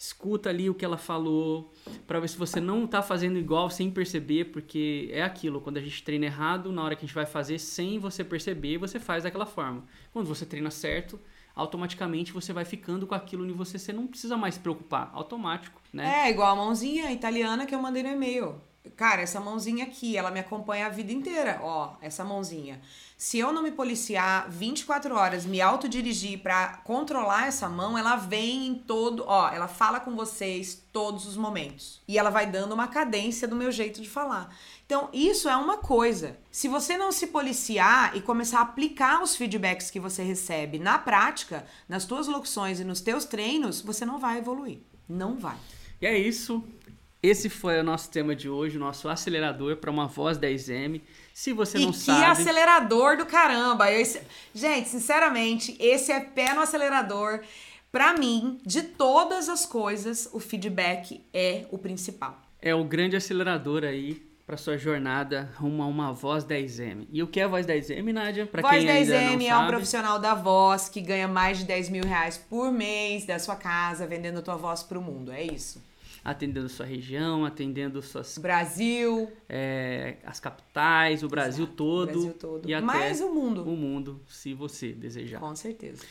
escuta 0.00 0.48
ali 0.48 0.70
o 0.70 0.74
que 0.74 0.82
ela 0.82 0.96
falou, 0.96 1.70
pra 2.06 2.18
ver 2.18 2.26
se 2.26 2.38
você 2.38 2.58
não 2.58 2.86
tá 2.86 3.02
fazendo 3.02 3.38
igual 3.38 3.68
sem 3.68 3.90
perceber, 3.90 4.46
porque 4.46 5.10
é 5.12 5.22
aquilo, 5.22 5.60
quando 5.60 5.76
a 5.76 5.80
gente 5.82 6.02
treina 6.02 6.24
errado, 6.24 6.72
na 6.72 6.82
hora 6.82 6.96
que 6.96 7.04
a 7.04 7.06
gente 7.06 7.14
vai 7.14 7.26
fazer 7.26 7.58
sem 7.58 7.98
você 7.98 8.24
perceber, 8.24 8.78
você 8.78 8.98
faz 8.98 9.24
daquela 9.24 9.44
forma. 9.44 9.84
Quando 10.10 10.26
você 10.26 10.46
treina 10.46 10.70
certo, 10.70 11.20
automaticamente 11.54 12.32
você 12.32 12.50
vai 12.50 12.64
ficando 12.64 13.06
com 13.06 13.14
aquilo 13.14 13.46
em 13.46 13.52
você, 13.52 13.78
você 13.78 13.92
não 13.92 14.06
precisa 14.06 14.38
mais 14.38 14.54
se 14.54 14.60
preocupar, 14.60 15.10
automático, 15.12 15.82
né? 15.92 16.24
É, 16.24 16.30
igual 16.30 16.50
a 16.50 16.56
mãozinha 16.56 17.12
italiana 17.12 17.66
que 17.66 17.74
eu 17.74 17.82
mandei 17.82 18.02
no 18.02 18.08
e-mail. 18.08 18.58
Cara, 18.96 19.20
essa 19.20 19.38
mãozinha 19.38 19.84
aqui, 19.84 20.16
ela 20.16 20.30
me 20.30 20.40
acompanha 20.40 20.86
a 20.86 20.88
vida 20.88 21.12
inteira. 21.12 21.60
Ó, 21.62 21.96
essa 22.00 22.24
mãozinha. 22.24 22.80
Se 23.16 23.38
eu 23.38 23.52
não 23.52 23.62
me 23.62 23.70
policiar 23.70 24.50
24 24.50 25.14
horas, 25.14 25.44
me 25.44 25.60
autodirigir 25.60 26.42
para 26.42 26.78
controlar 26.78 27.46
essa 27.46 27.68
mão, 27.68 27.98
ela 27.98 28.16
vem 28.16 28.66
em 28.66 28.74
todo. 28.74 29.24
Ó, 29.26 29.50
ela 29.50 29.68
fala 29.68 30.00
com 30.00 30.16
vocês 30.16 30.82
todos 30.90 31.26
os 31.26 31.36
momentos. 31.36 32.00
E 32.08 32.18
ela 32.18 32.30
vai 32.30 32.46
dando 32.46 32.72
uma 32.72 32.88
cadência 32.88 33.46
do 33.46 33.54
meu 33.54 33.70
jeito 33.70 34.00
de 34.00 34.08
falar. 34.08 34.54
Então, 34.86 35.10
isso 35.12 35.46
é 35.46 35.56
uma 35.56 35.76
coisa. 35.76 36.38
Se 36.50 36.66
você 36.66 36.96
não 36.96 37.12
se 37.12 37.26
policiar 37.26 38.16
e 38.16 38.22
começar 38.22 38.60
a 38.60 38.62
aplicar 38.62 39.22
os 39.22 39.36
feedbacks 39.36 39.90
que 39.90 40.00
você 40.00 40.22
recebe 40.22 40.78
na 40.78 40.98
prática, 40.98 41.66
nas 41.86 42.06
tuas 42.06 42.26
locuções 42.26 42.80
e 42.80 42.84
nos 42.84 43.02
teus 43.02 43.26
treinos, 43.26 43.82
você 43.82 44.06
não 44.06 44.18
vai 44.18 44.38
evoluir. 44.38 44.78
Não 45.06 45.36
vai. 45.36 45.58
E 46.00 46.06
é 46.06 46.18
isso. 46.18 46.64
Esse 47.22 47.50
foi 47.50 47.78
o 47.78 47.84
nosso 47.84 48.10
tema 48.10 48.34
de 48.34 48.48
hoje, 48.48 48.76
o 48.78 48.80
nosso 48.80 49.08
acelerador 49.08 49.76
para 49.76 49.90
uma 49.90 50.06
voz 50.06 50.38
10M. 50.38 51.02
Se 51.34 51.52
você 51.52 51.78
e 51.78 51.82
não 51.84 51.92
que 51.92 51.98
sabe. 51.98 52.24
acelerador 52.24 53.16
do 53.18 53.26
caramba! 53.26 53.90
Eu, 53.92 54.00
esse- 54.00 54.22
gente, 54.54 54.88
sinceramente, 54.88 55.76
esse 55.78 56.10
é 56.10 56.20
pé 56.20 56.54
no 56.54 56.60
acelerador. 56.62 57.40
Pra 57.92 58.14
mim, 58.14 58.58
de 58.64 58.82
todas 58.82 59.48
as 59.48 59.66
coisas, 59.66 60.30
o 60.32 60.40
feedback 60.40 61.22
é 61.34 61.66
o 61.70 61.76
principal. 61.76 62.40
É 62.62 62.74
o 62.74 62.84
grande 62.84 63.16
acelerador 63.16 63.84
aí 63.84 64.22
para 64.46 64.56
sua 64.56 64.78
jornada 64.78 65.50
rumo 65.56 65.82
a 65.82 65.86
uma 65.86 66.12
voz 66.12 66.44
10M. 66.44 67.06
E 67.12 67.22
o 67.22 67.26
que 67.26 67.38
é 67.40 67.44
a 67.44 67.48
voz 67.48 67.66
10M, 67.66 68.12
Nádia? 68.12 68.46
Para 68.46 68.62
Voz 68.62 68.76
quem 68.78 68.88
ainda 68.90 69.12
10M 69.12 69.24
não 69.26 69.32
é 69.32 69.36
um 69.36 69.48
sabe. 69.58 69.68
profissional 69.68 70.18
da 70.18 70.34
voz 70.34 70.88
que 70.88 71.00
ganha 71.00 71.28
mais 71.28 71.58
de 71.58 71.64
10 71.64 71.88
mil 71.90 72.04
reais 72.04 72.38
por 72.38 72.72
mês 72.72 73.26
da 73.26 73.38
sua 73.38 73.56
casa, 73.56 74.06
vendendo 74.06 74.40
tua 74.42 74.56
voz 74.56 74.82
pro 74.82 75.00
mundo. 75.02 75.30
É 75.32 75.42
isso. 75.42 75.82
Atendendo 76.24 76.68
sua 76.68 76.86
região, 76.86 77.44
atendendo 77.44 78.00
suas 78.02 78.38
Brasil, 78.38 79.30
é, 79.48 80.16
as 80.24 80.38
capitais, 80.40 81.22
o 81.22 81.28
Brasil 81.28 81.64
Exato, 81.64 81.76
todo, 81.76 82.12
Brasil 82.12 82.32
todo. 82.34 82.68
e 82.68 82.74
até 82.74 82.84
Mais 82.84 83.20
o 83.20 83.32
mundo. 83.32 83.62
o 83.64 83.76
mundo, 83.76 84.20
se 84.28 84.54
você 84.54 84.92
desejar. 84.92 85.40
com 85.40 85.54
certeza. 85.54 86.02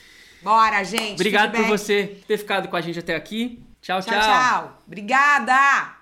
Bora, 0.41 0.83
gente. 0.83 1.13
Obrigado 1.13 1.51
por 1.51 1.57
feedback. 1.57 1.77
você 1.77 2.21
ter 2.27 2.37
ficado 2.37 2.67
com 2.69 2.75
a 2.75 2.81
gente 2.81 2.97
até 2.99 3.15
aqui. 3.15 3.61
Tchau, 3.81 4.01
Tchau, 4.01 4.19
tchau. 4.19 4.81
Obrigada! 4.87 5.98